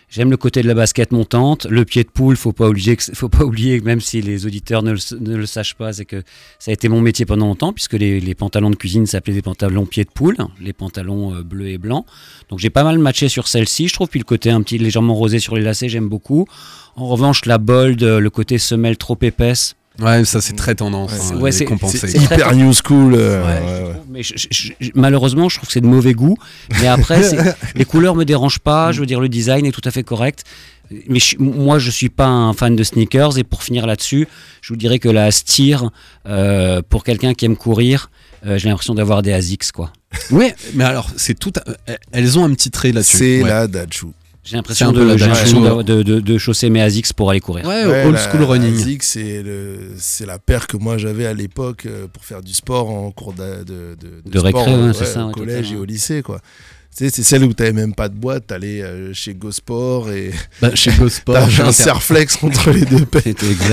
j'aime 0.09 0.31
le 0.31 0.37
côté 0.37 0.61
de 0.61 0.67
la 0.67 0.73
basket 0.73 1.11
montante, 1.11 1.65
le 1.69 1.85
pied 1.85 2.03
de 2.03 2.09
poule, 2.09 2.35
faut 2.35 2.53
pas 2.53 2.67
oublier, 2.69 2.97
faut 3.13 3.29
pas 3.29 3.43
oublier 3.43 3.79
même 3.81 4.01
si 4.01 4.21
les 4.21 4.45
auditeurs 4.45 4.83
ne 4.83 4.91
le, 4.91 4.99
ne 5.19 5.35
le 5.35 5.45
sachent 5.45 5.75
pas, 5.75 5.93
c'est 5.93 6.05
que 6.05 6.23
ça 6.59 6.71
a 6.71 6.73
été 6.73 6.89
mon 6.89 7.01
métier 7.01 7.25
pendant 7.25 7.47
longtemps 7.47 7.73
puisque 7.73 7.93
les, 7.93 8.19
les 8.19 8.35
pantalons 8.35 8.69
de 8.69 8.75
cuisine 8.75 9.05
s'appelaient 9.05 9.33
des 9.33 9.41
pantalons 9.41 9.85
pied 9.85 10.03
de 10.03 10.09
poule, 10.09 10.37
les 10.61 10.73
pantalons 10.73 11.35
euh, 11.35 11.43
bleus 11.43 11.69
et 11.69 11.77
blancs. 11.77 12.05
Donc 12.49 12.59
j'ai 12.59 12.69
pas 12.69 12.83
mal 12.83 12.99
matché 12.99 13.29
sur 13.29 13.47
celle-ci, 13.47 13.87
je 13.87 13.93
trouve, 13.93 14.09
puis 14.09 14.19
le 14.19 14.25
côté 14.25 14.49
un 14.49 14.61
petit 14.61 14.77
légèrement 14.77 15.15
rosé 15.15 15.39
sur 15.39 15.55
les 15.55 15.63
lacets, 15.63 15.89
j'aime 15.89 16.09
beaucoup. 16.09 16.47
En 16.95 17.07
revanche, 17.07 17.45
la 17.45 17.59
bold, 17.59 18.01
euh, 18.03 18.19
le 18.19 18.29
côté 18.29 18.57
semelle 18.57 18.97
trop 18.97 19.17
épaisse, 19.21 19.75
Ouais, 19.99 20.23
ça 20.25 20.41
c'est 20.41 20.55
très 20.55 20.75
tendance. 20.75 21.11
Ouais, 21.11 21.49
hein, 21.49 21.51
c'est- 21.51 21.65
très 21.65 22.11
Hyper 22.35 22.55
new 22.55 22.71
school. 22.73 23.15
euh, 23.15 23.41
Ouais, 23.41 23.47
ouais, 23.47 23.61
je 23.67 23.83
ouais. 23.85 23.91
trouve, 23.93 24.05
mais 24.11 24.23
je- 24.23 24.33
je- 24.37 24.69
je- 24.79 24.91
malheureusement, 24.95 25.49
je 25.49 25.57
trouve 25.57 25.67
que 25.67 25.73
c'est 25.73 25.81
de 25.81 25.87
mauvais 25.87 26.13
goût. 26.13 26.37
Mais 26.81 26.87
après, 26.87 27.21
les 27.75 27.85
couleurs 27.85 28.15
me 28.15 28.23
dérangent 28.25 28.59
pas. 28.59 28.91
Je 28.91 28.99
veux 28.99 29.05
dire, 29.05 29.19
le 29.19 29.29
design 29.29 29.65
est 29.65 29.71
tout 29.71 29.81
à 29.85 29.91
fait 29.91 30.03
correct. 30.03 30.43
Mais 31.09 31.19
je- 31.19 31.35
moi, 31.39 31.79
je 31.79 31.89
suis 31.91 32.09
pas 32.09 32.27
un 32.27 32.53
fan 32.53 32.75
de 32.75 32.83
sneakers. 32.83 33.37
Et 33.37 33.43
pour 33.43 33.63
finir 33.63 33.85
là-dessus, 33.87 34.27
je 34.61 34.71
vous 34.73 34.77
dirais 34.77 34.99
que 34.99 35.09
la 35.09 35.31
Steer, 35.31 35.77
euh, 36.27 36.81
pour 36.87 37.03
quelqu'un 37.03 37.33
qui 37.33 37.45
aime 37.45 37.57
courir, 37.57 38.09
euh, 38.45 38.57
j'ai 38.57 38.69
l'impression 38.69 38.93
d'avoir 38.95 39.21
des 39.21 39.33
Asics, 39.33 39.71
quoi. 39.71 39.91
Ouais, 40.31 40.55
mais 40.75 40.83
alors 40.85 41.09
c'est 41.17 41.37
tout. 41.37 41.51
à- 41.57 41.93
Elles 42.13 42.39
ont 42.39 42.45
un 42.45 42.53
petit 42.53 42.71
trait 42.71 42.91
là-dessus. 42.93 43.17
C'est 43.17 43.43
ouais. 43.43 43.49
la 43.49 43.67
Dachau. 43.67 44.13
J'ai 44.49 44.55
l'impression 44.55 44.91
de, 44.93 45.01
de, 45.03 45.81
de, 45.83 46.03
de- 46.03 46.19
de 46.21 46.37
chausser 46.37 46.69
mes 46.69 46.81
Asics 46.81 47.11
pour 47.13 47.29
aller 47.29 47.39
courir. 47.41 47.65
Ouais, 47.65 47.85
Ouais, 47.85 48.05
old 48.05 48.15
la- 48.15 48.29
school 48.31 48.43
running. 48.43 48.77
la 48.77 48.83
Zig, 48.83 49.01
c'est 49.03 50.25
la 50.25 50.39
paire 50.39 50.67
que 50.67 50.77
moi 50.77 50.97
j'avais 50.97 51.25
à 51.25 51.33
l'époque 51.33 51.85
euh, 51.85 52.07
pour 52.11 52.23
faire 52.23 52.41
du 52.41 52.53
sport 52.53 52.89
en 52.89 53.11
cours 53.11 53.33
de, 53.33 53.63
de, 53.65 53.95
de, 53.99 54.29
De 54.29 54.39
récré, 54.39 54.61
sport, 54.63 54.79
ouais, 54.85 54.93
c'est 54.93 55.05
ça, 55.05 55.25
au 55.25 55.31
collège 55.31 55.71
et 55.71 55.75
au 55.75 55.85
lycée 55.85 56.21
quoi. 56.21 56.39
C'est 56.89 57.11
celle 57.11 57.43
où 57.43 57.53
t'avais 57.53 57.73
même 57.73 57.93
pas 57.93 58.09
de 58.09 58.15
boîte, 58.15 58.47
t'allais 58.47 58.81
euh, 58.81 59.13
chez 59.13 59.35
GoSport 59.35 60.09
et 60.09 60.31
Bah, 60.61 60.71
chez 60.73 60.91
GoSport, 60.91 61.35
t'avais 61.35 61.61
un 61.61 61.71
Serflex 61.71 62.39
entre 62.41 62.71
les 62.71 62.85
deux 62.85 63.05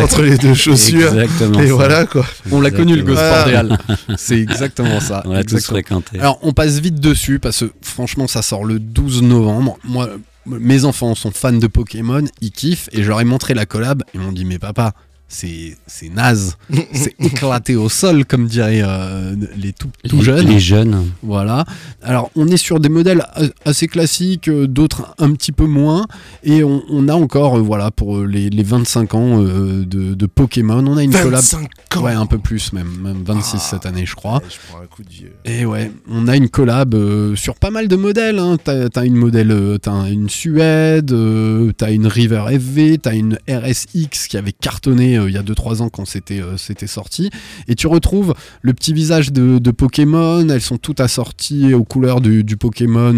entre 0.03 0.20
les 0.20 0.37
deux 0.37 0.53
chaussures. 0.53 1.09
Exactement. 1.18 1.59
Et 1.61 1.68
ça. 1.68 1.72
voilà 1.75 2.05
quoi. 2.05 2.27
on 2.53 2.61
l'a 2.61 2.70
connu 2.70 2.97
le. 2.97 3.03
GoSport 3.03 3.25
Ah. 3.47 3.59
Halles. 3.61 3.79
C'est 4.18 4.39
exactement 4.39 5.01
ça. 5.01 5.22
On 5.25 5.33
l'a 5.33 5.43
tous 5.45 5.64
fréquenté. 5.64 6.18
Alors 6.18 6.39
on 6.43 6.53
passe 6.53 6.81
vite 6.81 7.01
dessus 7.01 7.39
parce 7.39 7.61
que 7.61 7.72
franchement 7.81 8.27
ça 8.29 8.43
sort 8.43 8.64
le 8.64 8.79
12 8.79 9.22
novembre. 9.22 9.79
Moi, 9.85 10.11
mes 10.47 10.85
enfants 10.85 11.15
sont 11.15 11.31
fans 11.31 11.53
de 11.53 11.67
Pokémon, 11.67 12.25
ils 12.41 12.51
kiffent 12.51 12.89
et 12.93 13.03
je 13.03 13.09
leur 13.09 13.21
ai 13.21 13.25
montré 13.25 13.55
la 13.55 13.67
collab. 13.67 14.03
Ils 14.15 14.21
m'ont 14.21 14.33
dit 14.33 14.45
mais 14.45 14.59
papa, 14.59 14.95
c'est 15.29 15.77
c'est 15.87 16.09
naze, 16.11 16.57
c'est 16.93 17.14
éclaté 17.18 17.75
au 17.77 17.89
sol 17.89 18.25
comme 18.25 18.47
diraient 18.47 18.83
euh, 18.85 19.35
les 19.57 19.72
tout, 19.72 19.89
tout 20.09 20.16
Les- 20.18 20.22
jeunes. 20.22 20.47
Les 20.49 20.61
jeunes. 20.61 21.07
Voilà. 21.22 21.64
Alors, 22.03 22.31
on 22.37 22.47
est 22.49 22.57
sur 22.57 22.79
des 22.79 22.89
modèles 22.89 23.22
a- 23.35 23.43
assez 23.64 23.89
classiques, 23.89 24.49
euh, 24.49 24.66
d'autres 24.68 25.14
un 25.18 25.33
petit 25.33 25.51
peu 25.53 25.66
moins. 25.66 26.07
Et 26.45 26.62
on, 26.62 26.83
on 26.89 27.09
a 27.09 27.14
encore, 27.14 27.57
euh, 27.59 27.61
voilà, 27.61 27.91
pour 27.91 28.22
les, 28.25 28.51
les 28.51 28.62
25 28.62 29.14
ans 29.14 29.43
euh, 29.43 29.85
de, 29.85 30.14
de 30.14 30.27
Pokémon, 30.27 30.87
on 30.87 30.97
a 30.97 31.03
une 31.03 31.11
collab. 31.12 31.41
25 31.41 31.68
ans. 31.97 32.03
Ouais, 32.03 32.12
un 32.12 32.27
peu 32.27 32.39
plus 32.39 32.72
même, 32.72 32.91
même 33.03 33.22
26 33.25 33.53
Ah. 33.55 33.59
cette 33.59 33.87
année, 33.87 34.05
je 34.07 34.14
crois. 34.14 34.43
Je 34.49 34.57
prends 34.68 34.83
un 34.83 34.87
coup 34.87 35.03
de 35.03 35.11
vieux. 35.11 35.33
Et 35.45 35.64
ouais, 35.64 35.91
on 36.09 36.29
a 36.29 36.37
une 36.37 36.49
collab 36.49 36.95
euh, 36.95 37.35
sur 37.35 37.55
pas 37.57 37.70
mal 37.70 37.89
de 37.89 37.97
modèles. 37.97 38.39
Hein. 38.39 38.57
T'as, 38.62 38.89
t'as 38.89 39.05
une 39.05 39.16
modèle, 39.16 39.79
t'as 39.83 39.93
un- 39.93 40.07
une 40.07 40.29
Suède, 40.29 41.11
euh, 41.12 41.72
t'as 41.77 41.91
une 41.93 42.07
River 42.07 42.45
FV, 42.51 42.99
t'as 42.99 43.14
une 43.14 43.39
RSX 43.49 44.29
qui 44.29 44.37
avait 44.37 44.53
cartonné 44.53 45.14
euh, 45.17 45.29
il 45.29 45.35
y 45.35 45.39
a 45.39 45.43
2-3 45.43 45.83
ans 45.83 45.89
quand 45.89 46.05
c'était, 46.05 46.41
euh, 46.41 46.57
c'était 46.57 46.87
sorti. 46.87 47.31
Et 47.69 47.75
tu 47.75 47.87
retrouves 47.87 48.35
le 48.62 48.73
petit 48.75 48.93
visage 48.93 49.33
de, 49.33 49.59
de 49.59 49.71
Pokémon. 49.71 50.47
Elles 50.49 50.61
sont 50.61 50.77
toutes 50.79 51.01
assorties 51.01 51.75
aux 51.75 51.85
couleurs 51.85 52.21
du, 52.21 52.45
du 52.45 52.57
Pokémon. 52.57 53.15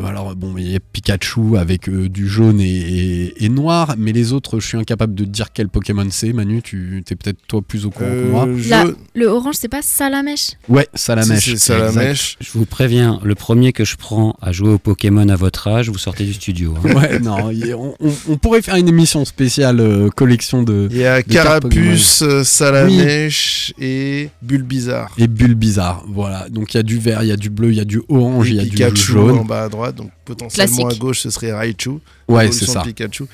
euh, 0.00 0.04
alors 0.04 0.34
bon, 0.36 0.54
il 0.56 0.70
y 0.70 0.76
a 0.76 0.80
Pikachu 0.80 1.56
avec 1.56 1.88
euh, 1.88 2.08
du 2.08 2.28
jaune 2.28 2.60
et, 2.60 2.66
et- 2.66 3.44
et 3.44 3.48
noir, 3.48 3.94
mais 3.98 4.12
les 4.12 4.32
autres, 4.32 4.60
je 4.60 4.66
suis 4.66 4.78
incapable 4.78 5.14
de 5.14 5.24
te 5.24 5.28
dire 5.30 5.52
quel 5.52 5.68
Pokémon 5.68 6.06
c'est. 6.10 6.32
Manu, 6.32 6.62
tu 6.62 7.02
t'es 7.06 7.16
peut-être 7.16 7.38
toi 7.48 7.60
plus 7.62 7.86
au 7.86 7.90
courant 7.90 8.10
que 8.10 8.30
moi. 8.30 8.48
La- 8.68 8.84
Le 9.14 9.26
orange, 9.26 9.54
c'est 9.58 9.68
pas 9.68 9.82
Salamèche? 9.82 10.52
Ouais, 10.68 10.88
Salamèche. 10.94 11.44
si 11.44 11.50
c'est 11.52 11.56
ça 11.58 11.78
la 11.78 11.88
exact. 11.88 12.00
mèche. 12.04 12.36
Je 12.40 12.50
vous 12.54 12.66
préviens, 12.66 13.20
le 13.22 13.34
premier 13.34 13.72
que 13.72 13.84
je 13.84 13.96
prends 13.96 14.34
à 14.40 14.52
jouer 14.52 14.70
au 14.70 14.78
Pokémon 14.78 15.28
à 15.28 15.36
votre 15.36 15.68
âge, 15.68 15.88
vous 15.90 15.98
sortez 15.98 16.24
du 16.24 16.32
studio. 16.34 16.74
hein. 16.84 16.94
Ouais, 16.94 17.18
non, 17.20 17.50
on, 17.78 17.94
on- 18.00 18.12
on 18.28 18.36
pourrait 18.36 18.62
faire 18.62 18.76
une 18.76 18.88
émission 18.88 19.24
spéciale 19.24 19.80
euh, 19.80 20.08
collection 20.10 20.62
de 20.62 20.88
Il 20.90 20.96
y 20.98 21.04
a 21.06 21.21
Carapuce, 21.22 22.22
euh, 22.22 22.44
Salamèche 22.44 23.74
et 23.78 24.30
Bulbizarre. 24.40 25.12
et 25.18 25.26
bulles 25.26 25.54
bizarres. 25.54 26.04
Voilà, 26.08 26.48
donc 26.48 26.74
il 26.74 26.76
y 26.76 26.80
a 26.80 26.82
du 26.82 26.98
vert, 26.98 27.22
il 27.22 27.28
y 27.28 27.32
a 27.32 27.36
du 27.36 27.50
bleu, 27.50 27.70
il 27.70 27.76
y 27.76 27.80
a 27.80 27.84
du 27.84 28.00
orange, 28.08 28.50
il 28.50 28.56
y 28.56 28.60
a 28.60 28.62
Pikachu 28.62 28.94
du 28.94 29.00
jaune. 29.00 29.38
en 29.38 29.44
bas 29.44 29.64
à 29.64 29.68
droite, 29.68 29.96
donc 29.96 30.10
potentiellement 30.24 30.76
Classique. 30.76 30.98
à 30.98 31.00
gauche 31.00 31.20
ce 31.20 31.30
serait 31.30 31.52
Raichu. 31.52 31.98
Ouais, 32.28 32.50
c'est 32.52 32.66
ça. 32.66 32.82
Pikachu. 32.82 33.24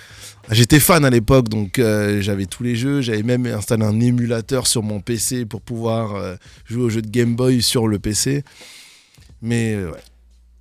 J'étais 0.50 0.80
fan 0.80 1.04
à 1.04 1.10
l'époque, 1.10 1.48
donc 1.48 1.78
euh, 1.78 2.22
j'avais 2.22 2.46
tous 2.46 2.62
les 2.62 2.74
jeux. 2.74 3.02
J'avais 3.02 3.22
même 3.22 3.44
installé 3.46 3.84
un 3.84 4.00
émulateur 4.00 4.66
sur 4.66 4.82
mon 4.82 5.00
PC 5.00 5.44
pour 5.44 5.60
pouvoir 5.60 6.14
euh, 6.14 6.36
jouer 6.64 6.84
aux 6.84 6.88
jeux 6.88 7.02
de 7.02 7.10
Game 7.10 7.36
Boy 7.36 7.60
sur 7.60 7.86
le 7.86 7.98
PC. 7.98 8.44
Mais 9.42 9.74
euh, 9.74 9.90
ouais. 9.90 9.98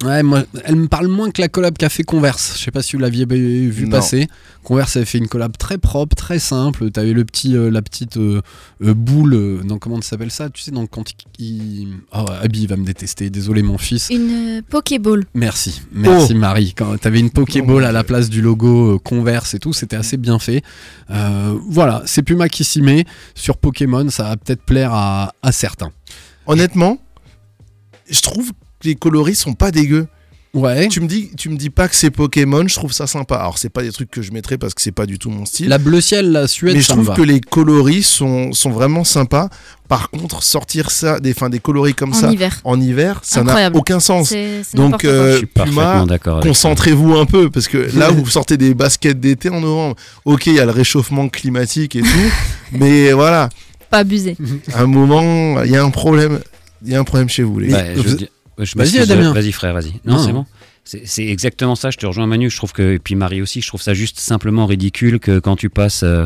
Ouais, 0.06 0.22
moi, 0.22 0.44
elle 0.64 0.76
me 0.76 0.88
parle 0.88 1.08
moins 1.08 1.32
que 1.32 1.42
la 1.42 1.48
collab 1.48 1.76
qu'a 1.76 1.90
fait 1.90 2.04
Converse. 2.04 2.54
Je 2.56 2.64
sais 2.66 2.70
pas 2.72 2.84
si 2.84 2.96
vous 2.96 3.02
l'aviez 3.02 3.26
vu 3.26 3.86
Non. 3.86 3.90
passer. 3.98 4.28
Converse 4.64 4.96
avait 4.96 5.06
fait 5.06 5.18
une 5.18 5.28
collab 5.28 5.58
très 5.58 5.80
propre, 5.80 6.16
très 6.16 6.38
simple. 6.38 6.92
T'avais 6.92 7.14
le 7.14 7.26
petit, 7.26 7.56
euh, 7.58 7.72
la 7.72 7.82
petite 7.82 8.18
euh, 8.18 8.42
euh, 8.84 8.94
boule. 8.94 9.34
euh, 9.34 9.64
non, 9.64 9.80
comment 9.80 10.00
ça 10.04 10.10
s'appelle 10.10 10.30
ça? 10.30 10.52
Tu 10.52 10.62
sais, 10.62 10.70
donc 10.70 10.92
quand 10.92 11.04
il. 11.40 11.88
Oh, 12.14 12.26
Abby 12.44 12.68
va 12.68 12.76
me 12.78 12.86
détester. 12.86 13.32
Désolé, 13.32 13.64
mon 13.64 13.80
fils. 13.80 14.10
Une 14.12 14.58
euh, 14.58 14.62
Pokéball. 14.70 15.26
Merci, 15.34 15.82
merci 15.92 16.34
Oh. 16.36 16.38
Marie. 16.38 16.74
Quand 16.78 16.96
t'avais 17.00 17.20
une 17.20 17.32
Pokéball 17.32 17.84
à 17.84 17.92
la 17.92 18.04
place 18.04 18.30
du 18.30 18.44
logo 18.44 18.96
euh, 18.96 19.00
Converse 19.00 19.56
et 19.56 19.60
tout, 19.60 19.74
c'était 19.74 19.96
assez 19.96 20.18
bien 20.18 20.38
fait. 20.38 20.62
Euh, 21.10 21.58
voilà, 21.70 22.04
c'est 22.06 22.22
Puma 22.22 22.50
qui 22.50 22.64
s'y 22.64 22.84
met. 22.84 23.06
Sur 23.34 23.58
Pokémon, 23.58 24.08
ça 24.12 24.24
va 24.26 24.38
peut-être 24.38 24.62
plaire 24.62 24.94
à, 24.94 25.34
à 25.42 25.52
certains. 25.52 25.90
honnêtement, 26.46 27.00
je 28.12 28.22
trouve 28.22 28.52
que 28.52 28.58
les 28.84 28.96
coloris 28.96 29.36
sont 29.36 29.54
pas 29.54 29.72
dégueux. 29.72 30.08
Ouais. 30.54 30.88
Tu 30.88 31.02
me 31.02 31.08
dis, 31.08 31.30
tu 31.38 31.50
me 31.50 31.58
dis 31.58 31.70
pas 31.70 31.88
que 31.88 31.96
c'est 31.96 32.10
Pokémon, 32.10 32.68
je 32.68 32.74
trouve 32.74 32.92
ça 32.92 33.06
sympa. 33.06 33.36
Alors 33.36 33.60
c'est 33.60 33.70
pas 33.70 33.84
des 33.84 33.92
trucs 33.92 34.10
que 34.10 34.24
je 34.24 34.32
mettrais 34.32 34.58
parce 34.58 34.74
que 34.74 34.82
c'est 34.82 34.94
pas 34.94 35.06
du 35.06 35.20
tout 35.20 35.30
mon 35.30 35.46
style. 35.46 35.68
La 35.68 35.78
bleu 35.78 36.02
ciel, 36.02 36.32
la 36.32 36.48
Suède, 36.48 36.74
mais 36.74 36.82
je 36.82 36.88
ça 36.88 36.94
me 36.96 37.00
trouve 37.04 37.10
va. 37.10 37.16
que 37.16 37.22
les 37.22 37.42
coloris 37.42 38.02
sont, 38.04 38.54
sont 38.54 38.72
vraiment 38.72 39.04
sympas. 39.04 39.50
Par 39.88 40.10
contre, 40.10 40.42
sortir 40.42 40.90
ça, 40.90 41.20
des, 41.20 41.34
fin, 41.36 41.50
des 41.50 41.60
coloris 41.60 41.94
comme 41.94 42.12
En 42.12 42.14
ça 42.14 42.32
hiver. 42.32 42.60
en 42.64 42.80
hiver, 42.82 43.20
ça 43.24 43.44
n'a 43.44 43.70
aucun 43.74 44.00
sens. 44.00 44.30
C'est 44.30 44.64
c'est 44.64 44.78
Donc 44.78 45.06
euh, 45.06 45.34
Je 45.34 45.38
suis 45.40 45.46
parfaitement 45.48 46.06
Puma, 46.08 46.18
ça. 46.24 46.40
concentrez-vous 46.42 47.16
un 47.18 47.26
peu 47.26 47.52
parce 47.52 47.68
que 47.68 47.90
là 47.96 48.10
vous 48.12 48.26
sortez 48.26 48.58
des 48.58 48.74
baskets 48.74 49.20
d'été 49.20 49.50
en 49.50 49.60
novembre. 49.62 49.96
Ok, 50.26 50.48
il 50.48 50.54
y 50.56 50.60
a 50.60 50.66
le 50.66 50.72
réchauffement 50.72 51.30
climatique 51.30 51.96
et 51.96 52.02
tout, 52.02 52.08
mais 52.72 53.12
voilà, 53.12 53.50
Pas 53.92 54.00
abusé. 54.00 54.36
à 54.74 54.82
un 54.82 54.88
moment, 54.88 55.62
il 55.64 55.72
y 55.72 55.76
a 55.76 55.84
un 55.84 55.92
problème. 55.92 56.40
Il 56.86 56.92
y 56.92 56.96
a 56.96 57.00
un 57.00 57.04
problème 57.04 57.28
chez 57.28 57.44
vous, 57.44 57.60
les 57.60 57.68
gars. 57.70 57.78
Bah, 57.78 57.86
je 57.96 58.02
vous- 58.02 58.10
veux 58.10 58.16
dire- 58.16 58.28
je 58.30 58.37
Vas-y, 58.58 59.06
Damien. 59.08 59.34
Vas-y 59.34 59.52
frère, 59.52 59.74
vas-y. 59.74 59.94
Non, 60.06 60.18
Non, 60.18 60.26
c'est 60.26 60.34
bon. 60.34 60.46
C'est 60.84 61.02
c'est 61.06 61.26
exactement 61.28 61.76
ça, 61.76 61.92
je 61.92 61.98
te 61.98 62.06
rejoins 62.06 62.28
Manu, 62.28 62.50
je 62.50 62.56
trouve 62.56 62.72
que, 62.72 62.94
et 62.94 63.00
puis 63.00 63.16
Marie 63.16 63.42
aussi, 63.42 63.60
je 63.62 63.68
trouve 63.68 63.82
ça 63.82 63.94
juste 63.94 64.20
simplement 64.20 64.66
ridicule 64.66 65.20
que 65.20 65.40
quand 65.40 65.56
tu 65.58 65.70
passes... 65.70 66.04
euh, 66.04 66.26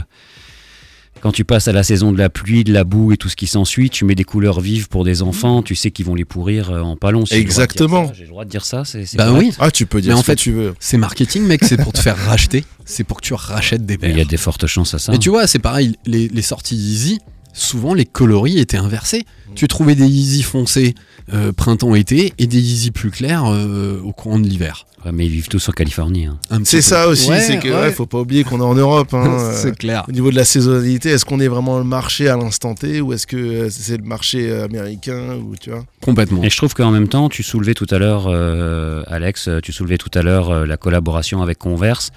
quand 1.22 1.32
tu 1.32 1.46
passes 1.46 1.68
à 1.68 1.72
la 1.72 1.84
saison 1.84 2.12
de 2.12 2.18
la 2.18 2.30
pluie, 2.30 2.64
de 2.64 2.74
la 2.74 2.84
boue 2.84 3.12
et 3.12 3.18
tout 3.18 3.30
ce 3.30 3.36
qui 3.36 3.46
s'ensuit, 3.46 3.92
tu 3.92 4.06
mets 4.06 4.16
des 4.16 4.24
couleurs 4.24 4.60
vives 4.60 4.88
pour 4.88 5.04
des 5.04 5.22
enfants, 5.22 5.62
tu 5.62 5.76
sais 5.76 5.92
qu'ils 5.92 6.06
vont 6.06 6.16
les 6.16 6.26
pourrir 6.26 6.72
euh, 6.72 6.82
en 6.82 6.96
pas 6.96 7.12
long. 7.12 7.26
Si 7.28 7.36
Exactement. 7.36 8.08
ça, 8.08 8.14
J'ai 8.16 8.24
le 8.24 8.30
droit 8.30 8.44
de 8.46 8.50
dire 8.50 8.66
ça, 8.66 8.86
c'est 8.86 9.06
Bah 9.18 9.26
correct. 9.28 9.40
oui, 9.50 9.54
Ah, 9.60 9.70
tu 9.70 9.86
peux 9.86 10.02
dire 10.02 10.14
Mais 10.14 10.20
en 10.20 10.24
fait, 10.24 10.36
que 10.36 10.40
tu 10.42 10.52
veux. 10.52 10.74
c'est 10.80 10.98
marketing, 10.98 11.44
mec, 11.44 11.64
c'est 11.64 11.78
pour 11.78 11.94
te 11.94 12.00
faire 12.00 12.18
racheter. 12.18 12.64
C'est 12.86 13.04
pour 13.04 13.22
que 13.22 13.26
tu 13.28 13.34
rachètes 13.36 13.86
des 13.86 13.98
Mais 14.02 14.08
Il 14.10 14.10
y 14.10 14.14
a 14.14 14.16
paires. 14.18 14.26
des 14.28 14.38
fortes 14.38 14.66
chances 14.66 14.94
à 14.96 15.00
ça. 15.00 15.12
Mais 15.12 15.20
tu 15.20 15.30
vois, 15.30 15.46
c'est 15.46 15.60
pareil, 15.60 15.96
les, 16.08 16.28
les 16.28 16.42
sorties 16.42 16.76
Yeezy, 16.76 17.20
souvent 17.54 17.94
les 17.94 18.06
coloris 18.06 18.60
étaient 18.60 18.78
inversés. 18.78 19.26
Tu 19.56 19.68
trouvais 19.68 19.96
des 19.96 20.08
Yeezy 20.08 20.44
foncés 20.44 20.96
euh, 21.34 21.52
printemps-été 21.52 22.34
et 22.38 22.48
des 22.48 22.60
Yeezy 22.60 22.92
plus 22.92 23.12
clairs 23.12 23.44
euh, 23.48 24.00
au 24.04 24.14
courant 24.14 24.40
de 24.40 24.48
l'hiver. 24.48 24.86
Ouais, 25.04 25.12
mais 25.12 25.26
ils 25.26 25.32
vivent 25.32 25.48
tous 25.50 25.68
en 25.68 25.72
Californie. 25.72 26.28
hein. 26.28 26.38
C'est 26.64 26.82
ça 26.82 27.08
aussi, 27.08 27.30
Ouais, 27.30 27.40
c'est 27.42 27.58
que 27.60 27.68
ouais. 27.68 27.74
ouais, 27.76 27.92
faut 27.92 28.06
pas 28.06 28.20
oublier 28.20 28.44
qu'on 28.44 28.60
est 28.60 28.64
en 28.64 28.76
Europe. 28.76 29.14
hein, 29.14 29.26
euh, 29.40 29.54
c'est 29.60 29.76
clair. 29.76 30.06
Au 30.08 30.12
niveau 30.12 30.30
de 30.30 30.36
la 30.36 30.46
saisonnalité, 30.46 31.10
est-ce 31.10 31.26
qu'on 31.26 31.40
est 31.40 31.48
vraiment 31.48 31.80
le 31.80 31.84
marché 31.84 32.30
à 32.30 32.38
l'instant 32.38 32.76
T 32.76 33.02
ou 33.02 33.12
est-ce 33.12 33.26
que 33.28 33.36
euh, 33.36 33.70
c'est 33.70 33.98
le 33.98 34.04
marché 34.04 34.50
euh, 34.50 34.66
américain 34.66 35.36
ou 35.44 35.56
tu 35.60 35.72
vois? 35.72 35.84
Complètement. 36.02 36.44
Et 36.44 36.50
je 36.50 36.56
trouve 36.56 36.74
qu'en 36.76 36.92
même 36.92 37.08
temps, 37.08 37.28
tu 37.30 37.42
soulevais 37.44 37.74
tout 37.74 37.88
à 37.90 37.98
l'heure, 37.98 38.26
euh, 38.28 39.04
Alex, 39.08 39.48
euh, 39.48 39.60
tu 39.62 39.74
soulevais 39.74 39.98
tout 39.98 40.12
à 40.14 40.22
l'heure 40.22 40.52
euh, 40.52 40.66
la 40.66 40.78
collaboration 40.78 41.42
avec 41.42 41.58
Converse. 41.58 42.12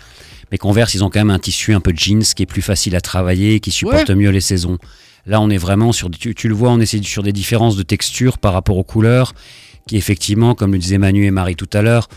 Mais 0.52 0.58
Converse, 0.58 0.94
ils 0.94 1.02
ont 1.02 1.08
quand 1.10 1.20
même 1.20 1.30
un 1.30 1.38
tissu 1.38 1.72
un 1.74 1.80
peu 1.80 1.92
jeans 1.96 2.22
qui 2.22 2.42
est 2.42 2.46
plus 2.46 2.62
facile 2.62 2.94
à 2.96 3.00
travailler, 3.00 3.58
qui 3.60 3.70
supporte 3.72 4.10
mieux 4.10 4.30
les 4.30 4.42
saisons. 4.42 4.78
Là, 5.26 5.40
on 5.40 5.48
est 5.50 5.56
vraiment 5.58 5.92
sur, 5.92 6.10
tu, 6.10 6.34
tu 6.34 6.48
le 6.48 6.54
vois, 6.54 6.70
on 6.70 6.80
est 6.80 7.02
sur 7.04 7.22
des 7.22 7.32
différences 7.32 7.76
de 7.76 7.82
texture 7.82 8.38
par 8.38 8.52
rapport 8.52 8.76
aux 8.76 8.84
couleurs, 8.84 9.32
qui 9.86 9.96
effectivement, 9.96 10.54
comme 10.54 10.72
le 10.72 10.78
disaient 10.78 10.98
Manu 10.98 11.24
et 11.24 11.30
Marie 11.30 11.56
tout 11.56 11.68
à 11.72 11.82
l'heure, 11.82 12.08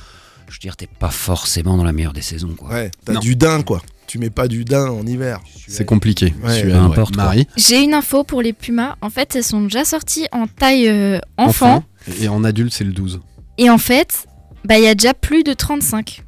je 0.50 0.54
veux 0.54 0.60
dire, 0.60 0.76
t'es 0.78 0.88
pas 0.88 1.10
forcément 1.10 1.78
dans 1.78 1.84
la 1.84 1.92
meilleure 1.94 2.14
des 2.14 2.22
saisons. 2.22 2.54
Quoi. 2.58 2.70
Ouais, 2.70 2.92
t'as 3.06 3.14
Non. 3.14 3.20
du 3.20 3.36
daim 3.36 3.64
quoi. 3.64 3.82
Tu 4.08 4.20
mets 4.20 4.30
pas 4.30 4.48
du 4.48 4.64
daim 4.64 4.90
en 4.90 5.06
hiver. 5.06 5.42
C'est 5.68 5.84
compliqué. 5.86 6.34
Ouais, 6.42 6.64
peu 6.64 6.74
importe. 6.76 7.18
Marie, 7.18 7.46
J'ai 7.58 7.82
une 7.84 7.94
info 7.94 8.24
pour 8.24 8.42
les 8.42 8.54
Pumas. 8.54 8.96
En 9.02 9.10
fait, 9.10 9.36
elles 9.36 9.44
sont 9.44 9.62
déjà 9.64 9.84
sorties 9.84 10.28
en 10.32 10.48
taille 10.48 10.88
euh, 10.88 11.20
enfant. 11.38 11.84
Et 12.22 12.30
en 12.30 12.46
adulte, 12.46 12.72
c'est 12.74 12.86
le 12.86 12.94
12. 12.94 13.20
Et 13.58 13.70
en 13.70 13.78
fait, 13.78 14.26
bah, 14.64 14.78
il 14.78 14.86
y 14.86 14.88
a 14.88 14.96
déjà 14.96 15.14
plus 15.14 15.44
de 15.44 15.52
35 15.52 16.24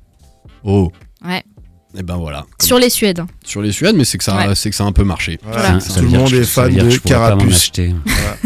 Oh. 0.65 0.91
Ouais. 1.25 1.41
Et 1.97 2.03
ben 2.03 2.17
voilà. 2.17 2.45
Comme 2.59 2.67
sur 2.67 2.77
les 2.77 2.89
Suèdes. 2.91 3.23
sur 3.43 3.63
les 3.63 3.71
Suèdes, 3.71 3.95
mais 3.95 4.05
c'est 4.05 4.19
que, 4.19 4.23
ça, 4.23 4.37
Ouais. 4.37 4.53
c'est 4.53 4.69
que 4.69 4.75
ça 4.75 4.83
a 4.83 4.87
un 4.87 4.91
peu 4.91 5.03
marché. 5.03 5.39
Voilà. 5.43 5.79
Ça 5.79 5.95
Tout 5.95 6.05
veut 6.05 6.11
le 6.11 6.19
monde 6.19 6.33
est 6.33 6.43
ça 6.43 6.63
fan 6.69 6.75
de 6.75 6.97
Carapuce. 6.97 7.71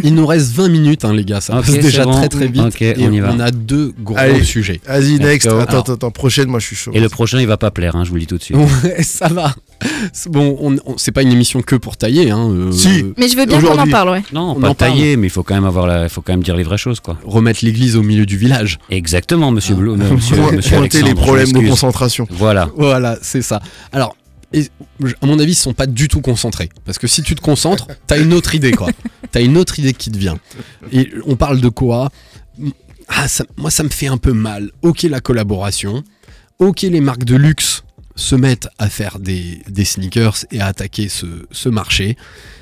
Il 0.02 0.16
nous 0.16 0.26
reste 0.26 0.54
20 0.54 0.70
minutes, 0.70 1.04
hein, 1.04 1.14
les 1.14 1.26
gars. 1.26 1.42
Ça 1.42 1.56
passe 1.58 1.66
c'est 1.72 1.80
déjà 1.80 2.06
bon. 2.06 2.14
très 2.14 2.30
très 2.30 2.48
vite. 2.48 2.82
Et 2.82 2.96
on 3.06 3.12
y 3.12 3.20
va. 3.20 3.32
a 3.44 3.52
deux 3.52 3.94
gros 4.00 4.16
Allez. 4.18 4.44
sujets. 4.44 4.80
Vas-y, 4.88 5.20
next. 5.20 5.46
Attends, 5.48 5.60
attends, 5.80 5.94
attends, 5.94 6.12
prochaine, 6.12 6.48
moi 6.48 6.60
je 6.62 6.68
suis 6.68 6.76
chaud. 6.78 6.92
Et 6.94 7.02
le 7.02 7.10
prochain, 7.10 7.40
il 7.42 7.48
va 7.48 7.58
pas 7.58 7.70
plaire, 7.72 7.98
hein, 7.98 8.06
je 8.06 8.10
vous 8.10 8.16
le 8.16 8.22
dis 8.22 8.28
tout 8.28 8.38
de 8.38 8.44
suite. 8.44 8.56
Ouais, 8.58 9.04
ça 9.04 9.28
va. 9.28 9.54
Bon, 10.28 10.58
on, 10.60 10.76
on- 10.86 10.98
c'est 10.98 11.12
pas 11.12 11.22
une 11.22 11.32
émission 11.32 11.62
que 11.62 11.76
pour 11.76 11.98
tailler. 11.98 12.32
Hein, 12.32 12.50
euh, 12.50 12.72
Si. 12.72 13.06
Mais 13.18 13.28
je 13.28 13.36
veux 13.38 13.46
bien 13.46 13.62
qu'on 13.62 13.78
en 13.78 13.88
parle, 13.88 14.10
ouais. 14.10 14.24
Non, 14.34 14.52
On 14.58 14.60
pas 14.62 14.70
en 14.70 14.76
parle. 14.76 14.92
tailler, 14.94 15.18
mais 15.18 15.28
il 15.28 15.30
faut 15.30 15.44
quand 15.44 15.56
même 15.56 15.66
avoir 15.66 15.88
la, 15.88 16.04
il 16.04 16.10
faut 16.10 16.22
quand 16.22 16.34
même 16.34 16.44
dire 16.44 16.56
les 16.56 16.64
vraies 16.64 16.78
choses, 16.78 17.00
quoi. 17.00 17.18
Remettre 17.26 17.64
l'église 17.64 17.96
au 17.96 18.04
milieu 18.04 18.26
du 18.26 18.38
village. 18.38 18.80
Exactement, 18.90 19.52
monsieur 19.52 19.76
Blou, 19.76 19.96
monsieur, 19.96 20.36
Point- 20.38 20.52
monsieur 20.54 20.78
Pointer 20.78 21.02
les 21.04 21.14
problèmes 21.16 21.52
de 21.52 21.68
concentration. 21.68 22.28
Voilà. 22.32 22.70
Voilà, 22.78 23.18
c'est 23.22 23.42
ça. 23.42 23.62
Alors, 23.92 24.16
et- 24.54 24.68
à 25.22 25.26
mon 25.26 25.40
avis, 25.40 25.52
ils 25.54 25.56
sont 25.56 25.74
pas 25.74 25.88
du 25.88 26.08
tout 26.08 26.22
concentrés. 26.22 26.70
Parce 26.86 26.98
que 27.00 27.08
si 27.08 27.24
tu 27.24 27.34
te 27.36 27.42
concentres, 27.42 27.88
t'as 28.08 28.20
une 28.20 28.34
autre 28.34 28.54
idée, 28.56 28.72
quoi. 28.72 28.90
T'as 29.32 29.42
une 29.42 29.58
autre 29.58 29.80
idée 29.80 29.94
qui 29.94 30.12
te 30.12 30.18
vient. 30.18 30.38
Et 30.92 31.10
on 31.26 31.36
parle 31.36 31.60
de 31.60 31.70
quoi? 31.70 32.10
Ah, 33.08 33.28
ça- 33.28 33.46
Moi, 33.58 33.72
ça 33.72 33.84
me 33.84 33.90
fait 33.90 34.08
un 34.08 34.18
peu 34.18 34.32
mal. 34.34 34.70
Ok, 34.82 35.04
la 35.04 35.20
collaboration. 35.20 36.04
Ok, 36.60 36.82
les 36.84 37.02
marques 37.02 37.26
de 37.26 37.36
luxe 37.36 37.84
se 38.16 38.36
mettent 38.36 38.70
à 38.78 38.90
faire 38.90 39.20
des, 39.20 39.62
sneakers 39.84 40.46
et 40.52 40.62
à 40.62 40.68
attaquer 40.68 41.10
ce, 41.10 41.70
marché. 41.70 42.18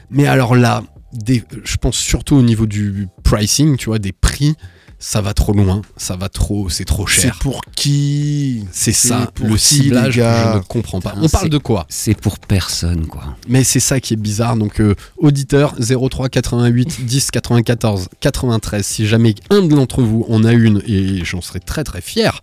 Mais 0.09 0.27
alors 0.27 0.55
là, 0.55 0.83
je 1.27 1.77
pense 1.77 1.97
surtout 1.97 2.35
au 2.35 2.41
niveau 2.41 2.65
du 2.65 3.07
pricing, 3.23 3.77
tu 3.77 3.87
vois, 3.87 3.99
des 3.99 4.13
prix, 4.13 4.55
ça 5.03 5.19
va 5.19 5.33
trop 5.33 5.51
loin, 5.51 5.81
ça 5.97 6.15
va 6.15 6.29
trop, 6.29 6.69
c'est 6.69 6.85
trop 6.85 7.07
C'est 7.07 7.21
cher. 7.23 7.39
pour 7.41 7.61
qui? 7.75 8.65
C'est 8.71 8.91
ça, 8.93 9.29
pour 9.33 9.47
le 9.47 9.55
qui, 9.55 9.59
ciblage, 9.59 10.13
je 10.13 10.21
ne 10.21 10.59
comprends 10.61 11.01
pas. 11.01 11.15
On 11.17 11.27
parle 11.27 11.45
c'est- 11.45 11.49
de 11.49 11.57
quoi? 11.57 11.87
C'est 11.89 12.13
pour 12.13 12.37
personne, 12.37 13.07
quoi. 13.07 13.35
Mais 13.49 13.63
c'est 13.63 13.79
ça 13.79 13.99
qui 13.99 14.13
est 14.13 14.17
bizarre. 14.17 14.55
Donc, 14.55 14.79
euh, 14.79 14.93
auditeur 15.17 15.73
03 15.79 16.29
88 16.29 17.03
10 17.05 17.31
94 17.31 18.09
93, 18.19 18.85
si 18.85 19.07
jamais 19.07 19.33
un 19.49 19.63
d'entre 19.63 20.03
vous 20.03 20.23
en 20.29 20.43
a 20.43 20.53
une, 20.53 20.81
et 20.87 21.25
j'en 21.25 21.41
serais 21.41 21.59
très 21.59 21.83
très 21.83 22.01
fier. 22.01 22.39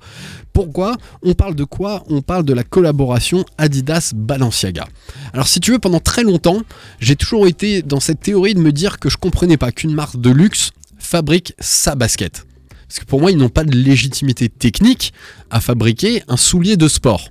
Pourquoi 0.53 0.97
On 1.23 1.35
parle 1.35 1.55
de 1.55 1.63
quoi? 1.63 2.03
On 2.09 2.21
parle 2.23 2.43
de 2.45 2.53
la 2.53 2.65
collaboration 2.65 3.45
Adidas-Balenciaga. 3.59 4.89
Alors, 5.33 5.47
si 5.47 5.61
tu 5.61 5.71
veux, 5.71 5.79
pendant 5.79 6.01
très 6.01 6.25
longtemps, 6.25 6.63
j'ai 6.99 7.15
toujours 7.15 7.47
été 7.47 7.83
dans 7.83 8.01
cette 8.01 8.21
théorie 8.21 8.55
de 8.55 8.61
me 8.61 8.73
dire 8.73 8.99
que 8.99 9.09
je 9.09 9.17
comprenais 9.17 9.57
pas 9.57 9.71
qu'une 9.71 9.95
marque 9.95 10.21
de 10.21 10.31
luxe 10.31 10.73
fabrique 10.99 11.55
sa 11.61 11.95
basket. 11.95 12.45
Parce 12.89 13.01
que 13.01 13.05
pour 13.05 13.21
moi, 13.21 13.31
ils 13.31 13.37
n'ont 13.37 13.51
pas 13.51 13.65
de 13.65 13.77
légitimité 13.77 14.49
technique 14.49 15.13
à 15.51 15.61
fabriquer 15.61 16.23
un 16.27 16.39
soulier 16.39 16.77
de 16.79 16.89
sport. 16.89 17.29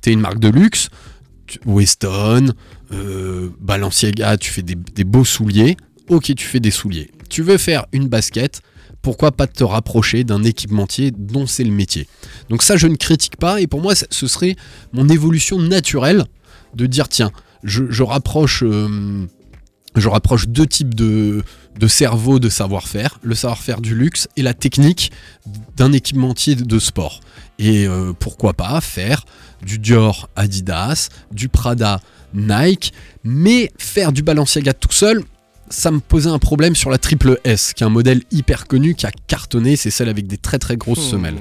T'es 0.00 0.12
une 0.12 0.20
marque 0.20 0.38
de 0.38 0.48
luxe, 0.48 0.88
tu- 1.46 1.58
Weston, 1.66 2.52
euh, 2.92 3.50
Balenciaga, 3.60 4.38
tu 4.38 4.50
fais 4.50 4.62
des, 4.62 4.74
des 4.76 5.04
beaux 5.04 5.24
souliers. 5.26 5.76
Ok, 6.08 6.34
tu 6.34 6.46
fais 6.46 6.60
des 6.60 6.70
souliers. 6.70 7.10
Tu 7.28 7.42
veux 7.42 7.58
faire 7.58 7.84
une 7.92 8.08
basket, 8.08 8.62
pourquoi 9.02 9.32
pas 9.32 9.46
te 9.46 9.62
rapprocher 9.64 10.24
d'un 10.24 10.42
équipementier 10.42 11.10
dont 11.10 11.46
c'est 11.46 11.64
le 11.64 11.70
métier? 11.70 12.06
Donc 12.48 12.62
ça, 12.62 12.76
je 12.78 12.86
ne 12.86 12.96
critique 12.96 13.36
pas, 13.36 13.60
et 13.60 13.66
pour 13.66 13.82
moi, 13.82 13.94
ce 13.94 14.26
serait 14.26 14.56
mon 14.94 15.08
évolution 15.10 15.58
naturelle 15.58 16.24
de 16.74 16.86
dire, 16.86 17.08
tiens, 17.08 17.30
je, 17.62 17.84
je 17.90 18.02
rapproche... 18.02 18.62
euh, 18.62 19.26
je 19.96 20.08
rapproche 20.08 20.48
deux 20.48 20.66
types 20.66 20.94
de, 20.94 21.42
cerveau 21.86 22.38
de 22.38 22.48
savoir-faire, 22.48 23.18
le 23.22 23.34
savoir-faire 23.34 23.80
du 23.80 23.94
luxe 23.94 24.28
et 24.36 24.42
la 24.42 24.54
technique 24.54 25.12
d'un 25.76 25.92
équipementier 25.92 26.54
de 26.54 26.78
sport. 26.78 27.20
Et 27.58 27.86
euh, 27.86 28.12
pourquoi 28.18 28.54
pas 28.54 28.80
faire 28.80 29.24
du 29.62 29.78
Dior 29.78 30.28
Adidas, 30.36 31.08
du 31.30 31.48
Prada 31.48 32.00
Nike, 32.34 32.92
mais 33.22 33.70
faire 33.78 34.12
du 34.12 34.22
Balenciaga 34.22 34.72
tout 34.72 34.92
seul, 34.92 35.22
ça 35.70 35.90
me 35.90 36.00
posait 36.00 36.28
un 36.30 36.38
problème 36.38 36.74
sur 36.74 36.90
la 36.90 36.98
triple 36.98 37.38
S, 37.44 37.72
qui 37.72 37.82
est 37.82 37.86
un 37.86 37.90
modèle 37.90 38.22
hyper 38.30 38.66
connu 38.66 38.94
qui 38.94 39.06
a 39.06 39.10
cartonné, 39.26 39.76
c'est 39.76 39.90
celle 39.90 40.08
avec 40.08 40.26
des 40.26 40.36
très 40.36 40.58
très 40.58 40.76
grosses 40.76 41.08
semelles. 41.10 41.38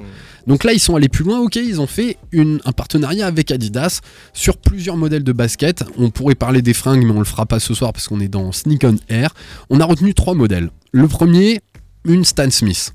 Donc 0.48 0.64
là, 0.66 0.74
ils 0.74 0.80
sont 0.80 0.96
allés 0.96 1.08
plus 1.10 1.24
loin, 1.24 1.40
ok, 1.40 1.56
ils 1.56 1.80
ont 1.80 1.88
fait 1.88 2.18
une- 2.34 2.60
un 2.66 2.74
partenariat 2.74 3.28
avec 3.28 3.50
Adidas 3.52 4.02
sur 4.34 4.58
plusieurs 4.58 4.98
modèles 4.98 5.24
de 5.24 5.32
basket. 5.32 5.84
On 5.98 6.10
pourrait 6.10 6.36
parler 6.36 6.62
des 6.62 6.74
fringues, 6.74 7.06
mais 7.06 7.12
on 7.12 7.20
le 7.20 7.26
fera 7.26 7.46
pas 7.46 7.60
ce 7.62 7.74
soir 7.74 7.94
parce 7.94 8.08
qu'on 8.10 8.20
est 8.20 8.28
dans 8.28 8.52
Sneak 8.52 8.84
on 8.84 8.96
Air. 9.08 9.34
On 9.70 9.80
a 9.80 9.86
retenu 9.86 10.14
trois 10.14 10.34
modèles. 10.34 10.70
Le 10.92 11.08
premier, 11.08 11.62
une 12.04 12.26
Stan 12.26 12.50
Smith. 12.50 12.94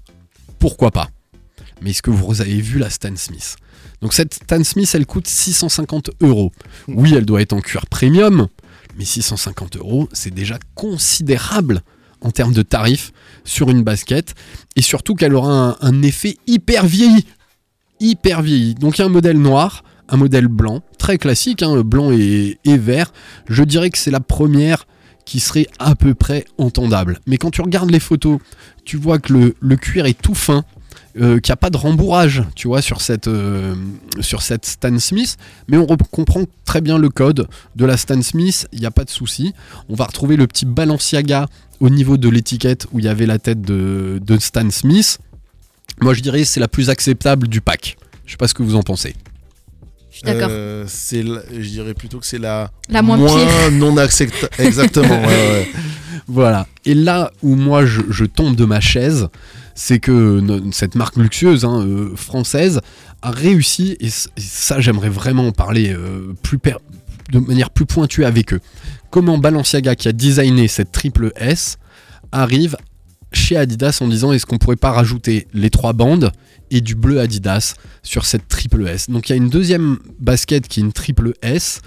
Pourquoi 0.58 0.90
pas? 0.90 1.08
Mais 1.80 1.90
est-ce 1.90 2.02
que 2.02 2.10
vous 2.10 2.40
avez 2.40 2.60
vu 2.60 2.78
la 2.78 2.90
Stan 2.90 3.14
Smith? 3.16 3.56
Donc 4.02 4.12
cette 4.12 4.34
Stan 4.34 4.62
Smith, 4.62 4.90
elle 4.94 5.06
coûte 5.06 5.26
650 5.26 6.10
euros. 6.20 6.52
Oui, 6.86 7.14
elle 7.16 7.24
doit 7.24 7.40
être 7.40 7.52
en 7.52 7.60
cuir 7.60 7.86
premium, 7.86 8.48
mais 8.98 9.04
650 9.04 9.76
euros, 9.76 10.08
c'est 10.12 10.34
déjà 10.34 10.58
considérable 10.74 11.82
en 12.20 12.32
termes 12.32 12.52
de 12.52 12.62
tarifs 12.62 13.12
sur 13.44 13.70
une 13.70 13.82
basket. 13.82 14.34
Et 14.76 14.82
surtout 14.82 15.14
qu'elle 15.14 15.34
aura 15.34 15.78
un, 15.80 16.02
effet 16.02 16.36
hyper 16.46 16.84
vieilli. 16.84 17.24
Hyper 18.00 18.42
vieilli. 18.42 18.74
Donc 18.74 18.98
un 19.00 19.08
modèle 19.08 19.38
noir, 19.38 19.84
un 20.08 20.16
modèle 20.16 20.48
blanc, 20.48 20.82
très 20.98 21.16
classique, 21.16 21.62
hein, 21.62 21.82
blanc 21.82 22.10
et, 22.10 22.58
vert. 22.64 23.12
Je 23.48 23.62
dirais 23.62 23.90
que 23.90 23.98
c'est 23.98 24.10
la 24.10 24.20
première 24.20 24.86
qui 25.24 25.40
serait 25.40 25.68
à 25.78 25.94
peu 25.94 26.14
près 26.14 26.44
entendable. 26.56 27.20
Mais 27.26 27.36
quand 27.36 27.50
tu 27.50 27.60
regardes 27.60 27.90
les 27.90 28.00
photos, 28.00 28.40
tu 28.84 28.96
vois 28.96 29.18
que 29.18 29.54
le 29.58 29.76
cuir 29.76 30.06
est 30.06 30.20
tout 30.20 30.34
fin, 30.34 30.64
euh, 31.20 31.38
qu'il 31.40 31.50
n'y 31.50 31.54
a 31.54 31.56
pas 31.56 31.70
de 31.70 31.76
rembourrage, 31.76 32.42
tu 32.54 32.68
vois, 32.68 32.80
sur 32.82 33.00
cette, 33.00 33.28
euh, 33.28 33.74
sur 34.20 34.42
cette 34.42 34.64
Stan 34.66 34.98
Smith, 34.98 35.36
mais 35.68 35.76
on 35.76 35.84
re- 35.86 35.98
comprend 36.10 36.42
très 36.64 36.80
bien 36.80 36.98
le 36.98 37.08
code 37.08 37.48
de 37.76 37.84
la 37.84 37.96
Stan 37.96 38.20
Smith, 38.22 38.66
il 38.72 38.80
n'y 38.80 38.86
a 38.86 38.90
pas 38.90 39.04
de 39.04 39.10
souci. 39.10 39.52
On 39.88 39.94
va 39.94 40.04
retrouver 40.04 40.36
le 40.36 40.46
petit 40.46 40.66
Balenciaga 40.66 41.46
au 41.80 41.90
niveau 41.90 42.16
de 42.16 42.28
l'étiquette 42.28 42.86
où 42.92 42.98
il 42.98 43.04
y 43.04 43.08
avait 43.08 43.26
la 43.26 43.38
tête 43.38 43.60
de, 43.62 44.20
de 44.24 44.38
Stan 44.38 44.68
Smith. 44.70 45.18
Moi, 46.00 46.14
je 46.14 46.20
dirais 46.20 46.44
c'est 46.44 46.60
la 46.60 46.68
plus 46.68 46.90
acceptable 46.90 47.48
du 47.48 47.60
pack. 47.60 47.96
Je 48.26 48.32
sais 48.32 48.36
pas 48.36 48.48
ce 48.48 48.54
que 48.54 48.62
vous 48.62 48.74
en 48.76 48.82
pensez. 48.82 49.14
Je 50.10 50.16
suis 50.16 50.24
d'accord. 50.24 50.48
Euh, 50.50 50.84
c'est 50.88 51.22
la- 51.22 51.42
je 51.52 51.68
dirais 51.68 51.94
plutôt 51.94 52.18
que 52.18 52.26
c'est 52.26 52.38
la, 52.38 52.70
La 52.88 53.02
moins 53.02 53.16
pire. 53.18 53.70
non 53.72 53.96
acceptable. 53.96 54.52
Exactement. 54.58 55.20
ouais, 55.20 55.26
ouais. 55.26 55.68
Voilà. 56.30 56.66
Et 56.84 56.94
là 56.94 57.30
où 57.42 57.54
moi 57.54 57.86
je, 57.86 58.02
je 58.10 58.24
tombe 58.26 58.54
de 58.54 58.64
ma 58.66 58.80
chaise, 58.80 59.28
c'est 59.78 60.00
que 60.00 60.42
cette 60.72 60.96
marque 60.96 61.16
luxueuse 61.16 61.64
hein, 61.64 61.86
euh, 61.86 62.16
française 62.16 62.80
a 63.22 63.30
réussi, 63.30 63.96
et, 64.00 64.08
ça 64.36 64.80
j'aimerais 64.80 65.08
vraiment 65.08 65.46
en 65.46 65.52
parler 65.52 65.94
euh, 65.96 66.34
de 67.30 67.38
manière 67.38 67.70
plus 67.70 67.86
pointue 67.86 68.24
avec 68.24 68.52
eux. 68.52 68.60
Comment 69.10 69.38
Balenciaga, 69.38 69.94
qui 69.94 70.08
a 70.08 70.12
designé 70.12 70.66
cette 70.66 70.90
triple 70.90 71.32
S, 71.36 71.78
arrive 72.32 72.76
chez 73.30 73.56
Adidas 73.56 73.98
en 74.00 74.08
disant 74.08 74.32
est-ce 74.32 74.46
qu'on 74.46 74.58
pourrait 74.58 74.74
pas 74.74 74.90
rajouter 74.90 75.46
les 75.52 75.70
trois 75.70 75.92
bandes 75.92 76.32
et 76.72 76.80
du 76.80 76.96
bleu 76.96 77.20
Adidas 77.20 77.76
sur 78.02 78.26
cette 78.26 78.48
triple 78.48 78.84
S? 78.88 79.08
Donc 79.08 79.28
il 79.28 79.32
y 79.32 79.34
a 79.34 79.36
une 79.36 79.48
deuxième 79.48 79.98
basket 80.18 80.66
qui 80.66 80.80
est 80.80 80.82
une 80.82 80.92
triple 80.92 81.34
S 81.40 81.82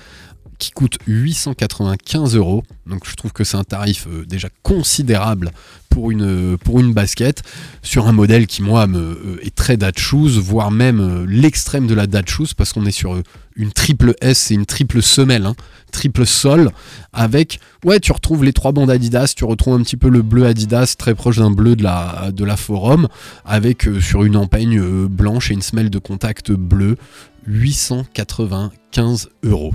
qui 0.61 0.71
coûte 0.71 0.99
895 1.07 2.35
euros. 2.35 2.63
Donc 2.85 3.07
je 3.09 3.15
trouve 3.15 3.33
que 3.33 3.43
c'est 3.43 3.57
un 3.57 3.63
tarif 3.63 4.07
euh, 4.07 4.25
déjà 4.25 4.47
considérable 4.61 5.51
pour 5.89 6.11
une, 6.11 6.57
pour 6.57 6.79
une 6.79 6.93
basket 6.93 7.41
sur 7.81 8.07
un 8.07 8.11
modèle 8.11 8.45
qui 8.45 8.61
moi 8.61 8.85
me, 8.85 8.99
euh, 8.99 9.45
est 9.45 9.55
très 9.55 9.75
dad 9.75 9.97
shoes, 9.97 10.39
voire 10.39 10.69
même 10.69 10.99
euh, 10.99 11.25
l'extrême 11.27 11.87
de 11.87 11.95
la 11.95 12.05
dad 12.05 12.29
shoes 12.29 12.53
parce 12.55 12.73
qu'on 12.73 12.85
est 12.85 12.91
sur 12.91 13.15
euh, 13.15 13.23
une 13.55 13.71
triple 13.71 14.13
S, 14.21 14.37
c'est 14.37 14.53
une 14.53 14.65
triple 14.65 15.01
semelle, 15.01 15.45
hein, 15.45 15.55
triple 15.91 16.25
sol 16.25 16.71
avec 17.13 17.59
ouais 17.83 17.99
tu 17.99 18.11
retrouves 18.11 18.43
les 18.43 18.53
trois 18.53 18.71
bandes 18.71 18.89
Adidas, 18.89 19.33
tu 19.35 19.45
retrouves 19.45 19.73
un 19.73 19.83
petit 19.83 19.97
peu 19.97 20.09
le 20.09 20.21
bleu 20.21 20.45
Adidas 20.45 20.95
très 20.97 21.15
proche 21.15 21.37
d'un 21.37 21.51
bleu 21.51 21.75
de 21.75 21.83
la, 21.83 22.31
de 22.31 22.45
la 22.45 22.55
Forum 22.55 23.07
avec 23.45 23.87
euh, 23.87 23.99
sur 23.99 24.23
une 24.23 24.37
empeigne 24.37 24.79
euh, 24.79 25.07
blanche 25.09 25.51
et 25.51 25.53
une 25.53 25.61
semelle 25.61 25.89
de 25.89 25.99
contact 25.99 26.51
bleu 26.51 26.97
895 27.47 29.29
euros. 29.43 29.73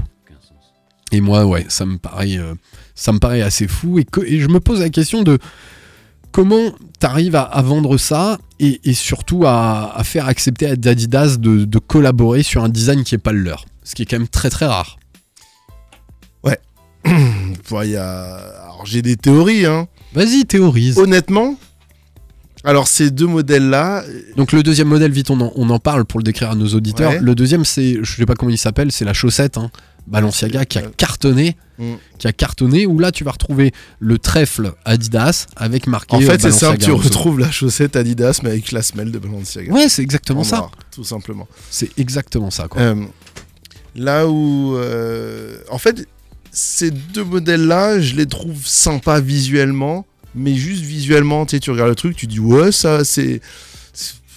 Et 1.13 1.21
moi, 1.21 1.45
ouais, 1.47 1.65
ça 1.69 1.87
me 1.87 1.99
paraît, 1.99 2.37
euh, 2.37 2.55
ça 2.95 3.13
me 3.13 3.19
paraît 3.19 3.43
assez 3.43 3.69
fou. 3.69 3.99
Et, 3.99 4.05
que- 4.05 4.21
et 4.21 4.41
je 4.41 4.49
me 4.49 4.61
pose 4.61 4.81
la 4.81 4.91
question 4.91 5.23
de 5.23 5.39
comment 6.33 6.73
t'arrives 6.99 7.37
à, 7.37 7.43
à 7.43 7.63
vendre 7.63 7.97
ça 7.97 8.39
et, 8.59 8.81
et 8.85 8.93
surtout 8.95 9.45
à, 9.47 9.93
à 9.97 10.05
faire 10.05 10.27
accepter 10.27 10.67
à 10.67 10.71
Adidas 10.73 11.37
de, 11.39 11.65
de 11.65 11.79
collaborer 11.79 12.43
sur 12.43 12.65
un 12.65 12.69
design 12.69 13.05
qui 13.05 13.15
est 13.15 13.19
pas 13.19 13.33
le 13.33 13.41
leur. 13.41 13.65
Ce 13.85 13.95
qui 13.95 14.03
est 14.03 14.07
quand 14.07 14.19
même 14.19 14.29
très 14.29 14.51
très 14.51 14.67
rare. 14.67 14.99
A- 17.07 18.63
Alors 18.65 18.83
j'ai 18.85 19.01
des 19.03 19.17
théories. 19.17 19.65
Hein. 19.67 19.87
Vas-y, 20.13 20.45
théorise. 20.45 20.99
Honnêtement, 20.99 21.57
alors 22.65 22.89
ces 22.89 23.11
deux 23.11 23.27
modèles-là, 23.29 24.03
Donc 24.37 24.51
le 24.53 24.63
deuxième 24.65 24.89
modèle, 24.89 25.13
vite, 25.13 25.31
on 25.31 25.41
en, 25.41 25.53
on 25.55 25.71
en 25.71 25.79
parle 25.79 26.05
pour 26.05 26.19
le 26.19 26.25
décrire 26.25 26.51
à 26.51 26.55
nos 26.57 26.67
auditeurs. 26.75 27.13
Ouais. 27.13 27.21
Le 27.21 27.35
deuxième, 27.37 27.65
c'est, 27.65 27.99
je 28.03 28.17
sais 28.17 28.27
pas 28.27 28.35
comment 28.35 28.51
il 28.51 28.59
s'appelle, 28.59 28.91
c'est 28.91 29.05
la 29.05 29.13
chaussette, 29.13 29.57
hein, 29.57 29.71
Balenciaga, 30.07 30.65
qui 30.65 30.79
a 30.79 30.83
Euh, 30.83 30.89
cartonné, 30.97 31.57
Mm. 31.79 31.95
qui 32.19 32.27
a 32.27 32.33
cartonné. 32.33 32.87
Où 32.87 32.99
là, 32.99 33.13
tu 33.13 33.25
vas 33.25 33.33
retrouver 33.33 33.73
le 33.99 34.19
trèfle 34.19 34.73
Adidas 34.85 35.47
avec 35.57 35.87
marqué. 35.87 36.17
en 36.17 36.23
euh, 36.23 36.27
fait 36.27 36.41
c'est 36.41 36.53
simple, 36.53 36.79
tu 36.79 36.91
retrouves 36.93 37.39
la 37.39 37.51
chaussette 37.51 37.97
Adidas 37.97 38.41
mais 38.43 38.51
avec 38.51 38.73
la 38.73 38.83
semelle 38.83 39.11
de 39.13 39.19
Balenciaga. 39.19 39.73
Ouais, 39.73 39.89
c'est 39.89 40.03
exactement 40.03 40.41
En 40.41 40.45
ça. 40.45 40.57
noir, 40.59 40.71
tout 40.91 41.05
simplement. 41.05 41.47
C'est 41.71 41.91
exactement 41.99 42.51
ça, 42.51 42.69
quoi. 42.69 42.81
Euh, 42.81 43.05
là 43.95 44.27
où, 44.29 44.77
euh, 44.77 45.59
en 45.71 45.79
fait, 45.79 46.07
ces 46.53 46.91
deux 46.91 47.25
modèles-là, 47.25 48.01
je 48.01 48.15
les 48.15 48.27
trouve 48.27 48.67
sympas 48.67 49.21
visuellement, 49.21 50.07
mais 50.35 50.55
juste 50.55 50.83
visuellement, 50.83 51.45
tu 51.47 51.57
sais, 51.57 51.61
tu 51.61 51.71
regardes 51.71 51.91
le 51.91 51.95
truc, 51.97 52.17
tu 52.17 52.27
dis 52.27 52.41
ouais, 52.41 52.73
ça, 52.73 53.05
c'est- 53.05 53.41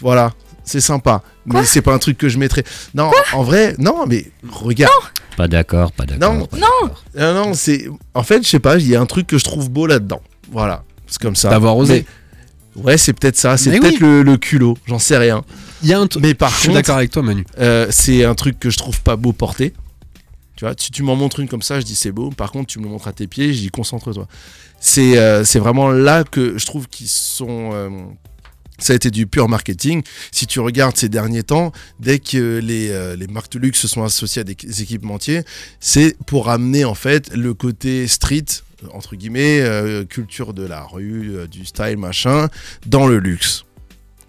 voilà, 0.01 0.33
c'est 0.63 0.81
sympa. 0.81 1.21
mais 1.45 1.63
c'est 1.65 1.81
pas 1.81 1.93
un 1.93 1.99
truc 1.99 2.17
que 2.17 2.29
je 2.29 2.37
mettrais. 2.37 2.63
Non, 2.93 3.11
en 3.33 3.43
vrai, 3.43 3.75
non, 3.77 4.05
mais 4.07 4.25
regarde. 4.49 4.91
Pas 5.37 5.47
d'accord, 5.47 5.91
pas 5.93 6.05
d'accord. 6.05 6.33
Non. 6.33 6.45
pas 6.45 6.57
Non. 6.57 6.61
d'accord. 6.81 7.03
Non, 7.17 7.33
non, 7.33 7.53
c'est. 7.53 7.87
En 8.13 8.23
fait, 8.23 8.43
je 8.43 8.49
sais 8.49 8.59
pas, 8.59 8.77
il 8.77 8.87
y 8.87 8.95
a 8.95 9.01
un 9.01 9.05
truc 9.05 9.25
que 9.27 9.37
je 9.37 9.43
trouve 9.43 9.69
beau 9.69 9.87
là-dedans. 9.87 10.21
Voilà. 10.51 10.83
C'est 11.07 11.21
comme 11.21 11.35
ça. 11.35 11.49
D'avoir 11.49 11.75
osé. 11.77 12.05
Mais- 12.75 12.81
Ouais, 12.83 12.97
c'est 12.97 13.13
peut-être 13.13 13.35
ça. 13.35 13.57
C'est 13.57 13.71
peut-être 13.77 13.93
oui. 13.95 13.97
le, 13.99 14.21
le 14.21 14.37
culot. 14.37 14.77
J'en 14.85 14.99
sais 14.99 15.17
rien. 15.17 15.43
Il 15.81 15.89
y 15.89 15.93
a 15.93 15.99
un 15.99 16.07
truc. 16.07 16.21
Mais 16.23 16.33
par 16.33 16.49
Je 16.51 16.55
suis 16.59 16.73
d'accord 16.73 16.97
avec 16.97 17.09
toi, 17.11 17.23
Manu. 17.23 17.43
euh, 17.59 17.87
c'est 17.89 18.23
un 18.23 18.35
truc 18.35 18.59
que 18.59 18.69
je 18.69 18.77
trouve 18.77 19.01
pas 19.01 19.15
beau 19.15 19.33
porter. 19.33 19.73
Tu 20.55 20.65
vois, 20.65 20.73
si 20.77 20.91
tu 20.91 21.03
m'en 21.03 21.15
montres 21.15 21.39
une 21.39 21.47
comme 21.49 21.61
ça, 21.61 21.79
je 21.79 21.85
dis 21.85 21.95
c'est 21.95 22.11
beau. 22.11 22.29
Par 22.29 22.51
contre, 22.51 22.67
tu 22.67 22.79
me 22.79 22.83
le 22.85 22.89
montres 22.91 23.07
à 23.07 23.13
tes 23.13 23.27
pieds, 23.27 23.53
je 23.53 23.59
dis 23.61 23.69
concentre-toi. 23.69 24.27
C'est 24.79 25.17
euh, 25.17 25.43
c'est 25.43 25.59
vraiment 25.59 25.89
là 25.89 26.23
que 26.23 26.57
je 26.57 26.65
trouve 26.65 26.87
qu'ils 26.87 27.07
sont. 27.07 27.71
Ça 28.79 28.93
a 28.93 28.95
été 28.95 29.11
du 29.11 29.27
pur 29.27 29.47
marketing. 29.49 30.03
Si 30.31 30.47
tu 30.47 30.59
regardes 30.59 30.97
ces 30.97 31.09
derniers 31.09 31.43
temps, 31.43 31.71
dès 31.99 32.19
que 32.19 32.59
les, 32.59 32.89
euh, 32.89 33.15
les 33.15 33.27
marques 33.27 33.51
de 33.51 33.59
luxe 33.59 33.79
se 33.79 33.87
sont 33.87 34.03
associées 34.03 34.41
à 34.41 34.43
des 34.43 34.81
équipementiers, 34.81 35.43
c'est 35.79 36.17
pour 36.25 36.49
amener 36.49 36.85
en 36.85 36.95
fait 36.95 37.33
le 37.35 37.53
côté 37.53 38.07
street, 38.07 38.45
entre 38.93 39.15
guillemets, 39.15 39.61
euh, 39.61 40.05
culture 40.05 40.53
de 40.53 40.65
la 40.65 40.83
rue, 40.83 41.35
euh, 41.35 41.47
du 41.47 41.65
style, 41.65 41.97
machin, 41.97 42.47
dans 42.85 43.07
le 43.07 43.19
luxe. 43.19 43.65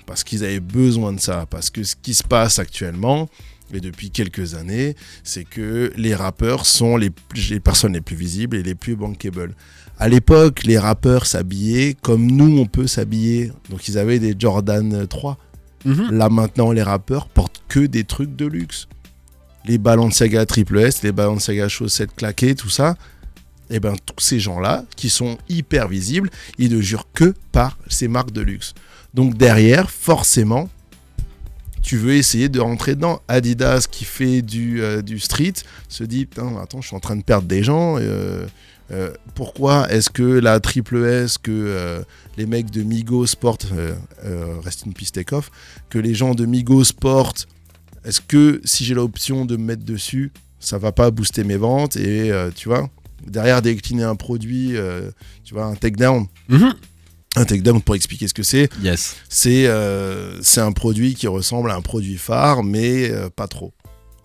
Parce 0.07 0.25
qu'ils 0.25 0.45
avaient 0.45 0.61
besoin 0.61 1.13
de 1.13 1.21
ça. 1.21 1.47
Parce 1.49 1.71
que 1.71 1.85
ce 1.85 1.95
qui 1.95 2.15
se 2.15 2.25
passe 2.25 2.59
actuellement, 2.59 3.29
et 3.73 3.81
depuis 3.81 4.11
quelques 4.11 4.55
années, 4.55 4.97
c'est 5.23 5.45
que 5.45 5.93
les 5.97 6.15
rappeurs 6.15 6.67
sont 6.67 6.97
les, 6.97 7.11
les 7.49 7.61
personnes 7.61 7.93
les 7.93 8.01
plus 8.01 8.17
visibles 8.17 8.57
et 8.57 8.63
les 8.63 8.75
plus 8.75 8.97
bankable. 8.97 9.55
À 10.01 10.09
l'époque, 10.09 10.65
les 10.65 10.79
rappeurs 10.79 11.27
s'habillaient 11.27 11.95
comme 12.01 12.27
nous, 12.27 12.59
on 12.59 12.65
peut 12.65 12.87
s'habiller. 12.87 13.53
Donc 13.69 13.87
ils 13.87 13.99
avaient 13.99 14.19
des 14.19 14.35
Jordan 14.37 15.07
3. 15.07 15.37
Mhm. 15.85 16.11
Là 16.13 16.31
maintenant, 16.31 16.73
les 16.73 16.83
rappeurs 16.83 17.29
portent 17.29 17.63
que 17.69 17.81
des 17.81 18.05
trucs 18.05 18.35
de 18.35 18.47
luxe. 18.47 18.89
Les 19.67 19.77
Balenciaga 19.77 20.47
Triple 20.47 20.79
S, 20.79 21.03
les 21.03 21.13
Balenciaga 21.13 21.69
chaussettes 21.69 22.17
claquées, 22.17 22.55
tout 22.55 22.71
ça. 22.71 22.97
Et 23.69 23.79
ben 23.79 23.95
tous 24.07 24.25
ces 24.25 24.41
gens-là, 24.41 24.85
qui 24.97 25.11
sont 25.11 25.37
hyper 25.51 25.87
visibles, 25.87 26.31
ils 26.59 26.75
ne 26.75 26.81
jurent 26.81 27.07
que 27.13 27.35
par 27.53 27.79
ces 27.89 28.09
marques 28.09 28.33
de 28.33 28.41
luxe. 28.41 28.73
Donc 29.13 29.37
derrière, 29.37 29.91
forcément, 29.91 30.71
tu 31.83 31.99
veux 31.99 32.15
essayer 32.15 32.49
de 32.49 32.59
rentrer 32.59 32.95
dedans. 32.95 33.21
Adidas 33.29 33.87
qui 33.91 34.07
fait 34.07 34.41
du, 34.41 34.83
euh, 34.83 35.03
du 35.03 35.19
street 35.19 35.53
se 35.89 36.05
dit 36.05 36.25
Putain, 36.25 36.57
attends, 36.57 36.81
je 36.81 36.87
suis 36.89 36.97
en 36.97 37.01
train 37.01 37.17
de 37.17 37.23
perdre 37.23 37.47
des 37.47 37.63
gens. 37.63 37.97
euh, 37.99 38.47
euh, 38.93 39.11
pourquoi 39.35 39.91
est-ce 39.93 40.11
que 40.11 40.23
la 40.23 40.59
triple 40.61 41.05
S, 41.05 41.39
que 41.39 41.51
euh, 41.53 42.03
les 42.37 42.47
mecs 42.47 42.71
de 42.71 42.83
Migos 42.83 43.27
portent, 43.41 43.67
euh, 43.75 43.95
reste 44.65 44.85
une 44.87 44.93
piste 44.95 45.15
take-off, 45.15 45.51
que 45.91 45.99
les 45.99 46.15
gens 46.15 46.35
de 46.35 46.45
Migos 46.47 46.93
portent, 46.99 47.47
est-ce 48.05 48.21
que 48.21 48.61
si 48.65 48.85
j'ai 48.85 48.95
l'option 48.95 49.45
de 49.45 49.57
me 49.57 49.65
mettre 49.65 49.85
dessus, 49.85 50.33
ça 50.59 50.79
va 50.79 50.93
pas 50.93 51.11
booster 51.11 51.45
mes 51.45 51.57
ventes 51.57 51.97
et 51.97 52.31
euh, 52.33 52.51
tu 52.55 52.69
vois, 52.69 52.89
derrière 53.27 53.63
décliner 53.63 54.05
un 54.05 54.17
produit, 54.17 54.75
tu 55.45 55.55
vois, 55.55 55.67
un 55.67 55.75
takedown. 55.75 56.27
Mhm. 56.49 56.75
Un 57.37 57.45
takedown, 57.45 57.81
pour 57.81 57.95
expliquer 57.95 58.27
ce 58.27 58.35
que 58.35 58.43
c'est, 58.43 58.69
Yes. 58.83 59.15
c'est 59.29 59.69
un 59.69 60.73
produit 60.73 61.15
qui 61.15 61.29
ressemble 61.29 61.71
à 61.71 61.77
un 61.77 61.81
produit 61.81 62.17
phare, 62.17 62.65
mais 62.65 63.13
pas 63.37 63.47
trop. 63.47 63.73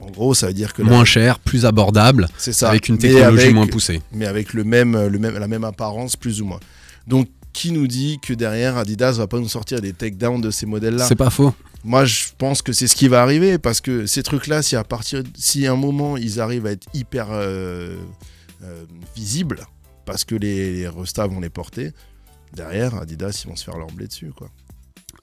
En 0.05 0.11
gros, 0.11 0.33
ça 0.35 0.47
veut 0.47 0.53
dire 0.53 0.73
que 0.73 0.81
la- 0.83 0.89
Moins 0.89 1.05
cher, 1.05 1.39
plus 1.39 1.65
abordable, 1.65 2.27
c'est 2.37 2.53
ça, 2.53 2.69
avec 2.69 2.89
une 2.89 2.97
technologie 2.97 3.43
avec- 3.43 3.55
moins 3.55 3.67
poussée. 3.67 4.01
mais 4.13 4.25
avec 4.27 4.53
le 4.53 4.63
même, 4.63 5.07
le 5.07 5.17
même, 5.19 5.37
la 5.37 5.47
même 5.47 5.63
apparence, 5.63 6.15
plus 6.15 6.41
ou 6.41 6.45
moins. 6.45 6.59
Donc, 7.07 7.27
qui 7.53 7.71
nous 7.71 7.87
dit 7.87 8.19
que 8.21 8.33
derrière 8.33 8.77
Adidas 8.77 9.13
va 9.13 9.27
pas 9.27 9.39
nous 9.39 9.47
sortir 9.47 9.79
des 9.81 9.93
takedowns 9.93 10.41
de 10.41 10.51
ces 10.51 10.65
modèles-là? 10.65 11.05
C'est 11.07 11.15
pas 11.15 11.29
faux. 11.29 11.53
Moi, 11.85 12.03
je 12.05 12.25
pense 12.37 12.61
que 12.61 12.73
c'est 12.73 12.87
ce 12.87 12.95
qui 12.95 13.07
va 13.07 13.21
arriver 13.21 13.57
parce 13.57 13.79
que 13.81 14.05
ces 14.05 14.23
trucs-là, 14.23 14.61
si 14.61 14.75
à 14.75 14.83
partir, 14.83 15.23
si 15.37 15.65
à 15.65 15.71
un 15.71 15.75
moment 15.77 16.17
ils 16.17 16.39
arrivent 16.41 16.65
à 16.65 16.71
être 16.71 16.85
hyper 16.93 17.27
euh, 17.31 17.95
euh, 18.63 18.83
visibles, 19.15 19.65
parce 20.05 20.23
que 20.25 20.35
les, 20.35 20.73
les 20.73 20.87
restas 20.89 21.27
vont 21.27 21.39
les 21.39 21.49
porter, 21.49 21.91
derrière 22.53 22.95
Adidas 22.95 23.41
ils 23.45 23.49
vont 23.49 23.55
se 23.55 23.63
faire 23.63 23.77
leur 23.77 23.87
blé 23.87 24.07
dessus, 24.07 24.31
quoi. 24.35 24.49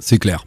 C'est 0.05 0.19
clair. 0.19 0.45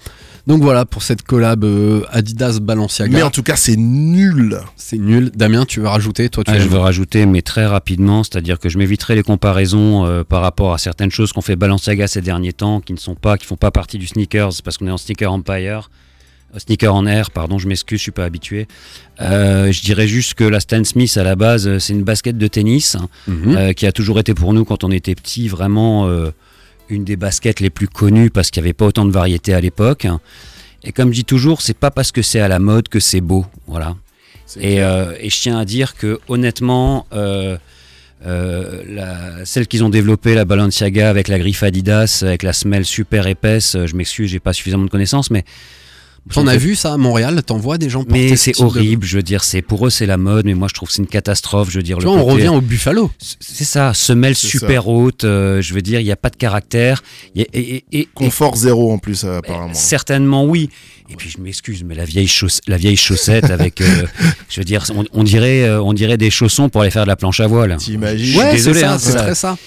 Donc 0.48 0.62
voilà 0.62 0.86
pour 0.86 1.02
cette 1.02 1.24
collab 1.24 1.64
euh, 1.64 2.02
Adidas 2.12 2.60
Balenciaga. 2.62 3.12
Mais 3.18 3.24
en 3.24 3.32
tout 3.32 3.42
cas, 3.42 3.56
c'est 3.56 3.78
nul. 3.78 4.60
C'est 4.76 5.00
nul. 5.00 5.32
Damien, 5.34 5.66
tu 5.66 5.80
veux 5.80 5.88
rajouter 5.88 6.30
Toi, 6.30 6.44
tu 6.44 6.52
Ah, 6.52 6.60
je 6.60 6.68
veux 6.68 6.78
rajouter, 6.78 7.26
mais 7.26 7.42
très 7.42 7.66
rapidement, 7.66 8.24
c'est-à-dire 8.24 8.60
que 8.60 8.70
je 8.70 8.78
m'éviterai 8.78 9.16
les 9.16 9.24
comparaisons 9.24 10.06
euh, 10.06 10.24
par 10.24 10.42
rapport 10.44 10.74
à 10.74 10.78
certaines 10.78 11.10
choses 11.10 11.34
qu'ont 11.34 11.42
fait 11.42 11.56
Balenciaga 11.56 12.06
ces 12.06 12.22
derniers 12.22 12.54
temps, 12.54 12.80
qui 12.80 12.94
ne 12.94 13.00
sont 13.00 13.16
pas, 13.16 13.40
qui 13.40 13.46
font 13.48 13.56
pas 13.56 13.72
partie 13.72 13.98
du 13.98 14.06
sneakers, 14.06 14.52
parce 14.64 14.78
qu'on 14.78 14.86
est 14.86 14.92
en 14.92 14.98
sneaker 14.98 15.32
empire, 15.34 15.90
euh, 16.54 16.60
sneaker 16.60 16.94
en 16.94 17.08
air, 17.08 17.32
pardon, 17.32 17.58
je 17.58 17.68
m'excuse, 17.68 17.98
je 17.98 18.04
suis 18.04 18.12
pas 18.12 18.26
habitué. 18.26 18.68
Euh, 19.22 19.72
je 19.72 19.82
dirais 19.82 20.08
juste 20.08 20.36
que 20.36 20.44
la 20.44 20.60
Stan 20.60 20.84
Smith 20.84 21.18
à 21.18 21.24
la 21.24 21.36
base, 21.36 21.80
c'est 21.80 21.94
une 21.94 22.04
basket 22.04 22.38
de 22.38 22.48
tennis 22.48 22.94
hein, 22.96 23.08
Mhm. 23.28 23.56
euh, 23.58 23.74
qui 23.74 23.88
a 23.88 23.92
toujours 23.92 24.20
été 24.20 24.36
pour 24.36 24.54
nous 24.54 24.64
quand 24.64 24.84
on 24.84 24.92
était 24.92 25.16
petit 25.16 25.48
vraiment 25.48 26.08
euh, 26.08 26.30
une 26.90 27.04
des 27.04 27.16
baskets 27.16 27.60
les 27.60 27.70
plus 27.70 27.88
connues 27.88 28.30
parce 28.30 28.52
qu'il 28.52 28.62
n'y 28.62 28.68
avait 28.68 28.74
pas 28.74 28.86
autant 28.86 29.06
de 29.06 29.12
variété 29.12 29.54
à 29.54 29.62
l'époque. 29.62 30.08
Et 30.84 30.92
comme 30.92 31.10
je 31.10 31.16
dis 31.16 31.26
toujours, 31.26 31.62
c'est 31.62 31.78
pas 31.78 31.92
parce 31.92 32.12
que 32.12 32.22
c'est 32.22 32.40
à 32.40 32.48
la 32.48 32.60
mode 32.60 32.88
que 32.90 33.00
c'est 33.00 33.22
beau, 33.22 33.46
voilà. 33.68 33.96
Et, 34.60 34.84
euh, 34.84 35.14
et 35.20 35.30
je 35.30 35.42
tiens 35.42 35.58
à 35.58 35.66
dire 35.66 35.96
que 35.96 36.20
honnêtement, 36.28 37.08
euh, 37.14 37.58
euh, 38.26 38.84
la- 38.88 39.46
celle 39.46 39.68
qu'ils 39.68 39.84
ont 39.84 39.90
développée, 39.90 40.36
la 40.36 40.46
Balenciaga 40.46 41.10
avec 41.10 41.28
la 41.28 41.40
griffe 41.40 41.64
Adidas, 41.64 42.22
avec 42.26 42.44
la 42.44 42.54
semelle 42.54 42.86
super 42.86 43.26
épaisse, 43.28 43.76
je 43.86 43.96
m'excuse, 43.96 44.30
j'ai 44.30 44.40
pas 44.40 44.54
suffisamment 44.54 44.86
de 44.86 44.90
connaissances, 44.92 45.32
mais 45.32 45.44
T'en 46.34 46.48
as 46.48 46.58
vu 46.58 46.76
ça 46.76 46.94
à 46.94 46.98
Montréal 46.98 47.44
T'en 47.46 47.58
vois 47.58 47.78
des 47.78 47.90
gens 47.90 48.04
porter 48.04 48.30
mais 48.30 48.30
ce 48.30 48.36
c'est 48.36 48.52
de- 48.60 48.64
horrible, 48.64 49.06
je 49.06 49.18
veux 49.18 49.24
dire, 49.24 49.44
c'est 49.44 49.62
pour 49.62 49.86
eux 49.86 49.90
c'est 49.92 50.08
la 50.08 50.18
mode, 50.18 50.46
mais 50.46 50.56
moi 50.56 50.68
je 50.68 50.74
trouve 50.74 50.90
que 50.90 50.94
c'est 50.96 51.02
une 51.04 51.08
catastrophe, 51.08 51.70
je 51.70 51.78
veux 51.78 51.84
dire. 51.84 51.98
Tu 52.00 52.06
le 52.06 52.10
vois, 52.10 52.20
on 52.20 52.26
revient 52.26 52.48
au 52.50 52.62
Buffalo. 52.62 53.12
C'est 53.20 53.64
ça, 53.64 53.94
semelle 53.94 54.36
super 54.36 54.88
haute, 54.88 55.24
euh, 55.24 55.62
je 55.62 55.74
veux 55.76 55.82
dire, 55.84 56.00
il 56.00 56.04
n'y 56.06 56.12
a 56.12 56.16
pas 56.16 56.30
de 56.32 56.36
caractère. 56.36 57.04
il 57.36 57.42
y 57.42 57.44
a- 57.44 57.48
et, 57.54 57.76
et- 57.92 58.00
et- 58.02 58.10
Confort 58.14 58.56
zéro 58.56 58.92
en 58.92 58.98
plus, 58.98 59.24
euh, 59.24 59.38
apparemment. 59.38 59.72
et- 59.72 59.76
certainement 59.76 60.46
oui. 60.46 60.70
Et 61.12 61.16
puis 61.16 61.30
je 61.30 61.40
m'excuse, 61.40 61.84
mais 61.86 61.94
la 61.94 62.06
vieille, 62.06 62.28
chauss- 62.28 62.62
la 62.66 62.78
vieille 62.78 62.98
chaussette 62.98 63.52
avec, 63.52 63.80
euh, 63.82 63.86
je 64.50 64.60
veux 64.60 64.66
dire, 64.66 64.84
on, 64.96 65.06
on 65.14 65.24
dirait, 65.24 65.64
euh, 65.64 65.80
on 65.82 65.94
dirait 65.94 66.18
des 66.18 66.32
chaussons 66.32 66.70
pour 66.70 66.82
aller 66.82 66.90
faire 66.90 67.04
de 67.04 67.08
la 67.10 67.16
planche 67.16 67.40
à 67.40 67.46
voile. 67.48 67.78
T'imagines 67.78 68.40
Ouais, 68.40 68.46
c'est 68.50 68.56
désolé, 68.56 68.80
ça, 68.80 68.94
hein, 68.94 68.98
c'est 68.98 69.12
ça- 69.12 69.22
très 69.22 69.36
ça. 69.36 69.58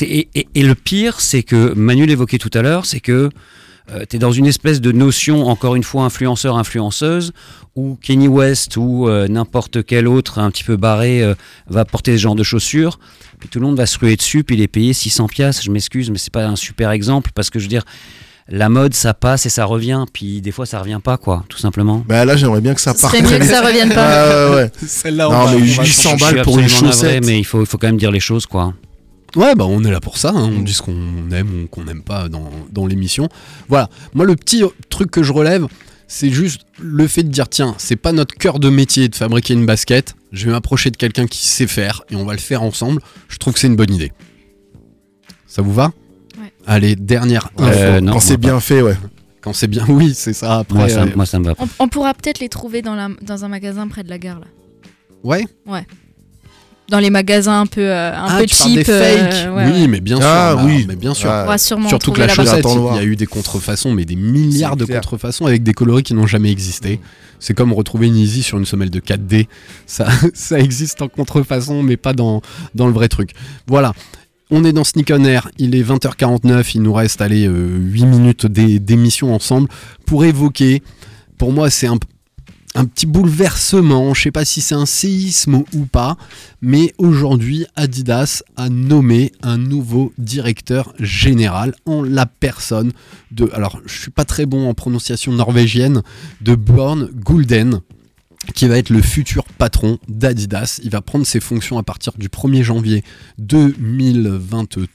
Et, 0.00 0.28
et- 0.34 0.48
et 0.54 0.62
le 0.62 0.74
pire, 0.74 1.20
c'est 1.20 1.42
que 1.44 1.72
Manu 1.74 2.04
l'évoquait 2.06 2.38
tout 2.38 2.50
à 2.54 2.62
l'heure, 2.62 2.84
c'est 2.84 3.00
que 3.00 3.30
tu 4.08 4.16
es 4.16 4.18
dans 4.18 4.32
une 4.32 4.46
espèce 4.46 4.80
de 4.80 4.92
notion, 4.92 5.46
encore 5.48 5.74
une 5.76 5.82
fois, 5.82 6.04
influenceur-influenceuse, 6.04 7.32
où 7.76 7.96
Kenny 8.02 8.28
West 8.28 8.76
ou 8.76 9.08
euh, 9.08 9.28
n'importe 9.28 9.84
quel 9.84 10.08
autre 10.08 10.38
un 10.38 10.50
petit 10.50 10.64
peu 10.64 10.76
barré 10.76 11.22
euh, 11.22 11.34
va 11.68 11.84
porter 11.84 12.12
ce 12.16 12.22
genre 12.22 12.34
de 12.34 12.42
chaussures, 12.42 12.98
puis 13.38 13.48
tout 13.48 13.60
le 13.60 13.66
monde 13.66 13.76
va 13.76 13.86
se 13.86 13.98
ruer 13.98 14.16
dessus, 14.16 14.42
puis 14.44 14.56
les 14.56 14.68
payer 14.68 14.92
600 14.92 15.26
piastres. 15.28 15.62
Je 15.62 15.70
m'excuse, 15.70 16.10
mais 16.10 16.18
c'est 16.18 16.32
pas 16.32 16.44
un 16.46 16.56
super 16.56 16.90
exemple, 16.90 17.30
parce 17.34 17.50
que 17.50 17.58
je 17.58 17.64
veux 17.64 17.68
dire, 17.70 17.84
la 18.50 18.68
mode, 18.68 18.94
ça 18.94 19.12
passe 19.14 19.44
et 19.46 19.50
ça 19.50 19.64
revient, 19.66 20.04
puis 20.12 20.40
des 20.40 20.52
fois, 20.52 20.64
ça 20.66 20.80
revient 20.80 21.00
pas, 21.04 21.18
quoi, 21.18 21.44
tout 21.48 21.58
simplement. 21.58 22.02
Bah 22.08 22.24
là, 22.24 22.36
j'aimerais 22.36 22.62
bien 22.62 22.74
que 22.74 22.80
ça 22.80 22.94
parte. 22.94 23.14
serait 23.14 23.22
mieux 23.22 23.38
que 23.38 23.44
ça 23.44 23.60
revienne 23.60 23.90
pas. 23.90 24.08
Ah, 24.08 24.50
ouais, 24.50 24.56
ouais. 24.56 24.70
Celle-là, 24.86 25.28
Non, 25.28 25.50
mais 25.52 25.66
Je 25.66 25.72
suis 25.72 26.08
800 26.08 26.16
balles 26.16 26.42
pour 26.42 26.58
une 26.58 26.66
navré, 26.66 26.86
chaussette. 26.86 27.24
mais 27.26 27.38
il 27.38 27.44
faut, 27.44 27.60
il 27.60 27.66
faut 27.66 27.78
quand 27.78 27.88
même 27.88 27.98
dire 27.98 28.10
les 28.10 28.20
choses, 28.20 28.46
quoi. 28.46 28.72
Ouais, 29.36 29.54
bah 29.54 29.66
on 29.66 29.84
est 29.84 29.90
là 29.90 30.00
pour 30.00 30.16
ça. 30.18 30.30
hein. 30.30 30.50
On 30.56 30.60
dit 30.62 30.72
ce 30.72 30.82
qu'on 30.82 31.30
aime 31.32 31.64
ou 31.64 31.66
qu'on 31.68 31.84
n'aime 31.84 32.02
pas 32.02 32.28
dans, 32.28 32.50
dans 32.72 32.86
l'émission. 32.86 33.28
Voilà. 33.68 33.88
Moi, 34.14 34.24
le 34.24 34.34
petit 34.36 34.62
truc 34.88 35.10
que 35.10 35.22
je 35.22 35.32
relève, 35.32 35.66
c'est 36.06 36.30
juste 36.30 36.62
le 36.80 37.06
fait 37.06 37.22
de 37.22 37.28
dire 37.28 37.48
tiens, 37.48 37.74
c'est 37.78 37.96
pas 37.96 38.12
notre 38.12 38.34
cœur 38.34 38.58
de 38.58 38.70
métier 38.70 39.08
de 39.08 39.14
fabriquer 39.14 39.52
une 39.54 39.66
basket. 39.66 40.14
Je 40.32 40.46
vais 40.46 40.52
m'approcher 40.52 40.90
de 40.90 40.96
quelqu'un 40.96 41.26
qui 41.26 41.46
sait 41.46 41.66
faire 41.66 42.02
et 42.10 42.16
on 42.16 42.24
va 42.24 42.32
le 42.32 42.38
faire 42.38 42.62
ensemble. 42.62 43.02
Je 43.28 43.36
trouve 43.38 43.52
que 43.54 43.60
c'est 43.60 43.66
une 43.66 43.76
bonne 43.76 43.92
idée. 43.94 44.12
Ça 45.46 45.62
vous 45.62 45.72
va 45.72 45.92
Ouais. 46.40 46.52
Allez, 46.66 46.96
dernière 46.96 47.50
Euh, 47.60 47.96
info. 47.96 48.04
non, 48.04 48.12
Quand 48.12 48.20
c'est 48.20 48.36
bien 48.36 48.60
fait, 48.60 48.80
ouais. 48.82 48.96
Quand 49.40 49.52
c'est 49.52 49.66
bien, 49.68 49.84
oui, 49.88 50.12
c'est 50.14 50.32
ça. 50.32 50.58
Après, 50.60 50.78
Moi, 50.78 50.88
ça, 50.88 51.02
euh, 51.02 51.06
moi, 51.16 51.26
ça 51.26 51.38
me 51.38 51.44
va. 51.46 51.54
On, 51.58 51.68
on 51.78 51.88
pourra 51.88 52.14
peut-être 52.14 52.40
les 52.40 52.48
trouver 52.48 52.80
dans, 52.82 52.94
la, 52.94 53.08
dans 53.22 53.44
un 53.44 53.48
magasin 53.48 53.88
près 53.88 54.02
de 54.04 54.08
la 54.10 54.18
gare 54.18 54.40
là. 54.40 54.46
ouais. 55.24 55.44
Dans 56.88 56.98
les 57.00 57.10
magasins 57.10 57.60
un 57.60 57.66
peu, 57.66 57.82
euh, 57.82 58.12
un 58.14 58.26
ah, 58.28 58.36
peu 58.40 58.46
tu 58.46 58.56
parles 58.56 58.70
des 58.72 58.84
cheap. 58.84 58.88
euh, 58.88 59.00
fakes. 59.30 59.54
ouais, 59.54 59.64
oui, 59.66 59.80
ouais. 59.82 59.88
mais 59.88 60.00
bien 60.00 60.16
sûr. 60.16 60.26
Ah, 60.26 60.56
oui. 60.64 60.84
mais 60.88 60.96
bien 60.96 61.12
sûr. 61.12 61.30
Ah, 61.30 61.58
Surtout 61.58 62.12
que 62.12 62.20
la 62.20 62.26
là-bas. 62.28 62.44
chaussette, 62.44 62.64
il 62.64 62.96
y 62.96 62.98
a 62.98 63.04
eu 63.04 63.14
des 63.16 63.26
contrefaçons, 63.26 63.92
mais 63.92 64.04
des 64.06 64.16
milliards 64.16 64.76
de 64.76 64.84
clair. 64.86 65.00
contrefaçons 65.00 65.44
avec 65.46 65.62
des 65.62 65.74
coloris 65.74 66.02
qui 66.02 66.14
n'ont 66.14 66.26
jamais 66.26 66.50
existé. 66.50 66.98
C'est 67.40 67.54
comme 67.54 67.72
retrouver 67.72 68.06
une 68.06 68.16
Easy 68.16 68.42
sur 68.42 68.58
une 68.58 68.64
semelle 68.64 68.90
de 68.90 69.00
4D. 69.00 69.46
Ça, 69.86 70.06
ça 70.34 70.58
existe 70.58 71.02
en 71.02 71.08
contrefaçon, 71.08 71.82
mais 71.82 71.96
pas 71.96 72.14
dans, 72.14 72.40
dans 72.74 72.86
le 72.86 72.92
vrai 72.92 73.08
truc. 73.08 73.30
Voilà. 73.66 73.92
On 74.50 74.64
est 74.64 74.72
dans 74.72 74.82
Sneak 74.82 75.12
On 75.14 75.24
Air, 75.26 75.50
il 75.58 75.74
est 75.74 75.82
20h49, 75.82 76.70
il 76.74 76.80
nous 76.82 76.94
reste 76.94 77.20
allez, 77.20 77.46
euh, 77.46 77.76
8 77.78 78.06
minutes 78.06 78.46
d'é- 78.46 78.78
d'émission 78.78 79.34
ensemble 79.34 79.68
pour 80.06 80.24
évoquer, 80.24 80.82
pour 81.36 81.52
moi 81.52 81.68
c'est 81.68 81.86
un, 81.86 81.98
un 82.74 82.84
petit 82.84 83.06
bouleversement, 83.06 84.14
je 84.14 84.22
sais 84.22 84.30
pas 84.30 84.44
si 84.44 84.60
c'est 84.60 84.74
un 84.74 84.86
séisme 84.86 85.64
ou 85.74 85.86
pas, 85.86 86.16
mais 86.60 86.94
aujourd'hui 86.98 87.66
Adidas 87.76 88.42
a 88.56 88.68
nommé 88.68 89.32
un 89.42 89.58
nouveau 89.58 90.12
directeur 90.18 90.92
général 90.98 91.74
en 91.86 92.02
la 92.02 92.26
personne 92.26 92.92
de, 93.30 93.50
alors 93.52 93.80
je 93.86 94.00
suis 94.00 94.10
pas 94.10 94.24
très 94.24 94.46
bon 94.46 94.68
en 94.68 94.74
prononciation 94.74 95.32
norvégienne, 95.32 96.02
de 96.40 96.54
Bjorn 96.54 97.08
Gulden 97.14 97.80
qui 98.54 98.66
va 98.66 98.78
être 98.78 98.90
le 98.90 99.02
futur 99.02 99.44
patron 99.58 99.98
d'Adidas. 100.08 100.80
Il 100.82 100.90
va 100.90 101.02
prendre 101.02 101.26
ses 101.26 101.40
fonctions 101.40 101.78
à 101.78 101.82
partir 101.82 102.12
du 102.16 102.28
1er 102.28 102.62
janvier 102.62 103.04
2023, 103.38 104.86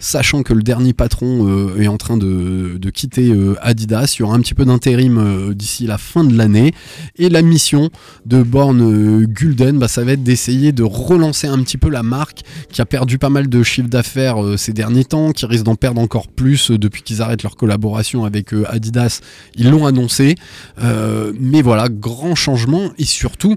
sachant 0.00 0.42
que 0.42 0.52
le 0.52 0.62
dernier 0.62 0.92
patron 0.92 1.46
euh, 1.48 1.80
est 1.80 1.88
en 1.88 1.96
train 1.96 2.16
de, 2.16 2.78
quitter 2.92 3.30
euh, 3.30 3.56
Adidas. 3.60 4.14
Il 4.16 4.20
y 4.20 4.22
aura 4.22 4.36
un 4.36 4.40
petit 4.40 4.54
peu 4.54 4.64
d'intérim 4.64 5.18
euh, 5.18 5.54
d'ici 5.54 5.86
la 5.86 5.98
fin 5.98 6.24
de 6.24 6.36
l'année. 6.36 6.72
Et 7.16 7.28
la 7.28 7.42
mission 7.42 7.90
de 8.26 8.42
Born 8.42 9.24
Gulden, 9.24 9.78
bah, 9.78 9.88
ça 9.88 10.04
va 10.04 10.12
être 10.12 10.22
d'essayer 10.22 10.72
de 10.72 10.82
relancer 10.82 11.46
un 11.46 11.62
petit 11.62 11.78
peu 11.78 11.90
la 11.90 12.02
marque 12.02 12.42
qui 12.70 12.80
a 12.80 12.86
perdu 12.86 13.18
pas 13.18 13.30
mal 13.30 13.48
de 13.48 13.62
chiffre 13.62 13.88
d'affaires 13.88 14.36
ces 14.56 14.72
derniers 14.72 15.04
temps, 15.04 15.32
qui 15.32 15.46
risque 15.46 15.64
d'en 15.64 15.76
perdre 15.76 16.00
encore 16.00 16.28
plus 16.28 16.70
depuis 16.70 17.02
qu'ils 17.02 17.22
arrêtent 17.22 17.42
leur 17.42 17.56
collaboration 17.56 18.24
avec 18.24 18.52
Adidas. 18.68 19.20
Ils 19.56 19.70
l'ont 19.70 19.86
annoncé. 19.86 20.36
Mais 20.80 21.62
voilà, 21.62 21.88
grand 21.88 22.34
changement 22.34 22.92
et 22.98 23.04
surtout, 23.04 23.56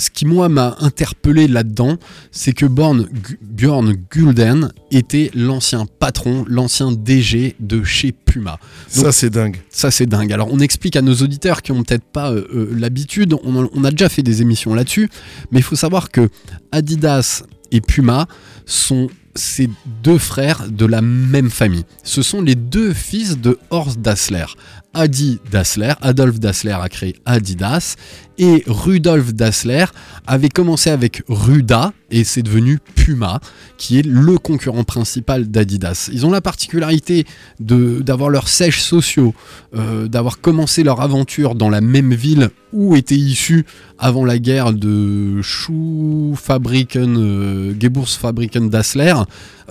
ce 0.00 0.10
qui 0.10 0.26
moi 0.26 0.48
m'a 0.48 0.76
interpellé 0.80 1.46
là-dedans, 1.46 1.96
c'est 2.32 2.52
que 2.52 2.66
Born, 2.66 3.08
Bjorn 3.42 3.94
Gulden 4.10 4.72
était 4.90 5.30
l'ancien 5.34 5.86
patron, 5.86 6.44
l'ancien 6.48 6.92
DG 6.92 7.54
de 7.60 7.84
chez 7.84 8.12
Puma. 8.12 8.58
Ça, 8.88 9.12
c'est 9.12 9.30
dingue. 9.30 9.60
Ça, 9.70 9.90
c'est 9.90 10.06
dingue. 10.06 10.32
Alors, 10.32 10.48
on 10.50 10.58
explique 10.58 10.96
à 10.96 11.02
nos 11.02 11.14
auditeurs 11.14 11.62
qui 11.62 11.72
ont 11.72 11.82
peut-être 11.82 12.04
pas 12.04 12.32
euh, 12.32 12.46
euh, 12.54 12.70
l'habitude, 12.76 13.34
on 13.44 13.84
a 13.84 13.90
déjà 13.90 14.08
fait 14.08 14.22
des 14.22 14.42
émissions 14.42 14.74
là-dessus, 14.74 15.08
mais 15.50 15.60
il 15.60 15.62
faut 15.62 15.76
savoir 15.76 16.10
que 16.10 16.28
Adidas 16.72 17.42
et 17.70 17.80
Puma 17.80 18.26
sont 18.66 19.08
ces 19.34 19.70
deux 20.02 20.18
frères 20.18 20.68
de 20.68 20.86
la 20.86 21.02
même 21.02 21.50
famille. 21.50 21.84
Ce 22.02 22.22
sont 22.22 22.42
les 22.42 22.54
deux 22.54 22.92
fils 22.92 23.38
de 23.38 23.58
Horst 23.70 24.00
Dassler. 24.00 24.46
Adi 24.92 25.38
Dassler, 25.50 25.92
Adolf 26.00 26.40
Dassler 26.40 26.76
a 26.80 26.88
créé 26.88 27.14
Adidas 27.24 27.94
et 28.38 28.64
Rudolf 28.66 29.34
Dassler 29.34 29.84
avait 30.26 30.48
commencé 30.48 30.90
avec 30.90 31.22
Ruda 31.28 31.92
et 32.10 32.24
c'est 32.24 32.42
devenu 32.42 32.78
Puma 32.96 33.40
qui 33.76 33.98
est 33.98 34.06
le 34.06 34.38
concurrent 34.38 34.82
principal 34.82 35.48
d'Adidas. 35.48 36.10
Ils 36.12 36.26
ont 36.26 36.30
la 36.30 36.40
particularité 36.40 37.24
d'avoir 37.60 38.30
leurs 38.30 38.48
sièges 38.48 38.82
sociaux, 38.82 39.32
euh, 39.76 40.08
d'avoir 40.08 40.40
commencé 40.40 40.82
leur 40.82 41.00
aventure 41.00 41.54
dans 41.54 41.68
la 41.68 41.80
même 41.80 42.12
ville 42.12 42.50
où 42.72 42.96
étaient 42.96 43.14
issus 43.14 43.66
avant 43.98 44.24
la 44.24 44.38
guerre 44.38 44.72
de 44.72 45.40
Schuhfabriken, 45.42 47.16
euh, 47.16 47.74
Geburtsfabriken 47.78 48.70
Dassler 48.70 49.14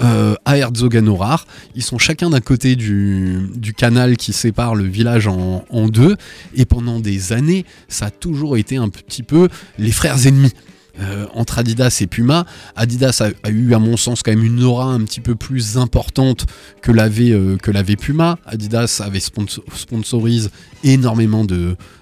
euh, 0.01 0.35
à 0.45 0.57
Herzogenaurach. 0.57 1.45
Ils 1.75 1.83
sont 1.83 1.97
chacun 1.97 2.29
d'un 2.29 2.39
côté 2.39 2.75
du, 2.75 3.73
canal 3.77 4.17
qui 4.17 4.33
sépare 4.33 4.75
le 4.75 4.83
village 4.83 5.27
en, 5.27 5.87
deux 5.89 6.15
et 6.55 6.65
pendant 6.65 6.99
des 6.99 7.33
années, 7.33 7.65
ça 7.87 8.07
a 8.07 8.11
toujours 8.11 8.57
été 8.57 8.77
un 8.77 8.89
petit 8.89 9.23
peu 9.23 9.47
les 9.77 9.91
frères 9.91 10.25
ennemis. 10.27 10.53
Euh, 10.99 11.27
entre 11.33 11.59
Adidas 11.59 11.99
et 12.01 12.07
Puma, 12.07 12.45
Adidas 12.75 13.21
a, 13.43 13.49
eu 13.49 13.73
à 13.73 13.79
mon 13.79 13.95
sens 13.95 14.21
quand 14.21 14.31
même 14.31 14.43
une 14.43 14.61
aura 14.63 14.85
un 14.85 15.01
petit 15.05 15.21
peu 15.21 15.35
plus 15.35 15.77
importante 15.77 16.45
que 16.81 16.91
l'avait 16.91 17.31
euh, 17.31 17.57
Puma. 17.97 18.37
Adidas 18.45 19.01
avait 19.05 19.19
sponsor- 19.19 19.63
sponsorise 19.73 20.51
énormément 20.83 21.45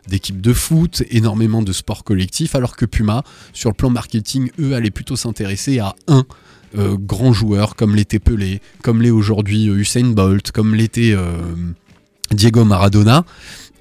d'équipes 0.07 0.41
de 0.41 0.53
foot, 0.53 1.03
énormément 1.11 1.61
de 1.61 1.73
sports 1.73 2.03
collectifs, 2.03 2.55
alors 2.55 2.75
que 2.75 2.85
Puma, 2.85 3.23
sur 3.53 3.69
le 3.69 3.75
plan 3.75 3.91
marketing, 3.91 4.49
eux 4.59 4.73
allaient 4.73 4.89
plutôt 4.89 5.15
s'intéresser 5.15 5.77
à 5.77 5.93
un 6.07 6.25
euh, 6.77 6.97
grand 6.99 7.31
joueur 7.31 7.75
comme 7.75 7.95
l'était 7.95 8.19
Pelé, 8.19 8.61
comme 8.83 9.01
l'est 9.01 9.11
aujourd'hui 9.11 9.69
euh, 9.69 9.75
Usain 9.75 10.07
Bolt, 10.07 10.51
comme 10.51 10.75
l'était 10.75 11.13
euh, 11.13 11.31
Diego 12.31 12.65
Maradona, 12.65 13.23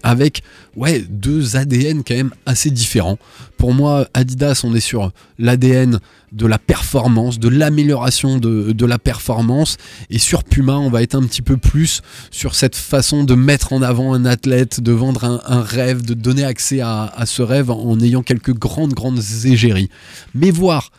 avec 0.04 0.42
ouais 0.76 1.04
deux 1.08 1.56
ADN 1.56 2.04
quand 2.04 2.14
même 2.14 2.30
assez 2.46 2.70
différents. 2.70 3.18
Pour 3.56 3.74
moi, 3.74 4.06
Adidas, 4.14 4.60
on 4.62 4.72
est 4.74 4.80
sur 4.80 5.10
l'ADN 5.38 5.98
de 6.30 6.46
la 6.46 6.58
performance, 6.58 7.40
de 7.40 7.48
l'amélioration 7.48 8.38
de, 8.38 8.70
de 8.70 8.86
la 8.86 8.98
performance, 8.98 9.78
et 10.10 10.18
sur 10.18 10.44
Puma, 10.44 10.74
on 10.74 10.90
va 10.90 11.02
être 11.02 11.16
un 11.16 11.22
petit 11.22 11.42
peu 11.42 11.56
plus 11.56 12.02
sur 12.30 12.54
cette 12.54 12.76
façon 12.76 13.24
de 13.24 13.34
mettre 13.34 13.72
en 13.72 13.82
avant 13.82 14.14
un 14.14 14.24
athlète, 14.26 14.80
de 14.80 14.92
vendre 14.92 15.24
un, 15.24 15.40
un 15.46 15.62
rêve, 15.62 16.02
de 16.02 16.14
donner 16.14 16.44
accès 16.44 16.80
à, 16.80 17.04
à 17.04 17.26
ce 17.26 17.42
rêve 17.42 17.70
en 17.70 17.98
ayant 17.98 18.22
quelques 18.22 18.54
grandes 18.56 18.92
grandes 18.94 19.20
égéries. 19.44 19.90
Mais 20.34 20.52
voir 20.52 20.92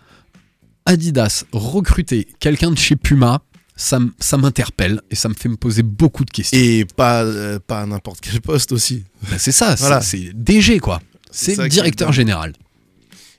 Adidas 0.87 1.43
recruter 1.51 2.27
quelqu'un 2.39 2.71
de 2.71 2.77
chez 2.77 2.95
Puma, 2.95 3.41
ça, 3.75 3.99
ça 4.19 4.37
m'interpelle 4.37 5.01
et 5.11 5.15
ça 5.15 5.29
me 5.29 5.35
fait 5.35 5.49
me 5.49 5.55
poser 5.57 5.83
beaucoup 5.83 6.25
de 6.25 6.31
questions. 6.31 6.57
Et 6.59 6.85
pas, 6.95 7.23
euh, 7.23 7.59
pas 7.59 7.81
à 7.81 7.85
n'importe 7.85 8.21
quel 8.21 8.41
poste 8.41 8.71
aussi. 8.71 9.03
Bah, 9.29 9.37
c'est 9.37 9.51
ça, 9.51 9.75
c'est- 9.77 9.81
Voilà. 9.83 10.01
c'est 10.01 10.31
DG 10.33 10.79
quoi. 10.79 10.99
C'est 11.29 11.67
directeur 11.69 12.11
général. 12.11 12.53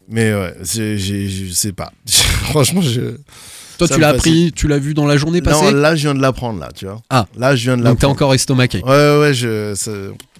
Mais 0.08 0.32
ouais, 0.32 0.54
je 0.62 1.50
sais 1.52 1.72
pas. 1.72 1.92
Franchement, 2.06 2.80
je. 2.82 3.16
Toi, 3.78 3.86
ça 3.88 3.94
tu 3.94 4.00
l'as 4.00 4.08
appris, 4.08 4.52
tu 4.54 4.66
l'as 4.68 4.78
vu 4.78 4.92
dans 4.94 5.06
la 5.06 5.16
journée 5.16 5.40
passée 5.42 5.66
Non, 5.66 5.70
là, 5.72 5.94
je 5.96 6.02
viens 6.02 6.14
de 6.14 6.20
l'apprendre, 6.20 6.58
là, 6.60 6.68
tu 6.74 6.84
vois. 6.86 7.00
Ah. 7.10 7.26
Là, 7.36 7.54
je 7.54 7.62
viens 7.64 7.76
de 7.76 7.82
Donc 7.82 7.98
t'es 7.98 8.06
l'apprendre. 8.06 8.12
encore 8.14 8.34
estomaqué. 8.34 8.78
Ouais, 8.82 8.88
ouais, 8.90 9.18
ouais, 9.20 9.34
je. 9.34 9.74
ça- 9.76 9.90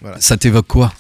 voilà. 0.01 0.21
Ça 0.21 0.37
t'évoque 0.37 0.67
quoi? 0.67 0.93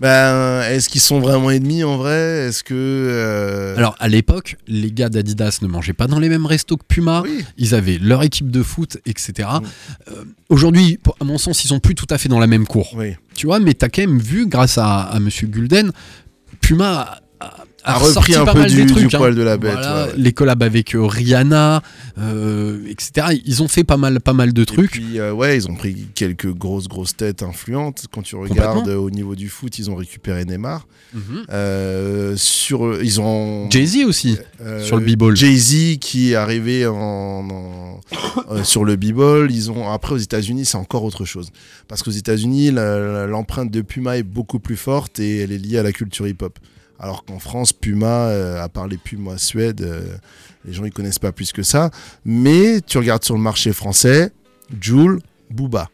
Ben, 0.00 0.62
est-ce 0.62 0.88
qu'ils 0.88 1.00
sont 1.00 1.18
vraiment 1.20 1.50
ennemis 1.50 1.82
en 1.84 1.96
vrai? 1.96 2.46
Est-ce 2.48 2.62
que. 2.62 2.74
euh, 2.74 3.76
Alors 3.76 3.96
à 3.98 4.08
l'époque, 4.08 4.56
les 4.68 4.92
gars 4.92 5.08
d'Adidas 5.08 5.58
ne 5.62 5.66
mangeaient 5.66 5.92
pas 5.92 6.06
dans 6.06 6.18
les 6.20 6.28
mêmes 6.28 6.46
restos 6.46 6.76
que 6.76 6.84
Puma. 6.86 7.22
oui. 7.24 7.44
Ils 7.56 7.74
avaient 7.74 7.98
leur 8.00 8.22
équipe 8.22 8.50
de 8.50 8.62
foot, 8.62 8.98
etc. 9.06 9.48
Mm. 9.60 9.64
Euh, 10.12 10.24
Aujourd'hui, 10.50 10.98
à 11.20 11.24
mon 11.24 11.36
sens, 11.38 11.64
ils 11.64 11.68
sont 11.68 11.80
plus 11.80 11.94
tout 11.94 12.06
à 12.10 12.18
fait 12.18 12.28
dans 12.28 12.38
la 12.38 12.46
même 12.46 12.66
cour. 12.66 12.90
Oui. 12.96 13.14
Tu 13.34 13.46
vois, 13.46 13.58
mais 13.58 13.74
t'as 13.74 13.88
quand 13.88 14.02
même 14.02 14.18
vu, 14.18 14.46
grâce 14.46 14.78
à, 14.78 15.00
à 15.00 15.18
Monsieur 15.20 15.46
Gulden, 15.48 15.90
Puma 16.60 17.20
a, 17.94 17.98
repris 17.98 18.34
un 18.36 18.44
peu 18.46 18.64
du- 18.66 18.82
hein. 18.82 19.08
poil 19.18 19.34
de 19.34 19.42
la 19.42 19.56
bête, 19.56 19.72
Voilà, 19.72 20.04
ouais, 20.06 20.10
ouais. 20.12 20.14
Les 20.18 20.32
collabs 20.32 20.62
avec 20.62 20.94
euh, 20.94 21.04
Rihanna, 21.06 21.82
euh, 22.18 22.80
etc. 22.88 23.38
Ils 23.44 23.62
ont 23.62 23.68
fait 23.68 23.84
pas 23.84 23.96
mal, 23.96 24.20
pas 24.20 24.32
mal 24.32 24.52
de 24.52 24.62
Et 24.62 24.66
trucs. 24.66 24.90
puis, 24.92 25.18
euh, 25.18 25.32
ouais, 25.32 25.56
ils 25.56 25.68
ont 25.68 25.74
pris 25.74 26.06
quelques 26.14 26.52
grosses, 26.52 26.88
grosses 26.88 27.16
têtes 27.16 27.42
influentes. 27.42 28.06
Quand 28.12 28.22
tu 28.22 28.36
regardes 28.36 28.88
au 28.88 29.10
niveau 29.10 29.34
du 29.34 29.48
foot, 29.48 29.78
ils 29.78 29.90
ont 29.90 29.96
récupéré 29.96 30.44
Neymar. 30.44 30.86
Mhm. 31.14 31.44
Euh, 31.50 32.34
sur, 32.36 33.02
ils 33.02 33.20
ont. 33.20 33.68
Jay-Z 33.70 34.04
aussi. 34.06 34.36
sur 34.84 34.96
le 34.98 35.04
b-ball. 35.04 35.34
Jay-Z 35.36 35.98
qui 36.00 36.32
est 36.32 36.34
arrivé 36.34 36.86
en, 36.86 36.94
en- 37.50 38.00
sur 38.64 38.84
le 38.84 38.96
b-ball. 38.96 39.50
Ils 39.50 39.70
ont 39.70 39.90
après 39.90 40.14
aux 40.14 40.18
États-Unis, 40.18 40.64
c'est 40.64 40.76
encore 40.76 41.04
autre 41.04 41.24
chose 41.24 41.50
parce 41.88 42.02
qu'aux 42.02 42.10
États-Unis, 42.10 42.70
l'empreinte 42.72 43.70
de 43.70 43.80
Puma 43.80 44.18
est 44.18 44.22
beaucoup 44.22 44.58
plus 44.58 44.76
forte 44.76 45.18
et 45.20 45.38
elle 45.38 45.52
est 45.52 45.58
liée 45.58 45.78
à 45.78 45.82
la 45.82 45.92
culture 45.92 46.26
hip-hop. 46.26 46.58
Alors 46.98 47.24
qu'en 47.24 47.38
France, 47.38 47.72
Puma, 47.72 48.28
euh, 48.28 48.62
à 48.62 48.68
part 48.68 48.88
les 48.88 48.96
Puma 48.96 49.38
Suède, 49.38 49.82
euh, 49.82 50.16
les 50.64 50.72
gens 50.72 50.84
ils 50.84 50.92
connaissent 50.92 51.18
pas 51.18 51.32
plus 51.32 51.52
que 51.52 51.62
ça. 51.62 51.90
Mais 52.24 52.80
tu 52.80 52.98
regardes 52.98 53.24
sur 53.24 53.36
le 53.36 53.40
marché 53.40 53.72
français, 53.72 54.32
Joule, 54.80 55.20
Booba. 55.50 55.88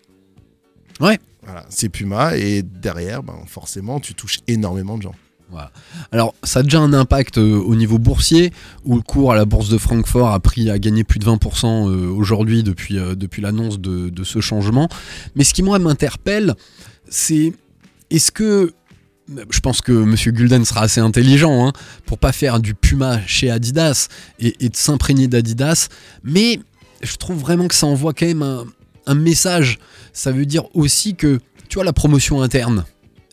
Ouais. 1.01 1.19
Voilà, 1.43 1.67
c'est 1.69 1.91
Puma 1.91 2.37
et 2.37 2.63
derrière, 2.63 3.23
ben, 3.23 3.35
forcément, 3.47 4.01
tu 4.01 4.15
touches 4.15 4.39
énormément 4.47 4.97
de 4.97 5.03
gens. 5.03 5.15
Voilà. 5.51 5.71
Alors, 6.11 6.35
ça 6.43 6.61
a 6.61 6.63
déjà 6.63 6.81
un 6.81 6.93
impact 6.93 7.39
euh, 7.39 7.57
au 7.59 7.75
niveau 7.75 7.99
boursier, 7.99 8.53
où 8.85 8.97
le 8.97 9.03
cours 9.03 9.31
à 9.33 9.37
la 9.37 9.45
bourse 9.45 9.69
de 9.69 9.79
Francfort 9.79 10.31
a 10.31 10.41
pris 10.41 10.71
à 10.71 10.79
gagner 10.79 11.05
plus 11.05 11.19
de 11.19 11.27
20% 11.27 11.67
euh, 11.67 12.09
aujourd'hui 12.09 12.63
depuis, 12.63 12.99
euh, 12.99 13.15
depuis 13.15 13.43
l'annonce 13.43 13.79
de, 13.79 14.09
de 14.09 14.25
ce 14.25 14.41
changement. 14.41 14.89
Mais 15.35 15.45
ce 15.45 15.53
qui, 15.53 15.63
moi, 15.63 15.79
m'interpelle, 15.79 16.55
c'est 17.09 17.53
est-ce 18.11 18.33
que. 18.33 18.73
Je 19.29 19.61
pense 19.61 19.81
que 19.81 19.93
M. 19.93 20.15
Gulden 20.15 20.65
sera 20.65 20.83
assez 20.83 21.01
intelligent 21.01 21.67
hein, 21.67 21.73
pour 22.05 22.19
pas 22.19 22.33
faire 22.33 22.61
du 22.61 22.75
Puma 22.75 23.21
chez 23.27 23.51
Adidas 23.51 24.09
et, 24.39 24.69
de 24.69 24.77
s'imprégner 24.77 25.29
d'Adidas, 25.29 25.89
mais 26.23 26.61
je 27.03 27.17
trouve 27.17 27.39
vraiment 27.39 27.69
que 27.69 27.75
ça 27.75 27.87
envoie 27.87 28.13
quand 28.13 28.27
même 28.27 28.65
un, 29.07 29.15
message. 29.15 29.79
Ça 30.13 30.31
veut 30.31 30.47
dire 30.47 30.65
aussi 30.75 31.15
que, 31.15 31.41
tu 31.69 31.77
vois, 31.77 31.85
la 31.85 31.93
promotion 31.93 32.43
interne, 32.43 32.85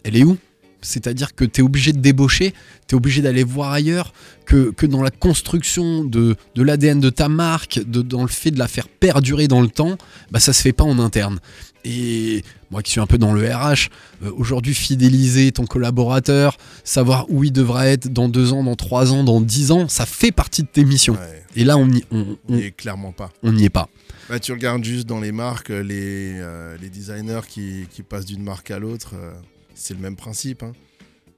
elle 0.03 0.15
est 0.15 0.23
où? 0.23 0.37
C'est-à-dire 0.81 1.35
que 1.35 1.45
tu 1.45 1.61
es 1.61 1.63
obligé 1.63 1.93
de 1.93 1.99
débaucher, 1.99 2.53
tu 2.87 2.95
es 2.95 2.97
obligé 2.97 3.21
d'aller 3.21 3.43
voir 3.43 3.71
ailleurs, 3.71 4.13
que, 4.45 4.73
dans 4.85 5.03
la 5.03 5.11
construction 5.11 6.03
de, 6.03 6.35
l'ADN 6.55 6.99
de 6.99 7.09
ta 7.09 7.29
marque, 7.29 7.81
dans 7.85 8.21
le 8.23 8.29
fait 8.29 8.51
de 8.51 8.59
la 8.59 8.67
faire 8.67 8.87
perdurer 8.87 9.47
dans 9.47 9.61
le 9.61 9.69
temps, 9.69 9.97
bah 10.31 10.39
ça 10.39 10.53
se 10.53 10.61
fait 10.61 10.73
pas 10.73 10.83
en 10.83 10.99
interne. 10.99 11.39
Et 11.85 12.43
moi 12.71 12.81
qui 12.81 12.91
suis 12.91 12.99
un 13.01 13.05
peu 13.05 13.17
dans 13.17 13.33
le 13.33 13.41
RH, 13.47 13.89
euh, 14.23 14.31
aujourd'hui 14.35 14.73
fidéliser 14.73 15.51
ton 15.51 15.65
collaborateur, 15.65 16.57
savoir 16.83 17.25
où 17.29 17.43
il 17.43 17.51
devra 17.51 17.87
être 17.87 18.07
dans 18.11 18.29
deux 18.29 18.53
ans, 18.53 18.63
dans 18.63 18.75
trois 18.75 19.11
ans, 19.11 19.23
dans 19.23 19.41
dix 19.41 19.71
ans, 19.71 19.87
ça 19.87 20.05
fait 20.05 20.31
partie 20.31 20.63
de 20.63 20.67
tes 20.67 20.85
missions. 20.85 21.13
Ouais, 21.13 21.43
Et 21.55 21.63
là, 21.65 21.77
on 21.77 21.85
n'y 21.87 22.03
on, 22.11 22.37
on- 22.49 22.57
et 22.57 22.71
clairement 22.71 23.11
pas. 23.11 23.29
on 23.43 23.51
n'y 23.51 23.65
est 23.65 23.69
pas. 23.69 23.89
Bah, 24.29 24.39
tu 24.39 24.53
regardes 24.53 24.83
juste 24.85 25.05
dans 25.07 25.19
les 25.19 25.33
marques, 25.33 25.69
euh, 25.71 25.83
les, 25.83 26.33
euh, 26.39 26.77
les 26.81 26.89
designers 26.89 27.41
qui, 27.47 27.87
qui 27.91 28.01
passent 28.03 28.25
d'une 28.25 28.43
marque 28.43 28.71
à 28.71 28.79
l'autre, 28.79 29.11
euh, 29.15 29.33
c'est 29.75 29.93
le 29.93 29.99
même 29.99 30.15
principe. 30.15 30.63
hein. 30.63 30.71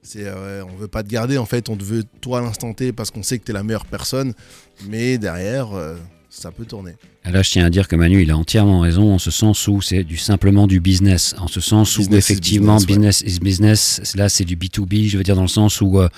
C'est, 0.06 0.26
euh, 0.26 0.62
on 0.70 0.76
veut 0.76 0.86
pas 0.86 1.02
te 1.02 1.08
garder, 1.08 1.38
en 1.38 1.46
fait, 1.46 1.68
on 1.70 1.76
te 1.76 1.82
veut 1.82 2.04
toi 2.20 2.38
à 2.38 2.42
l'instant 2.42 2.72
T 2.74 2.92
parce 2.92 3.10
qu'on 3.10 3.22
sait 3.22 3.38
que 3.38 3.44
t'es 3.44 3.54
la 3.54 3.62
meilleure 3.62 3.86
personne, 3.86 4.34
mais 4.86 5.16
derrière, 5.18 5.72
euh, 5.72 5.96
ça 6.34 6.50
peut 6.50 6.64
tourner. 6.64 6.92
Et 7.24 7.30
Là, 7.30 7.42
je 7.42 7.50
tiens 7.50 7.64
à 7.64 7.70
dire 7.70 7.88
que 7.88 7.96
Manu, 7.96 8.22
il 8.22 8.30
a 8.30 8.36
entièrement 8.36 8.80
raison 8.80 9.14
en 9.14 9.18
ce 9.18 9.30
sens 9.30 9.66
où 9.68 9.80
c'est 9.80 10.04
du 10.04 10.16
simplement 10.16 10.66
du 10.66 10.80
business. 10.80 11.34
En 11.38 11.48
ce 11.48 11.60
sens 11.60 11.96
où, 11.96 12.00
Business 12.00 12.28
is 12.28 12.32
effectivement, 12.32 12.76
business, 12.76 13.22
business, 13.22 13.36
is 13.36 13.40
business. 13.40 14.12
Là, 14.16 14.28
c'est 14.28 14.44
du 14.44 14.56
B2B, 14.56 15.08
je 15.08 15.16
veux 15.16 15.22
dire, 15.22 15.36
dans 15.36 15.42
le 15.42 15.48
sens 15.48 15.80
où, 15.80 16.00
euh, 16.00 16.08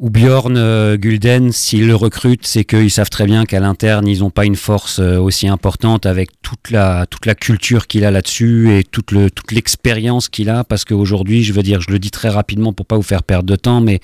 où 0.00 0.10
Bjorn 0.10 0.56
euh, 0.56 0.96
Gulden, 0.96 1.50
s'ils 1.50 1.86
le 1.88 1.96
recrutent, 1.96 2.46
c'est 2.46 2.64
qu'ils 2.64 2.90
savent 2.90 3.10
très 3.10 3.26
bien 3.26 3.44
qu'à 3.44 3.58
l'interne, 3.58 4.06
ils 4.06 4.20
n'ont 4.20 4.30
pas 4.30 4.44
une 4.44 4.54
force 4.54 5.00
euh, 5.00 5.18
aussi 5.18 5.48
importante 5.48 6.06
avec 6.06 6.30
toute 6.40 6.70
la, 6.70 7.06
toute 7.06 7.26
la 7.26 7.34
culture 7.34 7.88
qu'il 7.88 8.04
a 8.04 8.10
là-dessus 8.12 8.72
et 8.76 8.84
toute, 8.84 9.10
le, 9.10 9.28
toute 9.30 9.50
l'expérience 9.50 10.28
qu'il 10.28 10.50
a. 10.50 10.62
Parce 10.62 10.84
qu'aujourd'hui, 10.84 11.42
je 11.42 11.52
veux 11.52 11.64
dire, 11.64 11.80
je 11.80 11.90
le 11.90 11.98
dis 11.98 12.10
très 12.12 12.28
rapidement 12.28 12.72
pour 12.72 12.86
pas 12.86 12.94
vous 12.96 13.02
faire 13.02 13.22
perdre 13.22 13.48
de 13.48 13.56
temps, 13.56 13.80
mais 13.80 14.00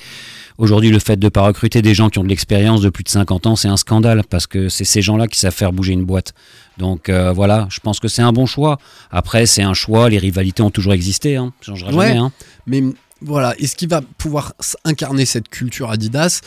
Aujourd'hui, 0.56 0.90
le 0.90 1.00
fait 1.00 1.16
de 1.16 1.24
ne 1.26 1.30
pas 1.30 1.40
recruter 1.42 1.82
des 1.82 1.94
gens 1.94 2.10
qui 2.10 2.20
ont 2.20 2.22
de 2.22 2.28
l'expérience 2.28 2.80
de 2.80 2.88
plus 2.88 3.02
de 3.02 3.08
50 3.08 3.48
ans, 3.48 3.56
c'est 3.56 3.66
un 3.66 3.76
scandale 3.76 4.22
parce 4.30 4.46
que 4.46 4.68
c'est 4.68 4.84
ces 4.84 5.02
gens-là 5.02 5.26
qui 5.26 5.36
savent 5.36 5.52
faire 5.52 5.72
bouger 5.72 5.94
une 5.94 6.04
boîte. 6.04 6.32
Donc 6.78 7.08
euh, 7.08 7.32
voilà, 7.32 7.66
je 7.72 7.80
pense 7.80 7.98
que 7.98 8.06
c'est 8.06 8.22
un 8.22 8.32
bon 8.32 8.46
choix. 8.46 8.78
Après, 9.10 9.46
c'est 9.46 9.62
un 9.62 9.74
choix, 9.74 10.08
les 10.08 10.18
rivalités 10.18 10.62
ont 10.62 10.70
toujours 10.70 10.92
existé, 10.92 11.34
hein. 11.34 11.52
ça 11.60 11.72
changera 11.72 11.90
Ouais. 11.92 12.06
jamais. 12.06 12.20
hein. 12.20 12.30
Mais 12.68 12.84
voilà, 13.24 13.54
est-ce 13.58 13.76
qu'il 13.76 13.88
va 13.88 14.00
pouvoir 14.02 14.54
incarner 14.84 15.24
cette 15.26 15.48
culture 15.48 15.90
Adidas? 15.90 16.40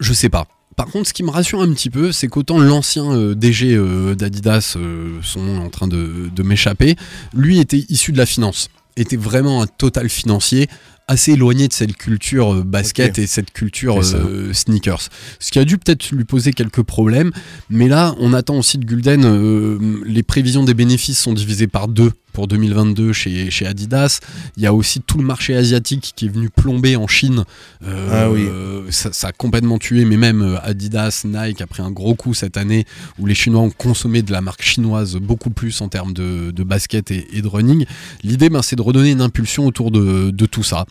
Je 0.00 0.12
sais 0.12 0.28
pas. 0.28 0.46
Par 0.76 0.86
contre, 0.86 1.08
ce 1.08 1.14
qui 1.14 1.22
me 1.22 1.30
rassure 1.30 1.62
un 1.62 1.72
petit 1.72 1.88
peu, 1.88 2.12
c'est 2.12 2.28
qu'autant 2.28 2.58
l'ancien 2.58 3.10
euh, 3.10 3.34
DG 3.34 3.74
euh, 3.74 4.14
d'Adidas, 4.14 4.74
euh, 4.76 5.18
son 5.22 5.42
nom 5.42 5.62
est 5.62 5.64
en 5.64 5.70
train 5.70 5.88
de, 5.88 6.30
de 6.34 6.42
m'échapper, 6.42 6.96
lui 7.34 7.58
était 7.58 7.84
issu 7.88 8.12
de 8.12 8.18
la 8.18 8.26
finance, 8.26 8.68
était 8.96 9.16
vraiment 9.16 9.62
un 9.62 9.66
total 9.66 10.10
financier, 10.10 10.68
assez 11.08 11.32
éloigné 11.32 11.68
de 11.68 11.72
cette 11.72 11.96
culture 11.96 12.64
basket 12.64 13.18
et 13.18 13.26
cette 13.26 13.52
culture 13.52 14.00
euh, 14.00 14.52
sneakers. 14.52 15.08
Ce 15.38 15.50
qui 15.52 15.58
a 15.58 15.64
dû 15.64 15.78
peut-être 15.78 16.10
lui 16.10 16.24
poser 16.24 16.52
quelques 16.52 16.82
problèmes, 16.82 17.30
mais 17.70 17.88
là, 17.88 18.14
on 18.18 18.32
attend 18.32 18.56
aussi 18.56 18.78
de 18.78 18.84
Gulden, 18.84 19.24
euh, 19.24 19.78
les 20.04 20.22
prévisions 20.22 20.64
des 20.64 20.74
bénéfices 20.74 21.18
sont 21.18 21.32
divisées 21.32 21.68
par 21.68 21.88
deux 21.88 22.12
pour 22.36 22.48
2022 22.48 23.14
chez, 23.14 23.50
chez 23.50 23.66
Adidas. 23.66 24.20
Il 24.58 24.62
y 24.62 24.66
a 24.66 24.74
aussi 24.74 25.00
tout 25.00 25.16
le 25.16 25.24
marché 25.24 25.56
asiatique 25.56 26.12
qui 26.14 26.26
est 26.26 26.28
venu 26.28 26.50
plomber 26.50 26.94
en 26.94 27.06
Chine. 27.06 27.44
Euh, 27.82 28.08
Ah 28.12 28.30
oui. 28.30 28.46
ça, 28.92 29.10
ça 29.10 29.28
a 29.28 29.32
complètement 29.32 29.78
tué, 29.78 30.04
mais 30.04 30.18
même 30.18 30.42
euh, 30.42 30.60
Adidas, 30.62 31.22
Nike 31.24 31.62
a 31.62 31.66
pris 31.66 31.82
un 31.82 31.90
gros 31.90 32.14
coup 32.14 32.34
cette 32.34 32.58
année 32.58 32.84
où 33.18 33.24
les 33.24 33.34
Chinois 33.34 33.62
ont 33.62 33.70
consommé 33.70 34.20
de 34.20 34.32
la 34.32 34.42
marque 34.42 34.60
chinoise 34.60 35.16
beaucoup 35.16 35.48
plus 35.48 35.80
en 35.80 35.88
termes 35.88 36.12
de, 36.12 36.50
de 36.50 36.62
basket 36.62 37.10
et, 37.10 37.26
et 37.32 37.40
de 37.40 37.48
running. 37.48 37.86
L'idée, 38.22 38.50
ben, 38.50 38.60
c'est 38.60 38.76
de 38.76 38.82
redonner 38.82 39.12
une 39.12 39.22
impulsion 39.22 39.64
autour 39.66 39.90
de, 39.90 40.28
de 40.30 40.44
tout 40.46 40.62
ça. 40.62 40.84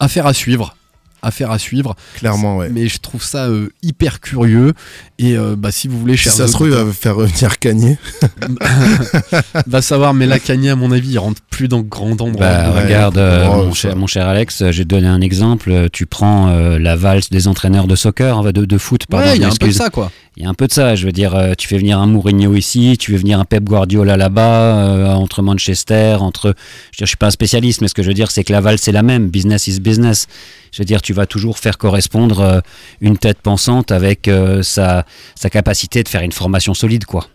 Affaire 0.00 0.26
à 0.26 0.34
suivre. 0.34 0.76
Affaire 1.22 1.50
à 1.50 1.58
suivre. 1.58 1.94
Clairement, 2.16 2.56
ouais. 2.58 2.68
Mais 2.70 2.88
je 2.88 2.98
trouve 2.98 3.22
ça 3.22 3.46
euh, 3.46 3.68
hyper 3.82 4.20
curieux. 4.20 4.72
Et 5.18 5.36
euh, 5.36 5.54
bah, 5.56 5.70
si 5.70 5.86
vous 5.88 5.98
voulez, 5.98 6.16
Si 6.16 6.30
ça 6.30 6.46
se 6.46 6.52
trouve, 6.52 6.68
il 6.68 6.72
va 6.74 6.86
faire 6.92 7.16
revenir 7.16 7.58
Kanye. 7.58 7.98
va 9.66 9.82
savoir, 9.82 10.14
mais 10.14 10.26
la 10.26 10.38
Kanye, 10.38 10.70
à 10.70 10.76
mon 10.76 10.92
avis, 10.92 11.10
il 11.10 11.18
rentre 11.18 11.40
plus 11.50 11.68
dans 11.68 11.80
grand 11.80 12.20
endroit. 12.20 12.46
Bah, 12.46 12.70
Ouais. 12.74 12.84
regarde, 12.84 13.18
euh, 13.18 13.46
Oh, 13.50 13.64
mon, 13.66 13.74
cher, 13.74 13.96
mon 13.96 14.06
cher 14.06 14.26
Alex, 14.28 14.70
j'ai 14.70 14.84
donné 14.84 15.06
un 15.08 15.20
exemple. 15.20 15.88
Tu 15.92 16.06
prends 16.06 16.48
euh, 16.48 16.78
la 16.78 16.96
valse 16.96 17.30
des 17.30 17.48
entraîneurs 17.48 17.86
de 17.86 17.96
soccer, 17.96 18.38
hein, 18.38 18.42
de, 18.52 18.64
de 18.64 18.78
foot, 18.78 19.06
pardon. 19.06 19.26
ouais, 19.26 19.36
il 19.36 19.42
y 19.42 19.44
a 19.44 19.48
un 19.48 19.56
peu 19.56 19.70
ça, 19.72 19.90
quoi. 19.90 20.10
Il 20.40 20.44
y 20.44 20.46
a 20.46 20.48
un 20.48 20.54
peu 20.54 20.66
de 20.66 20.72
ça, 20.72 20.94
je 20.94 21.04
veux 21.04 21.12
dire, 21.12 21.34
euh, 21.34 21.52
tu 21.52 21.68
fais 21.68 21.76
venir 21.76 21.98
un 21.98 22.06
Mourinho 22.06 22.54
ici, 22.54 22.96
tu 22.98 23.10
fais 23.10 23.18
venir 23.18 23.38
un 23.38 23.44
Pep 23.44 23.62
Guardiola 23.62 24.16
là-bas, 24.16 24.86
euh, 24.88 25.06
entre 25.12 25.42
Manchester, 25.42 26.16
entre... 26.18 26.54
Je, 26.92 27.00
je 27.00 27.04
suis 27.04 27.18
pas 27.18 27.26
un 27.26 27.30
spécialiste, 27.30 27.82
mais 27.82 27.88
ce 27.88 27.92
que 27.94 28.02
je 28.02 28.08
veux 28.08 28.14
dire, 28.14 28.30
c'est 28.30 28.42
que 28.42 28.50
la 28.50 28.62
valse, 28.62 28.80
c'est 28.80 28.90
la 28.90 29.02
même, 29.02 29.28
business 29.28 29.66
is 29.66 29.80
business. 29.80 30.28
Je 30.72 30.80
veux 30.80 30.86
dire, 30.86 31.02
tu 31.02 31.12
vas 31.12 31.26
toujours 31.26 31.58
faire 31.58 31.76
correspondre 31.76 32.40
euh, 32.40 32.60
une 33.02 33.18
tête 33.18 33.42
pensante 33.42 33.92
avec 33.92 34.30
sa, 34.62 35.04
sa 35.34 35.50
capacité 35.50 36.02
de 36.02 36.08
faire 36.08 36.22
une 36.22 36.32
formation 36.32 36.72
solide, 36.72 37.04
quoi. 37.04 37.26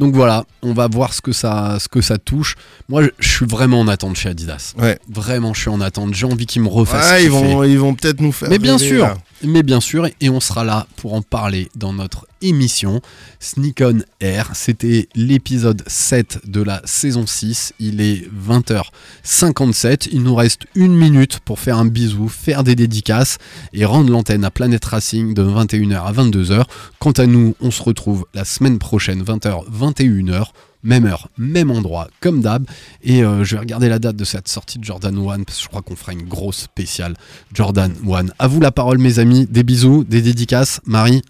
Donc 0.00 0.14
voilà, 0.14 0.46
on 0.62 0.72
va 0.72 0.88
voir 0.88 1.12
ce 1.12 1.20
que 1.20 1.32
ça, 1.32 1.76
ce 1.78 1.86
que 1.86 2.00
ça 2.00 2.16
touche. 2.16 2.56
Moi, 2.88 3.02
je, 3.18 3.28
suis 3.28 3.44
vraiment 3.44 3.80
en 3.80 3.86
attente 3.86 4.16
chez 4.16 4.30
Adidas. 4.30 4.72
Ouais. 4.78 4.98
Vraiment, 5.10 5.52
je 5.52 5.60
suis 5.60 5.68
en 5.68 5.82
attente. 5.82 6.14
J'ai 6.14 6.24
envie 6.24 6.46
qu'ils 6.46 6.62
me 6.62 6.68
refassent. 6.68 7.10
Ouais, 7.10 7.24
ils 7.24 7.30
vont, 7.30 7.64
ils 7.64 7.78
vont 7.78 7.94
peut-être 7.94 8.22
nous 8.22 8.32
faire. 8.32 8.48
Mais 8.48 8.58
bien 8.58 8.78
sûr, 8.78 9.04
là. 9.04 9.18
mais 9.44 9.62
bien 9.62 9.78
sûr, 9.82 10.08
et 10.22 10.30
on 10.30 10.40
sera 10.40 10.64
là 10.64 10.86
pour 10.96 11.12
en 11.12 11.20
parler 11.20 11.68
dans 11.76 11.92
notre 11.92 12.26
émission 12.42 13.00
Sneak 13.38 13.82
on 13.82 13.98
Air. 14.20 14.50
C'était 14.54 15.08
l'épisode 15.14 15.82
7 15.86 16.40
de 16.46 16.62
la 16.62 16.82
saison 16.84 17.26
6. 17.26 17.74
Il 17.78 18.00
est 18.00 18.28
20h57. 18.32 20.08
Il 20.12 20.22
nous 20.22 20.34
reste 20.34 20.62
une 20.74 20.94
minute 20.94 21.40
pour 21.40 21.58
faire 21.58 21.78
un 21.78 21.86
bisou, 21.86 22.28
faire 22.28 22.64
des 22.64 22.76
dédicaces 22.76 23.38
et 23.72 23.84
rendre 23.84 24.10
l'antenne 24.10 24.44
à 24.44 24.50
Planète 24.50 24.84
Racing 24.84 25.34
de 25.34 25.42
21h 25.42 26.02
à 26.02 26.12
22h. 26.12 26.64
Quant 26.98 27.12
à 27.12 27.26
nous, 27.26 27.54
on 27.60 27.70
se 27.70 27.82
retrouve 27.82 28.26
la 28.34 28.44
semaine 28.44 28.78
prochaine, 28.78 29.22
20h, 29.22 29.68
21h. 29.70 30.46
Même 30.82 31.04
heure, 31.04 31.28
même 31.36 31.70
endroit, 31.70 32.08
comme 32.20 32.40
d'hab. 32.40 32.64
Et 33.02 33.22
euh, 33.22 33.44
je 33.44 33.54
vais 33.54 33.60
regarder 33.60 33.90
la 33.90 33.98
date 33.98 34.16
de 34.16 34.24
cette 34.24 34.48
sortie 34.48 34.78
de 34.78 34.84
Jordan 34.84 35.14
One, 35.18 35.44
parce 35.44 35.62
je 35.62 35.68
crois 35.68 35.82
qu'on 35.82 35.94
fera 35.94 36.12
une 36.12 36.26
grosse 36.26 36.56
spéciale 36.56 37.16
Jordan 37.52 37.92
One. 38.06 38.32
À 38.38 38.46
vous 38.46 38.60
la 38.60 38.70
parole, 38.70 38.96
mes 38.96 39.18
amis. 39.18 39.46
Des 39.50 39.62
bisous, 39.62 40.04
des 40.04 40.22
dédicaces. 40.22 40.80
Marie. 40.86 41.20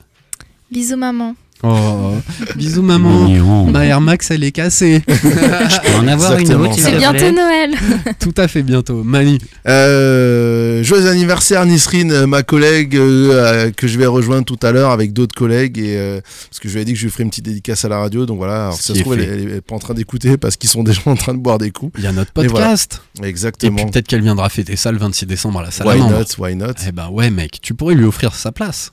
Bisous 0.71 0.97
maman. 0.97 1.35
Oh, 1.62 2.14
bisous, 2.57 2.81
maman. 2.81 3.25
Mignon. 3.27 3.71
Ma 3.71 3.85
Air 3.85 4.01
Max, 4.01 4.31
elle 4.31 4.45
est 4.45 4.53
cassée. 4.53 5.03
Je 5.09 5.81
peux 5.83 5.99
en 5.99 6.09
avoir 6.09 6.33
une 6.35 6.41
Exactement. 6.41 6.64
autre, 6.64 6.75
s'il 6.75 6.85
C'est 6.85 6.97
bientôt 6.97 7.33
Noël. 7.33 7.71
Tout 8.18 8.33
à 8.39 8.49
fait 8.49 8.62
bientôt. 8.62 9.03
Mani. 9.03 9.39
Euh, 9.68 10.83
joyeux 10.83 11.09
anniversaire 11.09 11.66
Nisrine, 11.66 12.12
euh, 12.12 12.27
ma 12.27 12.43
collègue 12.43 12.97
euh, 12.97 13.71
que 13.73 13.89
je 13.89 13.99
vais 13.99 14.07
rejoindre 14.07 14.47
tout 14.47 14.59
à 14.62 14.73
l'heure 14.73 14.91
avec 14.91 15.12
d'autres 15.12 15.35
collègues 15.35 15.79
et 15.79 15.99
euh, 15.99 16.21
parce 16.49 16.61
que 16.61 16.68
je 16.71 16.75
lui 16.75 16.81
ai 16.81 16.85
dit 16.87 16.95
que 16.95 16.99
je 16.99 17.05
lui 17.05 17.11
ferai 17.11 17.25
une 17.25 17.31
petite 17.31 17.45
dédicace 17.45 17.85
à 17.85 17.89
la 17.91 17.99
radio 17.99 18.25
donc 18.25 18.39
voilà 18.39 18.64
alors, 18.66 18.75
si 18.75 18.85
ça 18.85 18.95
se 18.95 19.01
trouve 19.01 19.14
elle, 19.14 19.21
fait. 19.21 19.43
elle 19.43 19.51
est 19.57 19.61
pas 19.61 19.75
en 19.75 19.79
train 19.79 19.93
d'écouter 19.93 20.39
parce 20.39 20.57
qu'ils 20.57 20.71
sont 20.71 20.83
déjà 20.85 21.03
en 21.05 21.16
train 21.16 21.35
de 21.35 21.41
boire 21.41 21.59
des 21.59 21.73
coups 21.73 21.93
Il 21.99 22.05
y 22.05 22.07
a 22.07 22.12
notre 22.12 22.31
voilà. 22.35 22.51
podcast. 22.51 23.03
Et, 23.23 23.27
exactement 23.27 23.77
puis 23.77 23.91
peut-être 23.91 24.09
qu'elle 24.09 24.23
viendra 24.23 24.49
fêter 24.49 24.77
ça 24.77 24.93
le 24.93 24.99
26 24.99 25.27
décembre 25.27 25.59
à 25.59 25.64
la 25.64 25.71
salle 25.71 25.89
why 25.89 25.99
not? 26.01 26.25
Why 26.39 26.57
not? 26.57 26.73
Eh 26.89 26.93
ben 26.93 27.11
ouais, 27.11 27.29
mec, 27.31 27.59
tu 27.61 27.75
pourrais 27.75 27.95
lui 27.95 28.07
offrir 28.07 28.35
sa 28.35 28.51
place. 28.51 28.93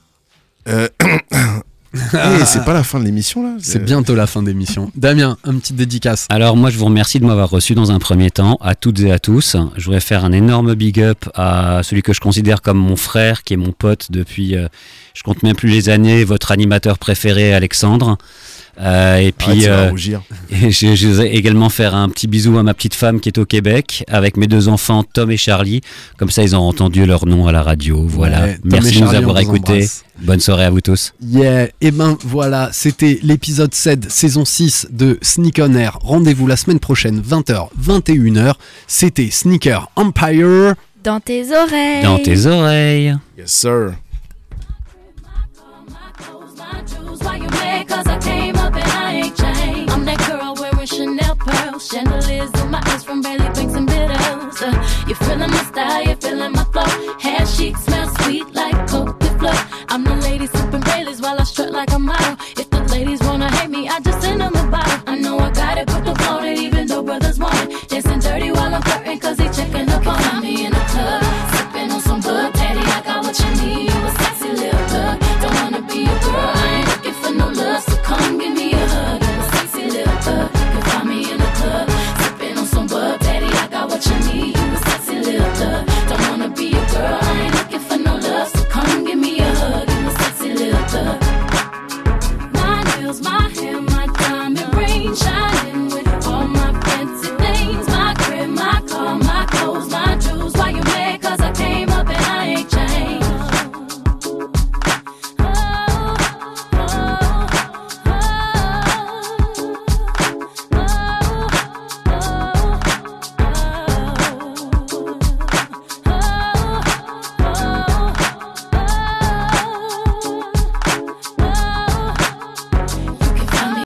Euh, 0.68 0.88
eh, 1.94 2.44
c'est 2.44 2.64
pas 2.64 2.74
la 2.74 2.82
fin 2.84 3.00
de 3.00 3.04
l'émission 3.04 3.42
là 3.42 3.56
C'est 3.60 3.82
bientôt 3.82 4.14
la 4.14 4.26
fin 4.26 4.42
d'émission. 4.42 4.90
Damien, 4.94 5.38
un 5.44 5.54
petit 5.54 5.72
dédicace. 5.72 6.26
Alors 6.28 6.56
moi 6.56 6.70
je 6.70 6.78
vous 6.78 6.84
remercie 6.84 7.18
de 7.18 7.24
m'avoir 7.24 7.48
reçu 7.48 7.74
dans 7.74 7.90
un 7.90 7.98
premier 7.98 8.30
temps, 8.30 8.58
à 8.60 8.74
toutes 8.74 9.00
et 9.00 9.10
à 9.10 9.18
tous. 9.18 9.56
Je 9.76 9.84
voudrais 9.84 10.00
faire 10.00 10.24
un 10.24 10.32
énorme 10.32 10.74
big 10.74 11.00
up 11.00 11.24
à 11.34 11.80
celui 11.82 12.02
que 12.02 12.12
je 12.12 12.20
considère 12.20 12.60
comme 12.60 12.78
mon 12.78 12.96
frère, 12.96 13.42
qui 13.42 13.54
est 13.54 13.58
mon 13.58 13.72
pote 13.72 14.08
depuis, 14.10 14.54
euh, 14.54 14.68
je 15.14 15.22
compte 15.22 15.42
même 15.42 15.56
plus 15.56 15.68
les 15.70 15.88
années, 15.88 16.24
votre 16.24 16.52
animateur 16.52 16.98
préféré 16.98 17.54
Alexandre. 17.54 18.18
Euh, 18.80 19.16
et 19.16 19.32
puis 19.32 19.66
euh, 19.66 19.90
je, 20.50 20.94
je 20.94 21.08
vais 21.08 21.34
également 21.34 21.68
faire 21.68 21.94
un 21.94 22.08
petit 22.08 22.28
bisou 22.28 22.56
à 22.58 22.62
ma 22.62 22.74
petite 22.74 22.94
femme 22.94 23.18
qui 23.20 23.28
est 23.28 23.38
au 23.38 23.44
Québec, 23.44 24.04
avec 24.08 24.36
mes 24.36 24.46
deux 24.46 24.68
enfants 24.68 25.02
Tom 25.02 25.30
et 25.30 25.36
Charlie. 25.36 25.80
Comme 26.16 26.30
ça 26.30 26.42
ils 26.42 26.54
ont 26.54 26.60
entendu 26.60 27.04
leur 27.04 27.26
nom 27.26 27.46
à 27.46 27.52
la 27.52 27.62
radio. 27.62 28.04
Voilà. 28.06 28.42
Ouais, 28.42 28.58
Merci 28.64 29.00
de 29.00 29.04
nous 29.04 29.14
avoir 29.14 29.38
écoutés. 29.38 29.88
Bonne 30.20 30.40
soirée 30.40 30.64
à 30.64 30.70
vous 30.70 30.80
tous. 30.80 31.14
Yeah, 31.22 31.68
et 31.80 31.90
ben 31.92 32.16
voilà, 32.24 32.70
c'était 32.72 33.20
l'épisode 33.22 33.72
7, 33.72 34.10
saison 34.10 34.44
6 34.44 34.88
de 34.90 35.18
Sneak 35.22 35.60
on 35.62 35.74
Air. 35.74 35.98
Rendez-vous 36.00 36.46
la 36.46 36.56
semaine 36.56 36.80
prochaine, 36.80 37.20
20h, 37.20 37.68
21h. 37.80 38.54
C'était 38.88 39.30
Sneaker 39.30 39.90
Empire. 39.94 40.74
Dans 41.04 41.20
tes 41.20 41.52
oreilles. 41.52 42.02
Dans 42.02 42.18
tes 42.18 42.46
oreilles. 42.46 43.16
yes 43.38 43.50
sir 43.50 43.92
You're 54.60 55.14
feeling 55.14 55.50
my 55.50 55.62
style, 55.62 56.02
you're 56.02 56.16
feeling 56.16 56.52
my 56.52 56.64
flow. 56.64 57.18
Hair 57.20 57.46
chic 57.46 57.76
smells 57.76 58.12
sweet 58.24 58.52
like 58.54 58.88
coke 58.88 59.18
flow. 59.38 59.52
I'm 59.88 60.02
the 60.02 60.16
lady 60.16 60.48
sipping 60.48 60.80
Baileys 60.80 61.20
while 61.20 61.38
I 61.38 61.44
strut 61.44 61.70
like 61.70 61.92
a 61.92 61.98
model. 61.98 62.36
If 62.56 62.67